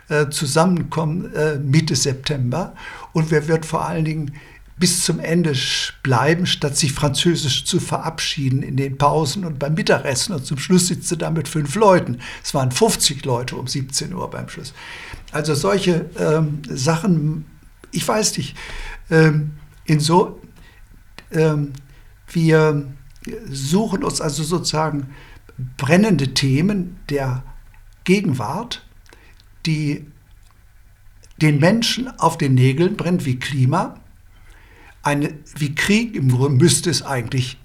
äh, 0.10 0.30
zusammenkommen 0.30 1.34
äh, 1.34 1.58
Mitte 1.58 1.96
September 1.96 2.76
und 3.14 3.32
wer 3.32 3.48
wird 3.48 3.66
vor 3.66 3.86
allen 3.86 4.06
Dingen 4.06 4.34
bis 4.78 5.04
zum 5.04 5.20
Ende 5.20 5.54
bleiben, 6.04 6.46
statt 6.46 6.78
sich 6.78 6.94
französisch 6.94 7.66
zu 7.66 7.82
verabschieden 7.82 8.64
in 8.64 8.78
den 8.78 8.98
Pausen 8.98 9.44
und 9.44 9.60
beim 9.60 9.74
Mittagessen. 9.74 10.34
Und 10.34 10.46
zum 10.46 10.58
Schluss 10.58 10.88
sitzt 10.88 11.12
du 11.12 11.18
da 11.18 11.30
mit 11.30 11.50
fünf 11.50 11.76
Leuten. 11.76 12.20
Es 12.42 12.54
waren 12.54 12.72
50 12.72 13.26
Leute 13.26 13.58
um 13.58 13.68
17 13.68 14.14
Uhr 14.14 14.30
beim 14.30 14.48
Schluss. 14.48 14.74
Also 15.34 15.54
solche 15.54 16.10
ähm, 16.18 16.62
Sachen, 16.70 17.46
ich 17.92 18.08
weiß 18.08 18.38
nicht, 18.38 18.56
ähm, 19.10 19.54
in 19.86 20.00
so, 20.00 20.42
ähm, 21.32 21.74
wir 22.32 22.86
suchen 23.50 24.04
uns 24.04 24.22
also 24.22 24.44
sozusagen 24.44 25.08
brennende 25.78 26.34
Themen 26.34 27.00
der 27.10 27.44
Gegenwart, 28.04 28.86
die 29.66 30.06
den 31.42 31.60
Menschen 31.60 32.08
auf 32.20 32.38
den 32.38 32.56
Nägeln 32.56 32.98
brennen, 32.98 33.26
wie 33.26 33.40
Klima, 33.40 34.00
eine, 35.04 35.34
wie 35.58 35.74
Krieg, 35.74 36.16
im 36.16 36.30
Grunde 36.30 36.64
müsste 36.64 36.90
es 36.90 37.02
eigentlich 37.02 37.58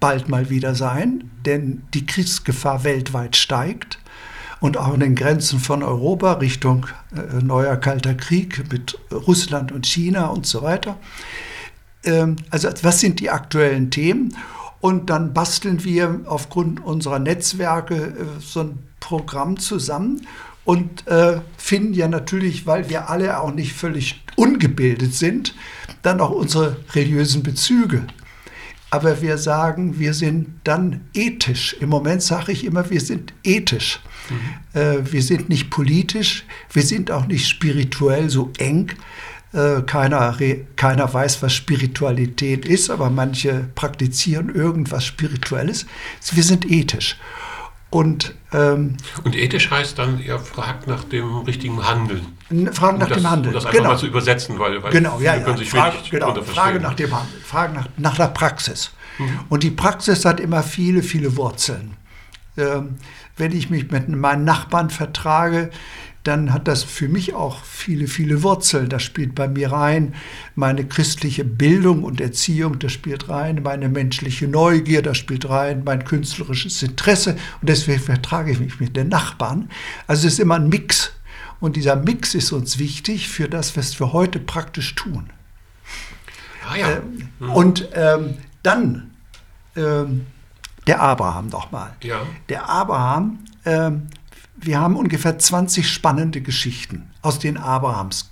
bald 0.00 0.28
mal 0.28 0.50
wieder 0.50 0.74
sein, 0.74 1.30
denn 1.44 1.82
die 1.94 2.06
Kriegsgefahr 2.06 2.84
weltweit 2.84 3.36
steigt 3.36 3.98
und 4.60 4.76
auch 4.76 4.94
in 4.94 5.00
den 5.00 5.14
Grenzen 5.14 5.58
von 5.58 5.82
Europa 5.82 6.34
Richtung 6.34 6.86
äh, 7.14 7.42
neuer 7.42 7.76
kalter 7.76 8.14
Krieg 8.14 8.70
mit 8.70 8.98
Russland 9.10 9.72
und 9.72 9.86
China 9.86 10.26
und 10.26 10.46
so 10.46 10.62
weiter. 10.62 10.98
Ähm, 12.04 12.36
also 12.50 12.68
was 12.82 13.00
sind 13.00 13.20
die 13.20 13.30
aktuellen 13.30 13.90
Themen? 13.90 14.36
Und 14.80 15.10
dann 15.10 15.34
basteln 15.34 15.84
wir 15.84 16.20
aufgrund 16.26 16.84
unserer 16.84 17.18
Netzwerke 17.18 17.94
äh, 17.94 18.40
so 18.40 18.60
ein 18.60 18.78
Programm 19.00 19.58
zusammen 19.58 20.26
und 20.64 21.06
äh, 21.06 21.40
finden 21.56 21.94
ja 21.94 22.08
natürlich, 22.08 22.66
weil 22.66 22.88
wir 22.90 23.10
alle 23.10 23.40
auch 23.40 23.52
nicht 23.52 23.72
völlig 23.72 24.22
ungebildet 24.36 25.14
sind, 25.14 25.54
dann 26.02 26.20
auch 26.20 26.30
unsere 26.30 26.76
religiösen 26.94 27.42
Bezüge. 27.42 28.06
Aber 28.90 29.22
wir 29.22 29.38
sagen, 29.38 29.98
wir 29.98 30.14
sind 30.14 30.48
dann 30.64 31.02
ethisch. 31.14 31.76
Im 31.80 31.88
Moment 31.88 32.22
sage 32.22 32.52
ich 32.52 32.64
immer, 32.64 32.90
wir 32.90 33.00
sind 33.00 33.32
ethisch. 33.44 34.00
Mhm. 34.28 34.80
Äh, 34.80 35.12
wir 35.12 35.22
sind 35.22 35.48
nicht 35.48 35.70
politisch, 35.70 36.44
wir 36.72 36.82
sind 36.82 37.10
auch 37.10 37.26
nicht 37.26 37.48
spirituell 37.48 38.30
so 38.30 38.50
eng, 38.58 38.92
äh, 39.52 39.82
keiner, 39.82 40.36
keiner 40.76 41.12
weiß, 41.12 41.42
was 41.42 41.54
Spiritualität 41.54 42.64
ist, 42.64 42.90
aber 42.90 43.10
manche 43.10 43.68
praktizieren 43.74 44.54
irgendwas 44.54 45.04
Spirituelles. 45.04 45.86
Wir 46.32 46.44
sind 46.44 46.70
ethisch. 46.70 47.16
Und, 47.90 48.34
ähm, 48.52 48.96
und 49.24 49.34
ethisch 49.34 49.68
heißt 49.68 49.98
dann, 49.98 50.22
ihr 50.22 50.38
fragt 50.38 50.86
nach 50.86 51.02
dem 51.02 51.38
richtigen 51.38 51.86
Handeln. 51.86 52.24
Fragen 52.72 52.98
nach 52.98 53.08
das, 53.08 53.18
dem 53.18 53.28
Handeln. 53.28 53.48
Um 53.48 53.54
das 53.54 53.66
einfach 53.66 53.78
genau. 53.78 53.90
mal 53.90 53.98
zu 53.98 54.06
übersetzen, 54.06 54.58
weil, 54.58 54.80
weil 54.82 54.92
genau, 54.92 55.18
ja, 55.20 55.34
ja. 55.34 55.42
können 55.42 55.58
sich 55.58 55.70
Frage, 55.70 55.96
genau, 56.08 56.34
Frage 56.42 56.78
nach 56.78 56.94
dem 56.94 57.12
Handeln, 57.12 57.42
Frage 57.42 57.74
nach, 57.74 57.88
nach 57.96 58.16
der 58.16 58.28
Praxis. 58.28 58.92
Mhm. 59.18 59.40
Und 59.48 59.64
die 59.64 59.70
Praxis 59.70 60.24
hat 60.24 60.38
immer 60.38 60.62
viele, 60.62 61.02
viele 61.02 61.36
Wurzeln. 61.36 61.96
Ähm, 62.56 62.96
wenn 63.36 63.52
ich 63.52 63.70
mich 63.70 63.90
mit 63.90 64.08
meinen 64.08 64.44
Nachbarn 64.44 64.90
vertrage, 64.90 65.70
dann 66.22 66.52
hat 66.52 66.68
das 66.68 66.82
für 66.82 67.08
mich 67.08 67.34
auch 67.34 67.64
viele, 67.64 68.06
viele 68.06 68.42
Wurzeln. 68.42 68.88
Das 68.88 69.02
spielt 69.02 69.34
bei 69.34 69.48
mir 69.48 69.72
rein 69.72 70.14
meine 70.54 70.84
christliche 70.84 71.44
Bildung 71.44 72.04
und 72.04 72.20
Erziehung, 72.20 72.78
das 72.78 72.92
spielt 72.92 73.28
rein 73.28 73.62
meine 73.62 73.88
menschliche 73.88 74.46
Neugier, 74.46 75.02
das 75.02 75.16
spielt 75.16 75.48
rein 75.48 75.82
mein 75.84 76.04
künstlerisches 76.04 76.82
Interesse 76.82 77.36
und 77.60 77.68
deswegen 77.68 78.00
vertrage 78.00 78.52
ich 78.52 78.60
mich 78.60 78.80
mit 78.80 78.96
den 78.96 79.08
Nachbarn. 79.08 79.70
Also 80.06 80.26
es 80.26 80.34
ist 80.34 80.40
immer 80.40 80.56
ein 80.56 80.68
Mix 80.68 81.12
und 81.60 81.76
dieser 81.76 81.96
Mix 81.96 82.34
ist 82.34 82.52
uns 82.52 82.78
wichtig 82.78 83.28
für 83.28 83.48
das, 83.48 83.76
was 83.76 83.98
wir 83.98 84.12
heute 84.12 84.40
praktisch 84.40 84.94
tun. 84.94 85.30
Ah, 86.68 86.76
ja. 86.76 86.90
ähm, 86.90 87.28
mhm. 87.38 87.50
Und 87.50 87.88
ähm, 87.94 88.34
dann 88.62 89.10
ähm, 89.76 90.26
der 90.86 91.00
Abraham 91.00 91.48
nochmal. 91.48 91.92
Ja. 92.02 92.22
Der 92.48 92.68
Abraham 92.68 93.38
ähm, 93.64 94.08
wir 94.62 94.78
haben 94.78 94.96
ungefähr 94.96 95.38
20 95.38 95.88
spannende 95.88 96.40
Geschichten 96.40 97.10
aus 97.22 97.38
den 97.38 97.56
Abrahams 97.56 98.30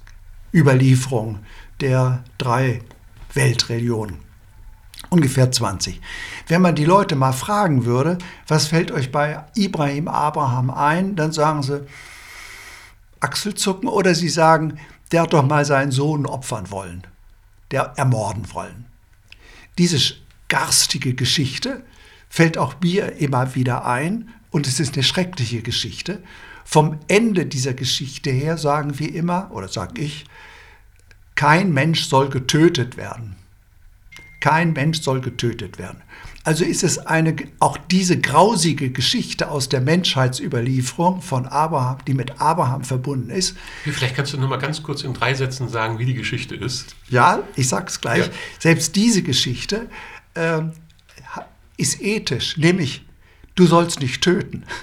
Überlieferungen 0.52 1.40
der 1.80 2.24
drei 2.38 2.82
Weltreligionen. 3.34 4.16
Ungefähr 5.10 5.50
20. 5.50 6.00
Wenn 6.48 6.60
man 6.60 6.74
die 6.74 6.84
Leute 6.84 7.16
mal 7.16 7.32
fragen 7.32 7.84
würde, 7.84 8.18
was 8.46 8.66
fällt 8.66 8.90
euch 8.90 9.10
bei 9.10 9.44
Ibrahim 9.54 10.08
Abraham 10.08 10.70
ein, 10.70 11.16
dann 11.16 11.32
sagen 11.32 11.62
sie 11.62 11.86
Achselzucken 13.20 13.88
oder 13.88 14.14
sie 14.14 14.28
sagen, 14.28 14.78
der 15.12 15.22
hat 15.22 15.32
doch 15.32 15.44
mal 15.44 15.64
seinen 15.64 15.92
Sohn 15.92 16.26
opfern 16.26 16.70
wollen, 16.70 17.06
der 17.70 17.94
ermorden 17.96 18.52
wollen. 18.52 18.86
Diese 19.78 20.14
garstige 20.48 21.14
Geschichte 21.14 21.84
fällt 22.28 22.58
auch 22.58 22.74
mir 22.82 23.16
immer 23.16 23.54
wieder 23.54 23.86
ein, 23.86 24.30
und 24.50 24.66
es 24.66 24.80
ist 24.80 24.94
eine 24.94 25.02
schreckliche 25.02 25.62
Geschichte. 25.62 26.22
Vom 26.64 26.98
Ende 27.08 27.46
dieser 27.46 27.74
Geschichte 27.74 28.30
her 28.30 28.58
sagen 28.58 28.98
wir 28.98 29.14
immer, 29.14 29.50
oder 29.52 29.68
sage 29.68 30.02
ich, 30.02 30.24
kein 31.34 31.72
Mensch 31.72 32.04
soll 32.04 32.28
getötet 32.28 32.96
werden. 32.96 33.36
Kein 34.40 34.72
Mensch 34.72 35.00
soll 35.00 35.20
getötet 35.20 35.78
werden. 35.78 36.02
Also 36.44 36.64
ist 36.64 36.82
es 36.82 36.98
eine, 36.98 37.36
auch 37.60 37.76
diese 37.76 38.18
grausige 38.18 38.90
Geschichte 38.90 39.50
aus 39.50 39.68
der 39.68 39.80
Menschheitsüberlieferung 39.80 41.20
von 41.20 41.46
Abraham, 41.46 41.98
die 42.06 42.14
mit 42.14 42.40
Abraham 42.40 42.84
verbunden 42.84 43.30
ist. 43.30 43.56
Vielleicht 43.84 44.14
kannst 44.14 44.32
du 44.32 44.38
noch 44.38 44.48
mal 44.48 44.56
ganz 44.56 44.82
kurz 44.82 45.02
in 45.02 45.12
drei 45.12 45.34
Sätzen 45.34 45.68
sagen, 45.68 45.98
wie 45.98 46.06
die 46.06 46.14
Geschichte 46.14 46.54
ist. 46.54 46.96
Ja, 47.10 47.42
ich 47.54 47.68
sage 47.68 47.86
es 47.88 48.00
gleich. 48.00 48.26
Ja. 48.26 48.32
Selbst 48.58 48.96
diese 48.96 49.22
Geschichte 49.22 49.90
äh, 50.34 50.62
ist 51.76 52.00
ethisch, 52.00 52.56
nämlich 52.56 53.04
du 53.58 53.66
sollst 53.66 54.00
nicht 54.00 54.22
töten. 54.22 54.64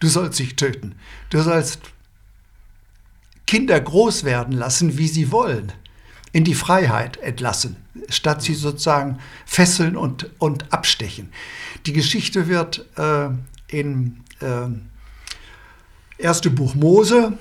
Du 0.00 0.08
sollst 0.08 0.40
nicht 0.40 0.56
töten. 0.56 0.96
Du 1.30 1.40
sollst 1.42 1.78
Kinder 3.46 3.80
groß 3.80 4.24
werden 4.24 4.52
lassen, 4.52 4.98
wie 4.98 5.06
sie 5.06 5.30
wollen, 5.30 5.70
in 6.32 6.42
die 6.42 6.56
Freiheit 6.56 7.18
entlassen, 7.18 7.76
statt 8.08 8.42
sie 8.42 8.54
sozusagen 8.54 9.20
fesseln 9.46 9.96
und, 9.96 10.28
und 10.40 10.72
abstechen. 10.72 11.32
Die 11.86 11.92
Geschichte 11.92 12.48
wird 12.48 12.84
äh, 12.98 13.28
im 13.68 14.24
äh, 14.40 14.66
erste 16.18 16.50
Buch 16.50 16.74
Mose 16.74 17.38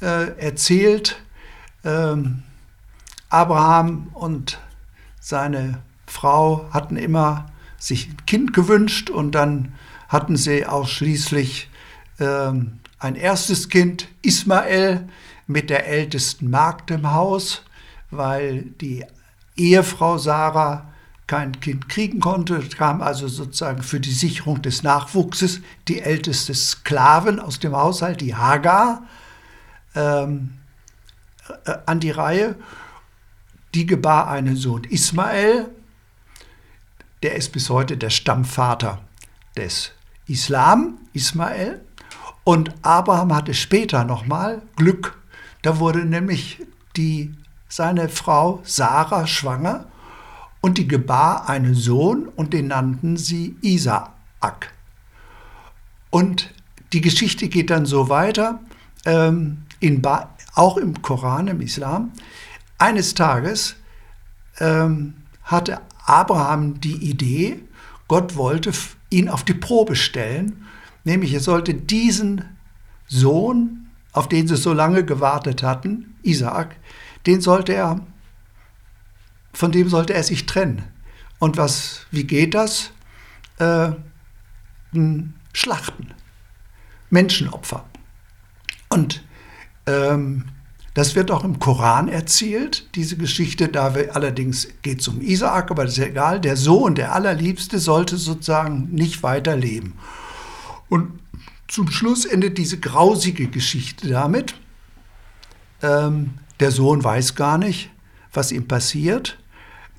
äh, 0.00 0.38
erzählt. 0.38 1.20
Ähm, 1.84 2.42
Abraham 3.28 4.08
und 4.14 4.58
seine 5.20 5.82
Frau 6.06 6.70
hatten 6.70 6.96
immer 6.96 7.50
sich 7.78 8.08
ein 8.08 8.26
Kind 8.26 8.52
gewünscht 8.52 9.10
und 9.10 9.32
dann 9.32 9.74
hatten 10.08 10.36
sie 10.36 10.66
auch 10.66 10.88
schließlich 10.88 11.68
äh, 12.18 12.52
ein 12.98 13.14
erstes 13.14 13.68
Kind, 13.68 14.08
Ismael, 14.22 15.08
mit 15.46 15.70
der 15.70 15.86
ältesten 15.86 16.50
Magd 16.50 16.90
im 16.90 17.12
Haus, 17.12 17.62
weil 18.10 18.62
die 18.80 19.04
Ehefrau 19.56 20.18
Sarah 20.18 20.92
kein 21.26 21.60
Kind 21.60 21.88
kriegen 21.88 22.20
konnte, 22.20 22.60
kam 22.60 23.02
also 23.02 23.26
sozusagen 23.26 23.82
für 23.82 23.98
die 23.98 24.12
Sicherung 24.12 24.62
des 24.62 24.82
Nachwuchses 24.82 25.60
die 25.88 26.00
älteste 26.00 26.54
Sklavin 26.54 27.40
aus 27.40 27.58
dem 27.58 27.74
Haushalt, 27.74 28.20
die 28.20 28.36
Hagar, 28.36 29.02
ähm, 29.94 30.52
äh, 31.64 31.74
an 31.86 32.00
die 32.00 32.10
Reihe. 32.10 32.56
Die 33.74 33.86
gebar 33.86 34.28
einen 34.28 34.56
Sohn 34.56 34.84
Ismael, 34.84 35.68
der 37.26 37.34
ist 37.34 37.50
bis 37.50 37.70
heute 37.70 37.96
der 37.96 38.10
Stammvater 38.10 39.00
des 39.56 39.90
Islam, 40.28 40.98
Ismael. 41.12 41.84
Und 42.44 42.72
Abraham 42.82 43.34
hatte 43.34 43.52
später 43.52 44.04
nochmal 44.04 44.62
Glück. 44.76 45.20
Da 45.62 45.80
wurde 45.80 46.04
nämlich 46.04 46.64
die, 46.94 47.34
seine 47.68 48.08
Frau 48.08 48.60
Sarah 48.62 49.26
schwanger 49.26 49.86
und 50.60 50.78
die 50.78 50.86
gebar 50.86 51.48
einen 51.48 51.74
Sohn 51.74 52.28
und 52.28 52.52
den 52.52 52.68
nannten 52.68 53.16
sie 53.16 53.56
Isaak. 53.60 54.72
Und 56.10 56.54
die 56.92 57.00
Geschichte 57.00 57.48
geht 57.48 57.70
dann 57.70 57.86
so 57.86 58.08
weiter, 58.08 58.60
ähm, 59.04 59.64
auch 60.54 60.76
im 60.76 61.02
Koran, 61.02 61.48
im 61.48 61.60
Islam. 61.60 62.12
Eines 62.78 63.14
Tages 63.14 63.74
ähm, 64.60 65.14
hatte 65.42 65.80
Abraham 66.06 66.80
die 66.80 66.96
Idee, 67.10 67.60
Gott 68.08 68.36
wollte 68.36 68.72
ihn 69.10 69.28
auf 69.28 69.44
die 69.44 69.54
Probe 69.54 69.96
stellen, 69.96 70.66
nämlich 71.04 71.34
er 71.34 71.40
sollte 71.40 71.74
diesen 71.74 72.44
Sohn, 73.08 73.88
auf 74.12 74.28
den 74.28 74.48
sie 74.48 74.56
so 74.56 74.72
lange 74.72 75.04
gewartet 75.04 75.62
hatten, 75.62 76.14
Isaak, 76.22 76.76
den 77.26 77.40
sollte 77.40 77.74
er, 77.74 78.00
von 79.52 79.72
dem 79.72 79.88
sollte 79.88 80.14
er 80.14 80.22
sich 80.22 80.46
trennen. 80.46 80.84
Und 81.38 81.56
was, 81.56 82.06
wie 82.10 82.24
geht 82.24 82.54
das? 82.54 82.92
Äh, 83.58 83.90
Schlachten, 85.52 86.14
Menschenopfer. 87.10 87.84
Und 88.88 89.24
ähm, 89.86 90.44
das 90.96 91.14
wird 91.14 91.30
auch 91.30 91.44
im 91.44 91.58
Koran 91.58 92.08
erzählt, 92.08 92.88
diese 92.94 93.18
Geschichte. 93.18 93.68
Da 93.68 93.94
wir, 93.94 94.16
allerdings 94.16 94.68
geht 94.80 95.02
es 95.02 95.08
um 95.08 95.20
Isaak, 95.20 95.70
aber 95.70 95.84
das 95.84 95.98
ist 95.98 96.04
egal. 96.06 96.40
Der 96.40 96.56
Sohn, 96.56 96.94
der 96.94 97.14
Allerliebste, 97.14 97.78
sollte 97.78 98.16
sozusagen 98.16 98.88
nicht 98.92 99.22
weiter 99.22 99.56
leben. 99.56 99.92
Und 100.88 101.10
zum 101.68 101.90
Schluss 101.90 102.24
endet 102.24 102.56
diese 102.56 102.78
grausige 102.78 103.48
Geschichte 103.48 104.08
damit. 104.08 104.54
Ähm, 105.82 106.30
der 106.60 106.70
Sohn 106.70 107.04
weiß 107.04 107.34
gar 107.34 107.58
nicht, 107.58 107.90
was 108.32 108.50
ihm 108.50 108.66
passiert. 108.66 109.36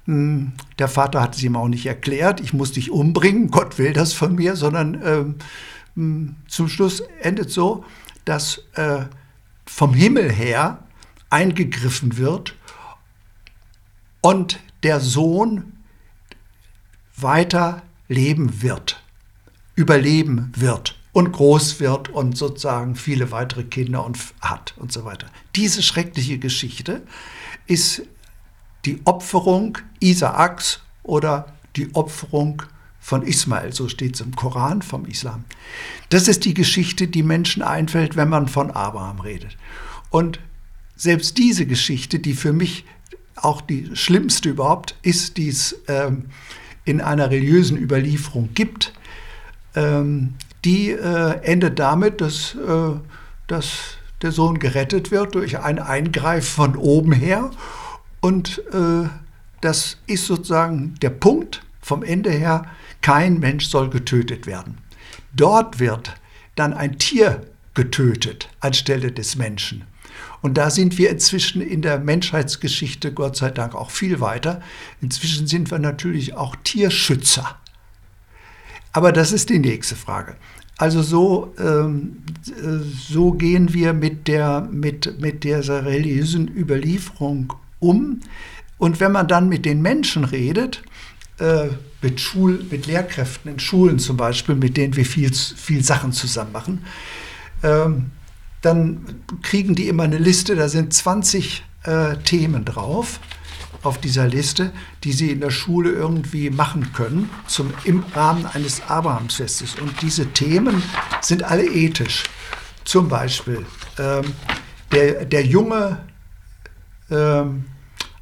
Hm, 0.06 0.54
der 0.80 0.88
Vater 0.88 1.22
hat 1.22 1.36
es 1.36 1.44
ihm 1.44 1.58
auch 1.58 1.68
nicht 1.68 1.86
erklärt, 1.86 2.40
ich 2.40 2.54
muss 2.54 2.72
dich 2.72 2.90
umbringen, 2.90 3.52
Gott 3.52 3.78
will 3.78 3.94
das 3.94 4.14
von 4.14 4.34
mir, 4.34 4.56
sondern 4.56 5.00
ähm, 5.06 5.36
hm, 5.94 6.36
zum 6.48 6.68
Schluss 6.68 7.04
endet 7.22 7.52
so, 7.52 7.86
dass 8.26 8.64
äh, 8.74 9.06
vom 9.68 9.94
Himmel 9.94 10.32
her 10.32 10.80
eingegriffen 11.30 12.18
wird 12.18 12.56
und 14.22 14.60
der 14.84 15.00
Sohn 15.00 15.74
weiter 17.16 17.82
leben 18.08 18.62
wird, 18.62 19.02
überleben 19.76 20.52
wird 20.56 20.98
und 21.14 21.32
groß 21.32 21.80
wird 21.80 22.10
und 22.10 22.38
sozusagen 22.38 22.96
viele 22.96 23.32
weitere 23.32 23.64
Kinder 23.64 24.06
und 24.06 24.18
hat 24.42 24.76
und 24.78 24.92
so 24.92 25.04
weiter. 25.04 25.28
Diese 25.56 25.82
schreckliche 25.82 26.38
Geschichte 26.38 27.02
ist 27.66 28.04
die 28.86 29.02
Opferung 29.06 29.80
Isaaks 30.00 30.82
oder 31.04 31.54
die 31.76 31.94
Opferung 31.96 32.64
von 33.00 33.22
Ismael, 33.22 33.74
so 33.74 33.88
steht 33.88 34.16
es 34.16 34.22
im 34.22 34.36
Koran 34.36 34.82
vom 34.82 35.06
Islam. 35.06 35.46
Das 36.10 36.28
ist 36.28 36.46
die 36.46 36.54
Geschichte, 36.54 37.08
die 37.08 37.24
Menschen 37.24 37.64
einfällt, 37.64 38.16
wenn 38.16 38.30
man 38.30 38.48
von 38.48 38.70
Abraham 38.72 39.20
redet. 39.22 39.58
Und 40.10 40.40
selbst 40.98 41.38
diese 41.38 41.66
Geschichte, 41.66 42.20
die 42.20 42.34
für 42.34 42.52
mich 42.52 42.84
auch 43.36 43.62
die 43.62 43.96
schlimmste 43.96 44.50
überhaupt 44.50 44.96
ist, 45.04 45.38
die 45.38 45.48
es 45.48 45.80
ähm, 45.88 46.26
in 46.84 47.02
einer 47.02 47.30
religiösen 47.30 47.78
Überlieferung 47.78 48.50
gibt, 48.54 48.94
ähm, 49.76 50.34
die 50.66 50.90
äh, 50.90 51.40
endet 51.44 51.80
damit, 51.80 52.20
dass, 52.20 52.56
äh, 52.56 53.00
dass 53.46 53.98
der 54.24 54.32
Sohn 54.32 54.58
gerettet 54.58 55.12
wird 55.12 55.36
durch 55.36 55.60
ein 55.60 55.80
Eingreifen 55.80 56.56
von 56.56 56.76
oben 56.76 57.12
her. 57.12 57.52
Und 58.20 58.64
äh, 58.74 59.08
das 59.62 59.98
ist 60.08 60.26
sozusagen 60.26 60.96
der 61.02 61.12
Punkt 61.12 61.64
vom 61.82 62.04
Ende 62.04 62.32
her, 62.32 62.66
kein 63.02 63.40
Mensch 63.40 63.68
soll 63.68 63.90
getötet 63.90 64.48
werden. 64.48 64.80
Dort 65.34 65.80
wird 65.80 66.16
dann 66.56 66.74
ein 66.74 66.98
Tier 66.98 67.42
getötet 67.76 68.50
anstelle 68.60 69.12
des 69.12 69.36
Menschen. 69.36 69.84
Und 70.42 70.58
da 70.58 70.70
sind 70.70 70.98
wir 70.98 71.10
inzwischen 71.10 71.62
in 71.62 71.82
der 71.82 72.00
Menschheitsgeschichte 72.00 73.12
Gott 73.14 73.36
sei 73.36 73.50
Dank 73.50 73.76
auch 73.76 73.92
viel 73.92 74.20
weiter. 74.20 74.62
Inzwischen 75.02 75.48
sind 75.48 75.72
wir 75.72 75.80
natürlich 75.80 76.36
auch 76.36 76.56
Tierschützer. 76.64 77.58
Aber 78.92 79.12
das 79.12 79.32
ist 79.32 79.50
die 79.50 79.60
nächste 79.60 79.96
Frage. 79.96 80.36
Also 80.78 81.02
so, 81.02 81.54
ähm, 81.60 82.24
so 83.10 83.32
gehen 83.32 83.74
wir 83.74 83.94
mit, 83.94 84.28
der, 84.28 84.68
mit, 84.72 85.20
mit 85.20 85.44
dieser 85.44 85.86
religiösen 85.86 86.48
Überlieferung 86.48 87.54
um. 87.80 88.22
Und 88.78 89.00
wenn 89.00 89.12
man 89.12 89.28
dann 89.28 89.50
mit 89.50 89.66
den 89.66 89.82
Menschen 89.82 90.24
redet, 90.24 90.84
äh, 91.40 91.70
mit, 92.02 92.20
Schul, 92.20 92.64
mit 92.70 92.86
Lehrkräften 92.86 93.52
in 93.52 93.60
Schulen 93.60 93.98
zum 93.98 94.18
Beispiel, 94.18 94.56
mit 94.56 94.78
denen 94.78 94.96
wir 94.96 95.06
viel, 95.06 95.34
viel 95.34 95.84
Sachen 95.84 96.12
zusammen 96.12 96.52
machen, 96.52 96.84
ähm, 97.64 98.12
dann 98.68 99.24
kriegen 99.42 99.76
die 99.76 99.88
immer 99.88 100.04
eine 100.04 100.18
Liste, 100.18 100.56
da 100.56 100.68
sind 100.68 100.94
20 100.94 101.64
äh, 101.84 102.18
Themen 102.18 102.66
drauf 102.66 103.22
auf 103.82 103.98
dieser 103.98 104.28
Liste, 104.28 104.74
die 105.06 105.14
sie 105.14 105.32
in 105.32 105.40
der 105.40 105.52
Schule 105.52 105.92
irgendwie 105.92 106.50
machen 106.50 106.92
können 106.92 107.30
zum, 107.48 107.74
im 107.86 108.04
Rahmen 108.14 108.46
eines 108.46 108.82
Abrahamsfestes. 108.90 109.76
Und 109.76 110.02
diese 110.02 110.28
Themen 110.34 110.84
sind 111.22 111.44
alle 111.44 111.66
ethisch. 111.66 112.26
Zum 112.84 113.08
Beispiel 113.08 113.66
ähm, 113.98 114.34
der, 114.92 115.24
der 115.26 115.46
junge 115.46 116.00
ähm, 117.10 117.66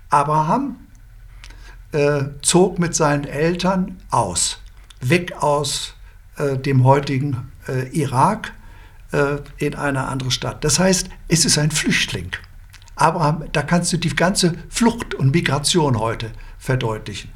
Abraham 0.09 0.75
äh, 1.91 2.25
zog 2.43 2.77
mit 2.77 2.93
seinen 2.93 3.23
Eltern 3.23 3.97
aus, 4.11 4.59
weg 5.01 5.41
aus 5.41 5.95
äh, 6.37 6.57
dem 6.57 6.83
heutigen 6.83 7.51
äh, 7.67 7.87
Irak 7.89 8.53
in 9.57 9.75
eine 9.75 10.07
andere 10.07 10.31
Stadt. 10.31 10.63
Das 10.63 10.79
heißt, 10.79 11.09
es 11.27 11.45
ist 11.45 11.57
ein 11.57 11.71
Flüchtling. 11.71 12.31
Abraham, 12.95 13.43
da 13.51 13.61
kannst 13.61 13.91
du 13.93 13.97
die 13.97 14.15
ganze 14.15 14.55
Flucht 14.69 15.13
und 15.13 15.33
Migration 15.33 15.99
heute 15.99 16.31
verdeutlichen. 16.57 17.29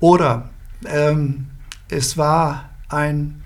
Oder 0.00 0.50
ähm, 0.86 1.46
es 1.88 2.16
war 2.16 2.70
ein 2.88 3.42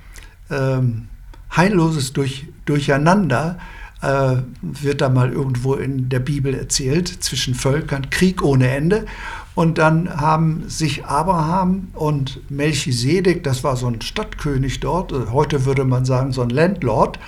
ähm, 0.51 1.09
heilloses 1.55 2.13
Durch, 2.13 2.47
Durcheinander, 2.65 3.59
äh, 4.03 4.37
wird 4.63 5.01
da 5.01 5.09
mal 5.09 5.33
irgendwo 5.33 5.75
in 5.75 6.09
der 6.09 6.21
Bibel 6.21 6.55
erzählt, 6.55 7.09
zwischen 7.09 7.55
Völkern, 7.55 8.11
Krieg 8.11 8.43
ohne 8.43 8.71
Ende. 8.71 9.07
Und 9.55 9.79
dann 9.79 10.21
haben 10.21 10.69
sich 10.69 11.05
Abraham 11.05 11.89
und 11.95 12.41
Melchisedek, 12.51 13.43
das 13.43 13.63
war 13.65 13.77
so 13.77 13.89
ein 13.89 14.01
Stadtkönig 14.01 14.81
dort, 14.81 15.13
äh, 15.13 15.27
heute 15.31 15.65
würde 15.65 15.85
man 15.85 16.05
sagen 16.05 16.33
so 16.33 16.43
ein 16.43 16.51
Landlord, 16.51 17.19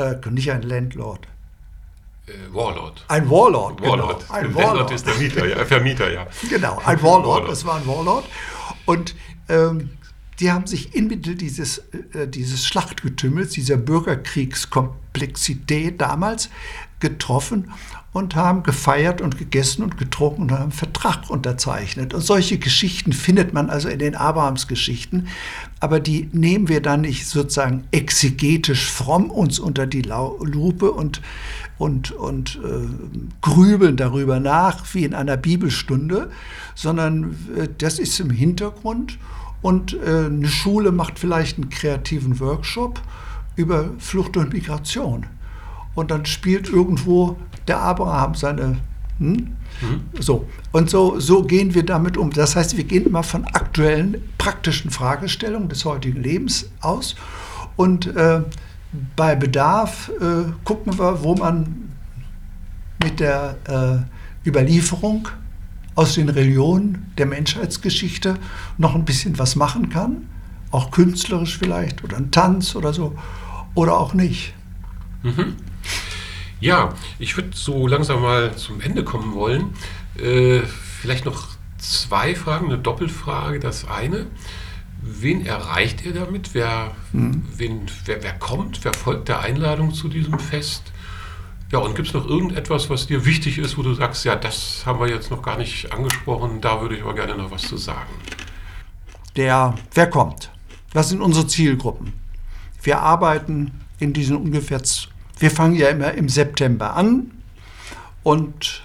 äh, 0.00 0.18
nicht 0.30 0.50
ein 0.50 0.62
Landlord, 0.62 1.28
äh, 2.26 2.32
Warlord. 2.52 3.04
Ein 3.08 3.28
Warlord, 3.28 3.82
Warlord. 3.82 4.26
genau. 4.26 4.32
Ein 4.32 4.54
Warlord 4.54 4.92
ist 4.92 5.06
der 5.06 5.16
Mieter, 5.16 5.46
ja, 5.46 5.62
Vermieter, 5.64 6.10
ja. 6.12 6.26
Genau, 6.48 6.78
ein 6.84 7.02
Warlord, 7.02 7.26
Warlord. 7.26 7.50
das 7.50 7.64
war 7.64 7.76
ein 7.76 7.86
Warlord. 7.86 8.24
Und 8.86 9.14
ähm, 9.48 9.90
die 10.38 10.50
haben 10.50 10.66
sich 10.66 10.94
inmitten 10.94 11.36
dieses, 11.36 11.78
äh, 12.12 12.26
dieses 12.28 12.66
Schlachtgetümmels, 12.66 13.52
dieser 13.52 13.76
Bürgerkriegskomplexität 13.76 16.00
damals 16.00 16.48
getroffen 17.00 17.72
und 18.12 18.34
haben 18.34 18.64
gefeiert 18.64 19.20
und 19.20 19.38
gegessen 19.38 19.84
und 19.84 19.96
getrunken 19.96 20.42
und 20.42 20.52
haben 20.52 20.62
einen 20.62 20.72
Vertrag 20.72 21.30
unterzeichnet. 21.30 22.12
Und 22.12 22.22
solche 22.22 22.58
Geschichten 22.58 23.12
findet 23.12 23.54
man 23.54 23.70
also 23.70 23.88
in 23.88 24.00
den 24.00 24.16
Abrahams-Geschichten, 24.16 25.28
aber 25.78 26.00
die 26.00 26.28
nehmen 26.32 26.68
wir 26.68 26.82
dann 26.82 27.02
nicht 27.02 27.28
sozusagen 27.28 27.84
exegetisch 27.92 28.90
fromm 28.90 29.30
uns 29.30 29.60
unter 29.60 29.86
die 29.86 30.02
Lupe 30.02 30.90
und, 30.90 31.22
und, 31.78 32.10
und 32.10 32.56
äh, 32.64 32.88
grübeln 33.42 33.96
darüber 33.96 34.40
nach 34.40 34.92
wie 34.92 35.04
in 35.04 35.14
einer 35.14 35.36
Bibelstunde, 35.36 36.30
sondern 36.74 37.36
äh, 37.56 37.68
das 37.78 38.00
ist 38.00 38.18
im 38.18 38.30
Hintergrund 38.30 39.18
und 39.62 39.94
äh, 39.94 40.26
eine 40.26 40.48
Schule 40.48 40.90
macht 40.90 41.20
vielleicht 41.20 41.58
einen 41.58 41.70
kreativen 41.70 42.40
Workshop 42.40 43.00
über 43.54 43.90
Flucht 43.98 44.36
und 44.36 44.52
Migration. 44.52 45.26
Und 45.94 46.10
dann 46.10 46.26
spielt 46.26 46.68
irgendwo 46.68 47.36
der 47.66 47.80
Abraham 47.80 48.34
seine. 48.34 48.78
Hm? 49.18 49.56
Mhm. 49.80 50.00
So. 50.18 50.46
Und 50.72 50.90
so, 50.90 51.18
so 51.20 51.42
gehen 51.42 51.74
wir 51.74 51.84
damit 51.84 52.16
um. 52.16 52.30
Das 52.30 52.56
heißt, 52.56 52.76
wir 52.76 52.84
gehen 52.84 53.06
immer 53.06 53.22
von 53.22 53.44
aktuellen, 53.44 54.16
praktischen 54.38 54.90
Fragestellungen 54.90 55.68
des 55.68 55.84
heutigen 55.84 56.22
Lebens 56.22 56.70
aus. 56.80 57.16
Und 57.76 58.06
äh, 58.14 58.42
bei 59.16 59.34
Bedarf 59.36 60.10
äh, 60.20 60.52
gucken 60.64 60.98
wir, 60.98 61.22
wo 61.22 61.34
man 61.34 61.90
mit 63.02 63.20
der 63.20 63.56
äh, 64.44 64.48
Überlieferung 64.48 65.28
aus 65.94 66.14
den 66.14 66.28
Religionen 66.28 67.12
der 67.18 67.26
Menschheitsgeschichte 67.26 68.36
noch 68.78 68.94
ein 68.94 69.04
bisschen 69.04 69.38
was 69.38 69.56
machen 69.56 69.88
kann, 69.90 70.28
auch 70.70 70.90
künstlerisch 70.90 71.58
vielleicht 71.58 72.04
oder 72.04 72.16
ein 72.16 72.30
Tanz 72.30 72.74
oder 72.74 72.92
so, 72.92 73.16
oder 73.74 73.98
auch 73.98 74.14
nicht. 74.14 74.54
Mhm. 75.22 75.56
Ja, 76.60 76.94
ich 77.18 77.36
würde 77.36 77.50
so 77.54 77.86
langsam 77.86 78.22
mal 78.22 78.54
zum 78.56 78.80
Ende 78.80 79.02
kommen 79.02 79.34
wollen. 79.34 79.74
Äh, 80.18 80.60
vielleicht 81.00 81.24
noch 81.24 81.48
zwei 81.78 82.34
Fragen, 82.34 82.66
eine 82.66 82.78
Doppelfrage. 82.78 83.60
Das 83.60 83.88
eine, 83.88 84.26
wen 85.00 85.46
erreicht 85.46 86.04
ihr 86.04 86.12
damit? 86.12 86.54
Wer, 86.54 86.92
mhm. 87.12 87.44
wen, 87.56 87.86
wer, 88.04 88.22
wer 88.22 88.34
kommt? 88.34 88.84
Wer 88.84 88.92
folgt 88.92 89.28
der 89.28 89.40
Einladung 89.40 89.94
zu 89.94 90.08
diesem 90.08 90.38
Fest? 90.38 90.82
Ja, 91.72 91.78
und 91.78 91.94
gibt 91.94 92.08
es 92.08 92.14
noch 92.14 92.26
irgendetwas, 92.26 92.90
was 92.90 93.06
dir 93.06 93.24
wichtig 93.24 93.58
ist, 93.58 93.78
wo 93.78 93.82
du 93.82 93.94
sagst, 93.94 94.24
ja, 94.24 94.34
das 94.34 94.82
haben 94.84 94.98
wir 94.98 95.08
jetzt 95.08 95.30
noch 95.30 95.40
gar 95.40 95.56
nicht 95.56 95.92
angesprochen, 95.92 96.60
da 96.60 96.80
würde 96.82 96.96
ich 96.96 97.02
aber 97.02 97.14
gerne 97.14 97.36
noch 97.36 97.52
was 97.52 97.62
zu 97.62 97.76
sagen? 97.76 98.10
Der, 99.36 99.74
wer 99.94 100.10
kommt? 100.10 100.50
Was 100.92 101.10
sind 101.10 101.20
unsere 101.20 101.46
Zielgruppen? 101.46 102.12
Wir 102.82 103.00
arbeiten 103.00 103.70
in 104.00 104.12
diesen 104.12 104.36
ungefähr, 104.36 104.82
wir 105.40 105.50
fangen 105.50 105.74
ja 105.74 105.88
immer 105.88 106.12
im 106.12 106.28
September 106.28 106.94
an 106.94 107.30
und 108.22 108.82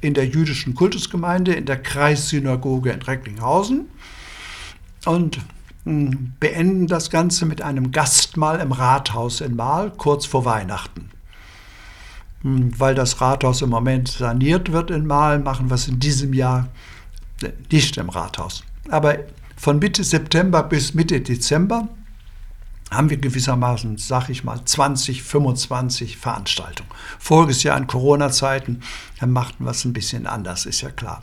in 0.00 0.14
der 0.14 0.26
jüdischen 0.26 0.74
Kultusgemeinde, 0.74 1.54
in 1.54 1.66
der 1.66 1.80
Kreissynagoge 1.80 2.90
in 2.90 3.02
Recklinghausen 3.02 3.88
und 5.06 5.38
hm, 5.84 6.32
beenden 6.40 6.86
das 6.86 7.10
Ganze 7.10 7.46
mit 7.46 7.62
einem 7.62 7.92
Gastmahl 7.92 8.60
im 8.60 8.72
Rathaus 8.72 9.40
in 9.40 9.56
Mahl 9.56 9.92
kurz 9.96 10.26
vor 10.26 10.44
Weihnachten. 10.44 11.10
Hm, 12.42 12.78
weil 12.78 12.94
das 12.94 13.20
Rathaus 13.20 13.62
im 13.62 13.70
Moment 13.70 14.08
saniert 14.08 14.72
wird 14.72 14.90
in 14.90 15.06
Mahl, 15.06 15.38
machen 15.38 15.70
wir 15.70 15.74
es 15.74 15.88
in 15.88 16.00
diesem 16.00 16.32
Jahr 16.32 16.68
nicht 17.70 17.96
im 17.96 18.08
Rathaus. 18.08 18.64
Aber 18.90 19.18
von 19.56 19.78
Mitte 19.78 20.02
September 20.04 20.62
bis 20.62 20.94
Mitte 20.94 21.20
Dezember 21.20 21.88
haben 22.90 23.10
wir 23.10 23.18
gewissermaßen, 23.18 23.98
sag 23.98 24.28
ich 24.30 24.44
mal, 24.44 24.64
20, 24.64 25.22
25 25.22 26.16
Veranstaltungen. 26.16 26.88
Voriges 27.18 27.62
Jahr 27.62 27.76
in 27.76 27.86
Corona-Zeiten, 27.86 28.82
da 29.20 29.26
machten 29.26 29.64
wir 29.64 29.72
es 29.72 29.84
ein 29.84 29.92
bisschen 29.92 30.26
anders, 30.26 30.64
ist 30.64 30.80
ja 30.80 30.90
klar. 30.90 31.22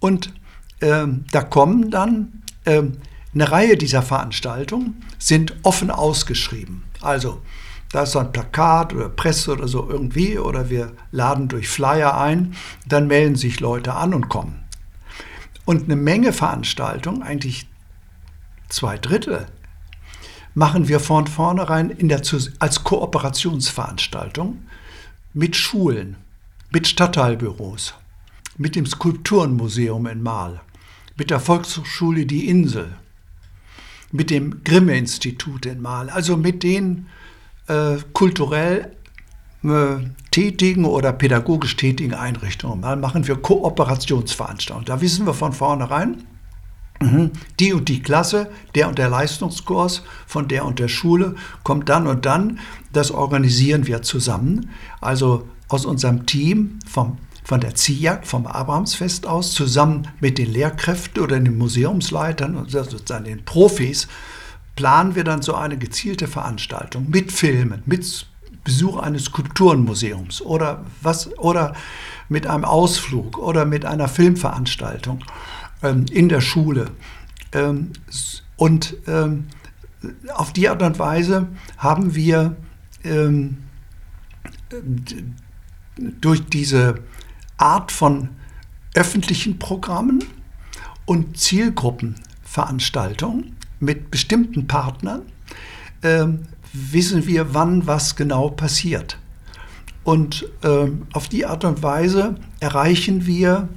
Und 0.00 0.32
ähm, 0.80 1.24
da 1.30 1.42
kommen 1.42 1.90
dann 1.90 2.42
ähm, 2.64 2.98
eine 3.34 3.50
Reihe 3.50 3.76
dieser 3.76 4.02
Veranstaltungen, 4.02 5.02
sind 5.18 5.54
offen 5.62 5.90
ausgeschrieben. 5.90 6.84
Also 7.02 7.42
da 7.92 8.02
ist 8.02 8.12
so 8.12 8.18
ein 8.18 8.32
Plakat 8.32 8.94
oder 8.94 9.08
Presse 9.08 9.52
oder 9.52 9.68
so 9.68 9.88
irgendwie, 9.88 10.38
oder 10.38 10.70
wir 10.70 10.92
laden 11.12 11.48
durch 11.48 11.68
Flyer 11.68 12.18
ein, 12.18 12.54
dann 12.86 13.06
melden 13.06 13.36
sich 13.36 13.60
Leute 13.60 13.94
an 13.94 14.14
und 14.14 14.28
kommen. 14.28 14.64
Und 15.64 15.84
eine 15.84 15.96
Menge 15.96 16.32
Veranstaltungen, 16.32 17.22
eigentlich 17.22 17.68
zwei 18.68 18.98
Drittel, 18.98 19.46
machen 20.56 20.88
wir 20.88 21.00
von 21.00 21.26
vornherein 21.26 21.90
in 21.90 22.08
der, 22.08 22.22
als 22.58 22.82
Kooperationsveranstaltung 22.82 24.62
mit 25.34 25.54
Schulen, 25.54 26.16
mit 26.70 26.88
Stadtteilbüros, 26.88 27.92
mit 28.56 28.74
dem 28.74 28.86
Skulpturenmuseum 28.86 30.06
in 30.06 30.22
Mahl, 30.22 30.62
mit 31.18 31.28
der 31.28 31.40
Volkshochschule 31.40 32.24
Die 32.24 32.48
Insel, 32.48 32.96
mit 34.12 34.30
dem 34.30 34.64
Grimme-Institut 34.64 35.66
in 35.66 35.82
Mahl, 35.82 36.08
also 36.08 36.38
mit 36.38 36.62
den 36.62 37.06
äh, 37.68 37.98
kulturell 38.14 38.92
äh, 39.62 39.96
tätigen 40.30 40.86
oder 40.86 41.12
pädagogisch 41.12 41.76
tätigen 41.76 42.14
Einrichtungen. 42.14 42.80
Mal 42.80 42.96
machen 42.96 43.26
wir 43.26 43.36
Kooperationsveranstaltungen. 43.36 44.86
Da 44.86 45.02
wissen 45.02 45.26
wir 45.26 45.34
von 45.34 45.52
vornherein, 45.52 46.24
die 47.60 47.72
und 47.72 47.88
die 47.88 48.02
Klasse, 48.02 48.50
der 48.74 48.88
und 48.88 48.98
der 48.98 49.08
Leistungskurs 49.08 50.02
von 50.26 50.48
der 50.48 50.64
und 50.64 50.78
der 50.78 50.88
Schule 50.88 51.34
kommt 51.62 51.88
dann 51.88 52.06
und 52.06 52.26
dann. 52.26 52.58
Das 52.92 53.10
organisieren 53.10 53.86
wir 53.86 54.02
zusammen. 54.02 54.70
Also 55.00 55.46
aus 55.68 55.84
unserem 55.84 56.26
Team 56.26 56.78
vom, 56.88 57.18
von 57.44 57.60
der 57.60 57.74
ZIAC, 57.74 58.26
vom 58.26 58.46
Abrahamsfest 58.46 59.26
aus, 59.26 59.52
zusammen 59.52 60.08
mit 60.20 60.38
den 60.38 60.52
Lehrkräften 60.52 61.22
oder 61.22 61.38
den 61.38 61.58
Museumsleitern 61.58 62.56
und 62.56 62.70
sozusagen 62.70 63.24
den 63.24 63.44
Profis 63.44 64.08
planen 64.74 65.14
wir 65.14 65.24
dann 65.24 65.42
so 65.42 65.54
eine 65.54 65.78
gezielte 65.78 66.28
Veranstaltung 66.28 67.08
mit 67.10 67.32
Filmen, 67.32 67.82
mit 67.86 68.26
Besuch 68.62 68.98
eines 68.98 69.24
Skulpturenmuseums 69.26 70.42
oder 70.42 70.84
was 71.00 71.38
oder 71.38 71.74
mit 72.28 72.46
einem 72.46 72.64
Ausflug 72.64 73.38
oder 73.38 73.64
mit 73.64 73.84
einer 73.84 74.08
Filmveranstaltung 74.08 75.20
ähm, 75.82 76.06
in 76.10 76.28
der 76.28 76.40
Schule 76.40 76.90
ähm, 77.52 77.92
und 78.56 78.96
ähm, 79.06 79.44
auf 80.34 80.52
die 80.52 80.68
Art 80.68 80.82
und 80.82 80.98
Weise 80.98 81.46
haben 81.78 82.14
wir 82.14 82.56
ähm, 83.04 83.58
durch 86.20 86.44
diese 86.46 86.96
Art 87.56 87.92
von 87.92 88.28
öffentlichen 88.94 89.58
Programmen 89.58 90.22
und 91.04 91.38
Zielgruppenveranstaltungen 91.38 93.56
mit 93.80 94.10
bestimmten 94.10 94.66
Partnern 94.66 95.22
äh, 96.02 96.26
wissen 96.72 97.26
wir, 97.26 97.54
wann 97.54 97.86
was 97.86 98.16
genau 98.16 98.50
passiert. 98.50 99.18
Und 100.04 100.48
äh, 100.62 100.88
auf 101.12 101.28
die 101.28 101.46
Art 101.46 101.64
und 101.64 101.82
Weise 101.82 102.36
erreichen 102.60 103.26
wir 103.26 103.68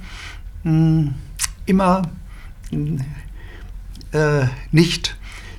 mh, 0.62 0.72
hm, 0.72 1.14
immer 1.66 2.02
äh, 4.12 4.44
nicht, 4.72 5.16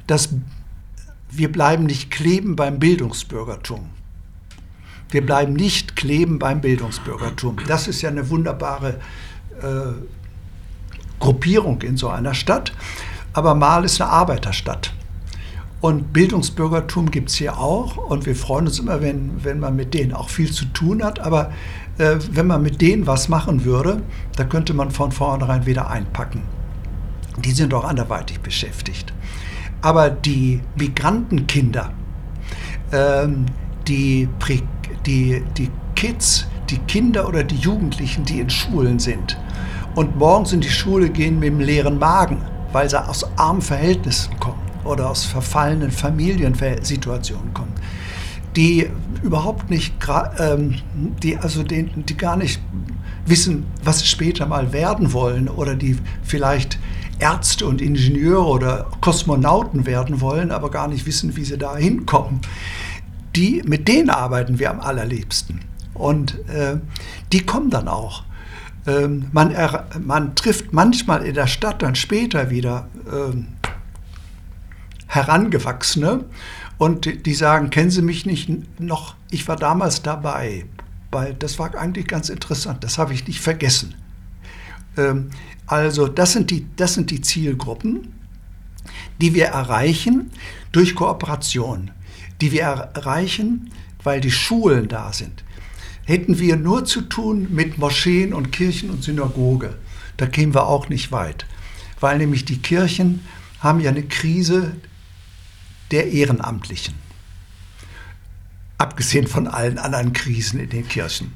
dass 0.07 0.29
wir 1.29 1.51
bleiben 1.51 1.85
nicht 1.85 2.11
kleben 2.11 2.55
beim 2.55 2.79
Bildungsbürgertum. 2.79 3.89
Wir 5.09 5.25
bleiben 5.25 5.53
nicht 5.53 5.95
kleben 5.95 6.39
beim 6.39 6.61
Bildungsbürgertum. 6.61 7.57
Das 7.67 7.87
ist 7.87 8.01
ja 8.01 8.09
eine 8.09 8.29
wunderbare 8.29 8.99
äh, 9.61 9.93
Gruppierung 11.19 11.81
in 11.81 11.97
so 11.97 12.09
einer 12.09 12.33
Stadt. 12.33 12.73
Aber 13.33 13.55
Mal 13.55 13.85
ist 13.85 14.01
eine 14.01 14.09
Arbeiterstadt. 14.09 14.93
Und 15.81 16.13
Bildungsbürgertum 16.13 17.09
gibt 17.09 17.29
es 17.29 17.35
hier 17.35 17.57
auch. 17.57 17.97
Und 17.97 18.27
wir 18.27 18.35
freuen 18.35 18.67
uns 18.67 18.77
immer, 18.77 19.01
wenn, 19.01 19.43
wenn 19.43 19.59
man 19.59 19.75
mit 19.75 19.95
denen 19.95 20.13
auch 20.13 20.29
viel 20.29 20.51
zu 20.51 20.65
tun 20.65 21.03
hat. 21.03 21.19
Aber 21.19 21.51
äh, 21.97 22.17
wenn 22.31 22.45
man 22.45 22.61
mit 22.61 22.81
denen 22.81 23.07
was 23.07 23.29
machen 23.29 23.65
würde, 23.65 24.03
da 24.35 24.43
könnte 24.43 24.75
man 24.75 24.91
von 24.91 25.11
vornherein 25.11 25.65
wieder 25.65 25.89
einpacken. 25.89 26.43
Die 27.43 27.51
sind 27.51 27.73
auch 27.73 27.83
anderweitig 27.83 28.39
beschäftigt. 28.41 29.11
Aber 29.81 30.11
die 30.11 30.61
Migrantenkinder, 30.75 31.91
ähm, 32.91 33.47
die, 33.87 34.29
die, 35.07 35.43
die 35.57 35.71
Kids, 35.95 36.45
die 36.69 36.77
Kinder 36.77 37.27
oder 37.27 37.43
die 37.43 37.55
Jugendlichen, 37.55 38.23
die 38.23 38.39
in 38.39 38.51
Schulen 38.51 38.99
sind 38.99 39.35
und 39.95 40.15
morgens 40.15 40.53
in 40.53 40.61
die 40.61 40.69
Schule 40.69 41.09
gehen 41.09 41.39
mit 41.39 41.49
dem 41.49 41.59
leeren 41.59 41.97
Magen, 41.97 42.37
weil 42.71 42.87
sie 42.87 43.03
aus 43.03 43.25
armen 43.37 43.61
Verhältnissen 43.61 44.39
kommen 44.39 44.70
oder 44.83 45.09
aus 45.09 45.25
verfallenen 45.25 45.91
Familiensituationen 45.91 47.53
kommen, 47.53 47.73
die 48.55 48.89
überhaupt 49.23 49.69
nicht, 49.69 49.93
ähm, 50.39 50.75
die 51.23 51.37
also 51.37 51.63
die, 51.63 51.83
die 51.83 52.17
gar 52.17 52.37
nicht 52.37 52.61
wissen, 53.25 53.65
was 53.83 53.99
sie 53.99 54.07
später 54.07 54.45
mal 54.45 54.73
werden 54.73 55.13
wollen 55.13 55.47
oder 55.47 55.75
die 55.75 55.97
vielleicht 56.23 56.79
Ärzte 57.19 57.67
und 57.67 57.81
Ingenieure 57.81 58.45
oder 58.45 58.87
Kosmonauten 58.99 59.85
werden 59.85 60.21
wollen, 60.21 60.51
aber 60.51 60.71
gar 60.71 60.87
nicht 60.87 61.05
wissen, 61.05 61.35
wie 61.35 61.45
sie 61.45 61.57
da 61.57 61.77
hinkommen. 61.77 62.41
Die, 63.35 63.61
mit 63.65 63.87
denen 63.87 64.09
arbeiten 64.09 64.59
wir 64.59 64.71
am 64.71 64.79
allerliebsten. 64.81 65.61
Und 65.93 66.37
äh, 66.49 66.77
die 67.31 67.45
kommen 67.45 67.69
dann 67.69 67.87
auch. 67.87 68.23
Ähm, 68.87 69.27
man, 69.31 69.51
er, 69.51 69.85
man, 70.03 70.35
trifft 70.35 70.73
manchmal 70.73 71.23
in 71.23 71.35
der 71.35 71.45
Stadt 71.45 71.83
dann 71.83 71.93
später 71.93 72.49
wieder 72.49 72.87
ähm, 73.11 73.47
Herangewachsene 75.11 76.23
und 76.77 77.25
die, 77.25 77.33
sagen, 77.33 77.69
kennen 77.69 77.91
Sie 77.91 78.01
mich 78.01 78.25
nicht 78.25 78.49
noch? 78.79 79.15
Ich 79.29 79.45
war 79.49 79.57
damals 79.57 80.01
dabei. 80.01 80.65
Weil 81.11 81.33
das 81.33 81.59
war 81.59 81.75
eigentlich 81.75 82.07
ganz 82.07 82.29
interessant. 82.29 82.85
Das 82.85 82.97
habe 82.97 83.13
ich 83.13 83.27
nicht 83.27 83.41
vergessen. 83.41 83.95
Ähm, 84.95 85.31
also 85.67 86.07
das 86.07 86.31
sind, 86.31 86.49
die, 86.49 86.65
das 86.77 86.93
sind 86.93 87.11
die 87.11 87.19
Zielgruppen, 87.19 88.13
die 89.19 89.33
wir 89.33 89.47
erreichen 89.47 90.31
durch 90.71 90.95
Kooperation, 90.95 91.91
die 92.39 92.53
wir 92.53 92.61
erreichen, 92.61 93.69
weil 94.03 94.21
die 94.21 94.31
Schulen 94.31 94.87
da 94.87 95.11
sind. 95.11 95.43
Hätten 96.05 96.39
wir 96.39 96.55
nur 96.55 96.85
zu 96.85 97.01
tun 97.01 97.47
mit 97.51 97.77
Moscheen 97.77 98.33
und 98.33 98.53
Kirchen 98.53 98.89
und 98.89 99.03
Synagoge, 99.03 99.75
da 100.15 100.25
kämen 100.25 100.53
wir 100.53 100.67
auch 100.67 100.87
nicht 100.87 101.11
weit, 101.11 101.45
weil 101.99 102.17
nämlich 102.17 102.45
die 102.45 102.59
Kirchen 102.59 103.19
haben 103.59 103.81
ja 103.81 103.91
eine 103.91 104.03
Krise 104.03 104.77
der 105.91 106.11
Ehrenamtlichen, 106.11 106.95
abgesehen 108.77 109.27
von 109.27 109.47
allen 109.47 109.77
anderen 109.77 110.13
Krisen 110.13 110.59
in 110.59 110.69
den 110.69 110.87
Kirchen. 110.87 111.33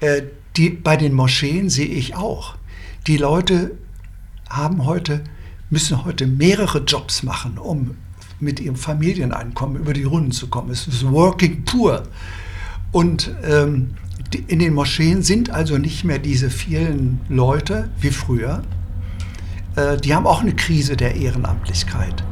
Äh, 0.00 0.22
die, 0.56 0.70
bei 0.70 0.96
den 0.96 1.12
Moscheen 1.12 1.68
sehe 1.68 1.86
ich 1.86 2.14
auch, 2.14 2.56
die 3.06 3.16
Leute 3.16 3.72
haben 4.48 4.84
heute, 4.84 5.22
müssen 5.70 6.04
heute 6.04 6.26
mehrere 6.26 6.78
Jobs 6.78 7.22
machen, 7.22 7.58
um 7.58 7.96
mit 8.40 8.60
ihrem 8.60 8.76
Familieneinkommen 8.76 9.76
über 9.76 9.92
die 9.92 10.04
Runden 10.04 10.32
zu 10.32 10.48
kommen. 10.48 10.70
Es 10.70 10.86
ist 10.86 11.04
Working 11.10 11.64
Poor. 11.64 12.04
Und 12.92 13.34
ähm, 13.42 13.94
die, 14.32 14.44
in 14.46 14.58
den 14.58 14.74
Moscheen 14.74 15.22
sind 15.22 15.50
also 15.50 15.78
nicht 15.78 16.04
mehr 16.04 16.18
diese 16.18 16.50
vielen 16.50 17.20
Leute 17.28 17.90
wie 18.00 18.10
früher. 18.10 18.62
Äh, 19.76 19.96
die 19.96 20.14
haben 20.14 20.26
auch 20.26 20.42
eine 20.42 20.54
Krise 20.54 20.96
der 20.96 21.16
Ehrenamtlichkeit. 21.16 22.22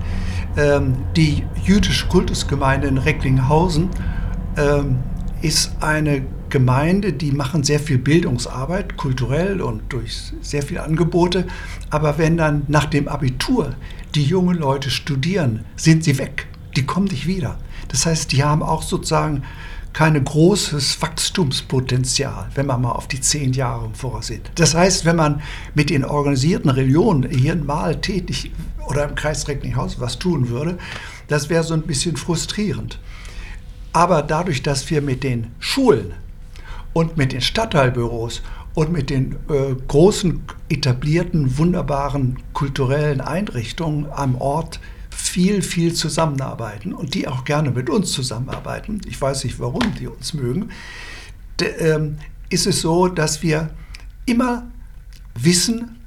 Ähm, 0.56 0.94
die 1.16 1.44
jüdische 1.64 2.06
Kultusgemeinde 2.08 2.88
in 2.88 2.98
Recklinghausen 2.98 3.88
ähm, 4.56 4.98
ist 5.40 5.72
eine 5.80 6.22
Gemeinde, 6.50 7.14
die 7.14 7.32
machen 7.32 7.64
sehr 7.64 7.80
viel 7.80 7.96
Bildungsarbeit, 7.96 8.98
kulturell 8.98 9.62
und 9.62 9.90
durch 9.90 10.32
sehr 10.42 10.62
viele 10.62 10.82
Angebote. 10.82 11.46
Aber 11.88 12.18
wenn 12.18 12.36
dann 12.36 12.64
nach 12.68 12.84
dem 12.84 13.08
Abitur 13.08 13.74
die 14.14 14.24
jungen 14.24 14.58
Leute 14.58 14.90
studieren, 14.90 15.64
sind 15.76 16.04
sie 16.04 16.18
weg. 16.18 16.46
Die 16.76 16.84
kommen 16.84 17.06
nicht 17.06 17.26
wieder. 17.26 17.58
Das 17.88 18.04
heißt, 18.04 18.32
die 18.32 18.44
haben 18.44 18.62
auch 18.62 18.82
sozusagen 18.82 19.44
kein 19.92 20.22
großes 20.22 21.00
Wachstumspotenzial, 21.02 22.48
wenn 22.54 22.66
man 22.66 22.80
mal 22.82 22.92
auf 22.92 23.08
die 23.08 23.20
zehn 23.20 23.52
Jahre 23.52 23.90
vorsieht. 23.92 24.50
Das 24.54 24.74
heißt, 24.74 25.04
wenn 25.04 25.16
man 25.16 25.42
mit 25.74 25.90
den 25.90 26.04
organisierten 26.04 26.70
Religionen 26.70 27.30
hier 27.30 27.56
mal 27.56 28.00
tätig 28.00 28.52
oder 28.86 29.08
im 29.08 29.14
Kreis 29.14 29.48
Recklinghausen 29.48 30.00
was 30.00 30.18
tun 30.18 30.48
würde, 30.48 30.78
das 31.28 31.48
wäre 31.48 31.64
so 31.64 31.74
ein 31.74 31.82
bisschen 31.82 32.16
frustrierend. 32.16 32.98
Aber 33.92 34.22
dadurch, 34.22 34.62
dass 34.62 34.88
wir 34.90 35.02
mit 35.02 35.22
den 35.22 35.48
Schulen 35.58 36.14
und 36.92 37.16
mit 37.16 37.32
den 37.32 37.40
Stadtteilbüros 37.40 38.42
und 38.74 38.92
mit 38.92 39.10
den 39.10 39.36
äh, 39.48 39.74
großen 39.86 40.42
etablierten, 40.68 41.58
wunderbaren 41.58 42.38
kulturellen 42.54 43.20
Einrichtungen 43.20 44.06
am 44.10 44.34
Ort 44.36 44.80
viel, 45.10 45.62
viel 45.62 45.92
zusammenarbeiten 45.92 46.94
und 46.94 47.14
die 47.14 47.28
auch 47.28 47.44
gerne 47.44 47.70
mit 47.70 47.90
uns 47.90 48.12
zusammenarbeiten, 48.12 49.00
ich 49.06 49.20
weiß 49.20 49.44
nicht, 49.44 49.60
warum 49.60 49.94
die 49.98 50.08
uns 50.08 50.32
mögen, 50.32 50.70
ähm, 51.78 52.16
ist 52.48 52.66
es 52.66 52.80
so, 52.80 53.08
dass 53.08 53.42
wir 53.42 53.70
immer 54.26 54.70
wissen, 55.34 55.98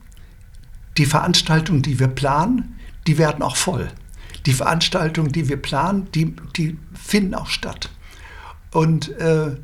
die 0.98 1.06
Veranstaltungen, 1.06 1.82
die 1.82 2.00
wir 2.00 2.08
planen, 2.08 2.80
die 3.08 3.18
werden 3.18 3.42
auch 3.42 3.56
voll. 3.56 3.90
Die 4.46 4.54
Veranstaltungen, 4.54 5.32
die 5.32 5.50
wir 5.50 5.58
planen, 5.58 6.08
die, 6.14 6.36
die 6.56 6.78
finden 6.94 7.34
auch 7.36 7.48
statt. 7.48 7.90
Und 8.72 9.10
äh, 9.18 9.48
äh, 9.48 9.56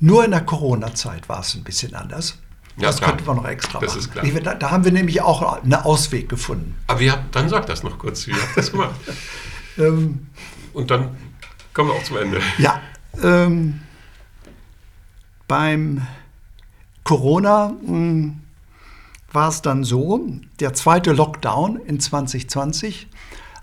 nur 0.00 0.24
in 0.24 0.30
der 0.30 0.42
Corona-Zeit 0.42 1.28
war 1.28 1.40
es 1.40 1.54
ein 1.54 1.64
bisschen 1.64 1.94
anders. 1.94 2.38
Ja, 2.76 2.88
das 2.88 2.98
klar. 2.98 3.10
könnte 3.10 3.24
man 3.24 3.36
noch 3.36 3.46
extra 3.46 3.80
das 3.80 3.90
machen. 3.94 3.98
Ist 3.98 4.12
klar. 4.12 4.40
Da, 4.42 4.54
da, 4.54 4.70
haben 4.70 4.84
wir 4.84 4.92
nämlich 4.92 5.22
auch 5.22 5.62
einen 5.62 5.74
Ausweg 5.74 6.28
gefunden. 6.28 6.76
Aber 6.86 7.00
habt, 7.10 7.34
dann 7.34 7.48
sag 7.48 7.66
das 7.66 7.82
noch 7.82 7.98
kurz, 7.98 8.26
wie 8.26 8.34
habt 8.34 8.50
ihr 8.50 8.56
das 8.56 8.70
gemacht? 8.70 8.94
ähm, 9.78 10.26
Und 10.74 10.90
dann 10.90 11.16
kommen 11.72 11.90
wir 11.90 11.94
auch 11.94 12.04
zum 12.04 12.18
Ende. 12.18 12.40
Ja, 12.58 12.80
ähm, 13.22 13.80
beim 15.48 16.06
Corona 17.04 17.68
mh, 17.68 17.88
hm, 17.88 18.40
war 19.36 19.50
es 19.50 19.60
dann 19.60 19.84
so, 19.84 20.26
der 20.60 20.72
zweite 20.72 21.12
Lockdown 21.12 21.76
in 21.76 22.00
2020 22.00 23.06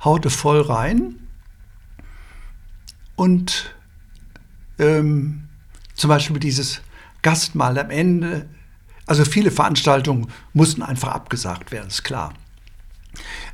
haute 0.04 0.30
voll 0.30 0.62
rein 0.62 1.16
und 3.16 3.74
ähm, 4.78 5.50
zum 5.96 6.10
Beispiel 6.10 6.38
dieses 6.38 6.82
Gastmahl 7.24 7.80
am 7.80 7.90
Ende. 7.90 8.48
Also 9.08 9.26
viele 9.26 9.50
Veranstaltungen 9.50 10.28
mussten 10.54 10.84
einfach 10.84 11.10
abgesagt 11.10 11.72
werden, 11.72 11.88
ist 11.88 12.04
klar. 12.04 12.36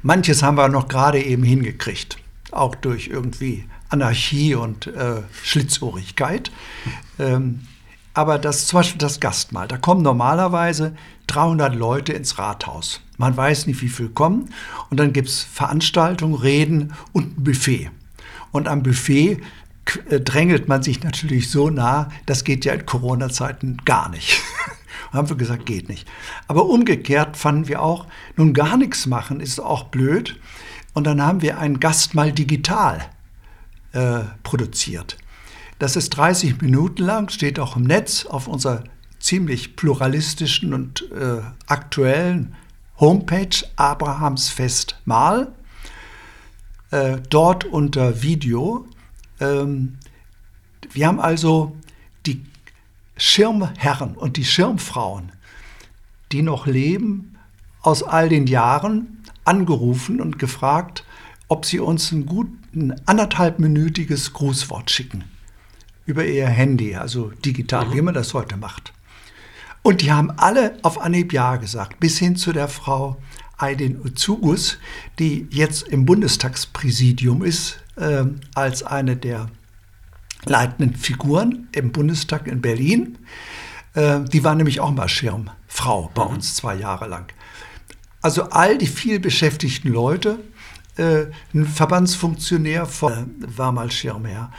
Manches 0.01 0.43
haben 0.43 0.57
wir 0.57 0.67
noch 0.67 0.89
gerade 0.89 1.23
eben 1.23 1.43
hingekriegt, 1.43 2.17
auch 2.51 2.75
durch 2.75 3.07
irgendwie 3.07 3.63
Anarchie 3.87 4.55
und 4.55 4.87
äh, 4.87 5.21
Schlitzohrigkeit. 5.41 6.51
Ähm, 7.17 7.61
aber 8.13 8.39
das 8.39 8.67
zum 8.67 8.79
Beispiel 8.79 8.99
das 8.99 9.19
Gastmahl, 9.19 9.67
da 9.67 9.77
kommen 9.77 10.01
normalerweise 10.01 10.95
300 11.27 11.75
Leute 11.75 12.13
ins 12.13 12.37
Rathaus. 12.39 13.01
Man 13.17 13.35
weiß 13.35 13.67
nicht, 13.67 13.81
wie 13.81 13.89
viel 13.89 14.09
kommen. 14.09 14.49
Und 14.89 14.99
dann 14.99 15.13
gibt 15.13 15.27
es 15.27 15.43
Veranstaltungen, 15.43 16.35
Reden 16.35 16.93
und 17.11 17.37
ein 17.37 17.43
Buffet. 17.43 17.91
Und 18.51 18.67
am 18.67 18.81
Buffet 18.81 19.41
äh, 20.09 20.19
drängelt 20.19 20.67
man 20.67 20.83
sich 20.83 21.03
natürlich 21.03 21.51
so 21.51 21.69
nah, 21.69 22.09
das 22.25 22.43
geht 22.43 22.65
ja 22.65 22.73
in 22.73 22.85
Corona-Zeiten 22.85 23.77
gar 23.85 24.09
nicht. 24.09 24.41
haben 25.11 25.29
wir 25.29 25.37
gesagt, 25.37 25.65
geht 25.65 25.89
nicht. 25.89 26.07
Aber 26.47 26.65
umgekehrt 26.65 27.37
fanden 27.37 27.67
wir 27.67 27.81
auch, 27.81 28.05
nun 28.35 28.53
gar 28.53 28.77
nichts 28.77 29.05
machen 29.05 29.39
ist 29.39 29.59
auch 29.59 29.85
blöd. 29.85 30.39
Und 30.93 31.05
dann 31.05 31.21
haben 31.21 31.41
wir 31.41 31.59
einen 31.59 31.79
Gast 31.79 32.15
mal 32.15 32.31
digital 32.31 33.01
äh, 33.93 34.21
produziert. 34.43 35.17
Das 35.79 35.95
ist 35.95 36.09
30 36.09 36.61
Minuten 36.61 37.03
lang, 37.03 37.29
steht 37.29 37.57
auch 37.57 37.77
im 37.77 37.83
Netz 37.83 38.25
auf 38.25 38.49
unserer 38.49 38.83
ziemlich 39.17 39.77
pluralistischen 39.77 40.73
und 40.73 41.09
äh, 41.11 41.41
aktuellen 41.67 42.53
Homepage 42.99 43.65
Abrahamsfest 43.77 44.99
Mal. 45.05 45.53
Äh, 46.91 47.19
dort 47.29 47.63
unter 47.63 48.21
Video. 48.21 48.87
Ähm, 49.39 49.97
wir 50.91 51.07
haben 51.07 51.21
also 51.21 51.77
die 52.25 52.43
Schirmherren 53.15 54.15
und 54.17 54.35
die 54.35 54.45
Schirmfrauen, 54.45 55.31
die 56.33 56.41
noch 56.41 56.67
leben, 56.67 57.37
aus 57.81 58.03
all 58.03 58.27
den 58.27 58.47
Jahren 58.47 59.23
angerufen 59.45 60.19
und 60.19 60.39
gefragt, 60.39 61.05
ob 61.47 61.65
sie 61.65 61.79
uns 61.79 62.11
ein 62.11 62.25
gut 62.25 62.49
ein 62.75 62.99
anderthalbminütiges 63.07 64.33
Grußwort 64.33 64.91
schicken 64.91 65.23
über 66.09 66.25
ihr 66.25 66.47
Handy, 66.47 66.95
also 66.95 67.31
digital, 67.45 67.85
mhm. 67.85 67.93
wie 67.93 68.01
man 68.01 68.13
das 68.13 68.33
heute 68.33 68.57
macht. 68.57 68.93
Und 69.81 70.01
die 70.01 70.11
haben 70.11 70.31
alle 70.31 70.77
auf 70.81 70.99
Anhieb 70.99 71.31
Ja 71.31 71.55
gesagt, 71.55 71.99
bis 71.99 72.17
hin 72.17 72.35
zu 72.35 72.51
der 72.51 72.67
Frau 72.67 73.21
Aydin 73.57 73.99
Uzugus, 74.03 74.77
die 75.19 75.47
jetzt 75.51 75.87
im 75.87 76.05
Bundestagspräsidium 76.05 77.43
ist, 77.43 77.79
äh, 77.95 78.23
als 78.55 78.83
eine 78.83 79.15
der 79.15 79.49
leitenden 80.45 80.95
Figuren 80.95 81.67
im 81.73 81.91
Bundestag 81.91 82.47
in 82.47 82.61
Berlin. 82.61 83.17
Äh, 83.93 84.21
die 84.21 84.43
war 84.43 84.55
nämlich 84.55 84.79
auch 84.79 84.91
mal 84.91 85.09
Schirmfrau 85.09 86.11
bei 86.13 86.25
mhm. 86.25 86.35
uns 86.35 86.55
zwei 86.55 86.75
Jahre 86.75 87.07
lang. 87.07 87.31
Also 88.21 88.43
all 88.49 88.77
die 88.77 88.87
viel 88.87 89.19
beschäftigten 89.19 89.89
Leute, 89.89 90.39
äh, 90.97 91.27
ein 91.53 91.65
Verbandsfunktionär 91.65 92.85
von, 92.85 93.13
äh, 93.13 93.57
war 93.57 93.71
mal 93.71 93.91
Schirmherr. 93.91 94.51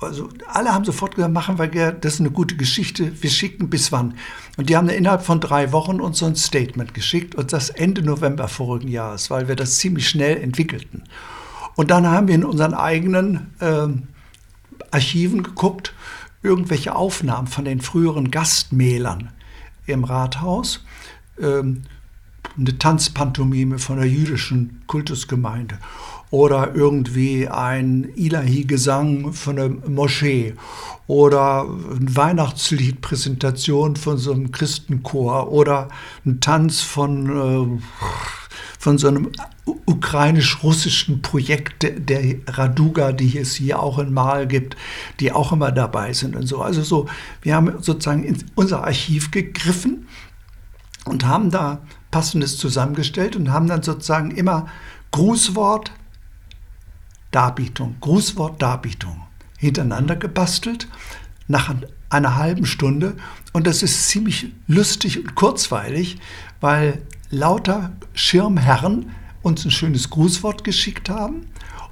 Also 0.00 0.28
alle 0.46 0.72
haben 0.74 0.84
sofort 0.84 1.14
gesagt, 1.14 1.32
machen 1.32 1.58
wir, 1.58 1.92
das 1.92 2.14
ist 2.14 2.20
eine 2.20 2.30
gute 2.30 2.56
Geschichte, 2.56 3.12
wir 3.22 3.30
schicken 3.30 3.70
bis 3.70 3.92
wann. 3.92 4.14
Und 4.56 4.68
die 4.68 4.76
haben 4.76 4.88
innerhalb 4.88 5.22
von 5.22 5.40
drei 5.40 5.72
Wochen 5.72 6.00
uns 6.00 6.18
so 6.18 6.26
ein 6.26 6.36
Statement 6.36 6.94
geschickt 6.94 7.34
und 7.34 7.52
das 7.52 7.70
Ende 7.70 8.02
November 8.02 8.48
vorigen 8.48 8.88
Jahres, 8.88 9.30
weil 9.30 9.48
wir 9.48 9.56
das 9.56 9.76
ziemlich 9.76 10.08
schnell 10.08 10.36
entwickelten. 10.42 11.04
Und 11.76 11.90
dann 11.90 12.06
haben 12.06 12.28
wir 12.28 12.34
in 12.34 12.44
unseren 12.44 12.74
eigenen 12.74 13.54
äh, 13.60 13.88
Archiven 14.90 15.42
geguckt, 15.42 15.94
irgendwelche 16.42 16.94
Aufnahmen 16.94 17.46
von 17.46 17.64
den 17.64 17.80
früheren 17.80 18.30
Gastmählern 18.30 19.30
im 19.86 20.04
Rathaus. 20.04 20.84
Ähm, 21.40 21.82
eine 22.56 22.78
Tanzpantomime 22.78 23.78
von 23.78 23.96
der 23.96 24.06
jüdischen 24.06 24.82
Kultusgemeinde 24.86 25.78
oder 26.34 26.74
irgendwie 26.74 27.46
ein 27.46 28.10
Ilahi-Gesang 28.16 29.32
von 29.32 29.54
der 29.54 29.68
Moschee 29.68 30.54
oder 31.06 31.60
eine 31.60 32.16
Weihnachtsliedpräsentation 32.16 33.94
von 33.94 34.18
so 34.18 34.32
einem 34.32 34.50
Christenchor 34.50 35.52
oder 35.52 35.90
ein 36.26 36.40
Tanz 36.40 36.80
von, 36.80 37.78
äh, 37.78 37.82
von 38.80 38.98
so 38.98 39.06
einem 39.06 39.30
ukrainisch-russischen 39.86 41.22
Projekt 41.22 41.86
der 42.08 42.34
Raduga, 42.48 43.12
die 43.12 43.38
es 43.38 43.54
hier 43.54 43.78
auch 43.78 44.00
in 44.00 44.12
Mal 44.12 44.48
gibt, 44.48 44.76
die 45.20 45.30
auch 45.30 45.52
immer 45.52 45.70
dabei 45.70 46.14
sind 46.14 46.34
und 46.34 46.48
so. 46.48 46.62
Also 46.62 46.82
so, 46.82 47.06
wir 47.42 47.54
haben 47.54 47.80
sozusagen 47.80 48.24
in 48.24 48.38
unser 48.56 48.82
Archiv 48.82 49.30
gegriffen 49.30 50.08
und 51.04 51.26
haben 51.26 51.52
da 51.52 51.82
Passendes 52.10 52.58
zusammengestellt 52.58 53.36
und 53.36 53.52
haben 53.52 53.68
dann 53.68 53.84
sozusagen 53.84 54.32
immer 54.32 54.66
Grußwort, 55.12 55.92
Darbietung, 57.34 57.96
Grußwort, 58.00 58.62
Darbietung 58.62 59.22
hintereinander 59.58 60.14
gebastelt 60.16 60.88
nach 61.48 61.74
einer 62.08 62.36
halben 62.36 62.64
Stunde. 62.64 63.16
Und 63.52 63.66
das 63.66 63.82
ist 63.82 64.08
ziemlich 64.08 64.52
lustig 64.68 65.18
und 65.18 65.34
kurzweilig, 65.34 66.18
weil 66.60 67.02
lauter 67.30 67.92
Schirmherren 68.14 69.10
uns 69.42 69.64
ein 69.64 69.70
schönes 69.70 70.10
Grußwort 70.10 70.62
geschickt 70.64 71.10
haben 71.10 71.46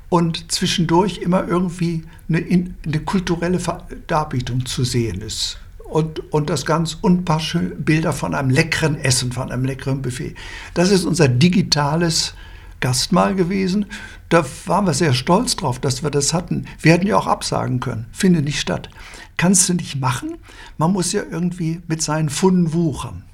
und 0.08 0.52
zwischendurch 0.52 1.18
immer 1.18 1.46
irgendwie 1.48 2.04
eine, 2.28 2.38
eine 2.38 3.00
kulturelle 3.00 3.58
Darbietung 4.06 4.64
zu 4.64 4.84
sehen 4.84 5.20
ist. 5.22 5.58
Und, 5.78 6.32
und 6.32 6.48
das 6.48 6.64
ganz 6.64 6.96
und 7.00 7.24
paar 7.24 7.42
Bilder 7.78 8.12
von 8.12 8.34
einem 8.34 8.48
leckeren 8.48 8.94
Essen, 8.96 9.32
von 9.32 9.50
einem 9.50 9.64
leckeren 9.64 10.00
Buffet. 10.00 10.34
Das 10.74 10.90
ist 10.90 11.04
unser 11.04 11.28
digitales 11.28 12.34
Gastmahl 12.82 13.34
gewesen. 13.34 13.86
Da 14.28 14.44
waren 14.66 14.84
wir 14.84 14.92
sehr 14.92 15.14
stolz 15.14 15.56
drauf, 15.56 15.80
dass 15.80 16.02
wir 16.02 16.10
das 16.10 16.34
hatten. 16.34 16.66
Wir 16.80 16.92
hätten 16.92 17.06
ja 17.06 17.16
auch 17.16 17.26
absagen 17.26 17.80
können. 17.80 18.06
Findet 18.12 18.44
nicht 18.44 18.60
statt. 18.60 18.90
Kannst 19.38 19.68
du 19.70 19.74
nicht 19.74 19.98
machen. 19.98 20.36
Man 20.76 20.92
muss 20.92 21.12
ja 21.12 21.22
irgendwie 21.22 21.80
mit 21.88 22.02
seinen 22.02 22.28
Funden 22.28 22.74
wuchern. 22.74 23.24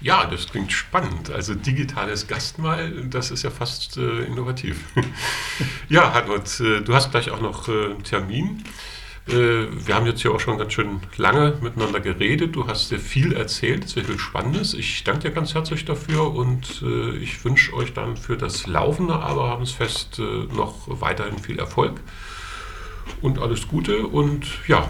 Ja, 0.00 0.26
das 0.26 0.48
klingt 0.48 0.70
spannend. 0.70 1.30
Also 1.30 1.54
digitales 1.54 2.26
Gastmahl, 2.26 3.06
das 3.08 3.30
ist 3.30 3.42
ja 3.42 3.50
fast 3.50 3.96
äh, 3.96 4.24
innovativ. 4.24 4.84
ja, 5.88 6.12
Hartmut, 6.12 6.60
äh, 6.60 6.82
du 6.82 6.94
hast 6.94 7.10
gleich 7.10 7.30
auch 7.30 7.40
noch 7.40 7.68
äh, 7.68 7.86
einen 7.86 8.04
Termin. 8.04 8.64
Äh, 9.28 9.32
wir 9.86 9.94
haben 9.94 10.06
jetzt 10.06 10.22
hier 10.22 10.32
auch 10.32 10.40
schon 10.40 10.58
ganz 10.58 10.72
schön 10.72 11.00
lange 11.16 11.56
miteinander 11.60 12.00
geredet. 12.00 12.54
Du 12.56 12.66
hast 12.66 12.90
dir 12.90 12.98
viel 12.98 13.32
erzählt, 13.32 13.88
sehr 13.88 14.04
viel 14.04 14.18
Spannendes. 14.18 14.74
Ich 14.74 15.04
danke 15.04 15.28
dir 15.28 15.30
ganz 15.30 15.54
herzlich 15.54 15.84
dafür 15.84 16.34
und 16.34 16.82
äh, 16.82 17.16
ich 17.16 17.44
wünsche 17.44 17.72
euch 17.74 17.92
dann 17.92 18.16
für 18.16 18.36
das 18.36 18.66
laufende 18.66 19.14
Abrahamsfest 19.14 20.18
äh, 20.18 20.22
noch 20.54 20.82
weiterhin 20.86 21.38
viel 21.38 21.58
Erfolg 21.58 22.00
und 23.22 23.38
alles 23.38 23.68
Gute 23.68 24.06
und 24.06 24.46
ja, 24.66 24.88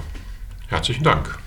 herzlichen 0.68 1.04
Dank. 1.04 1.38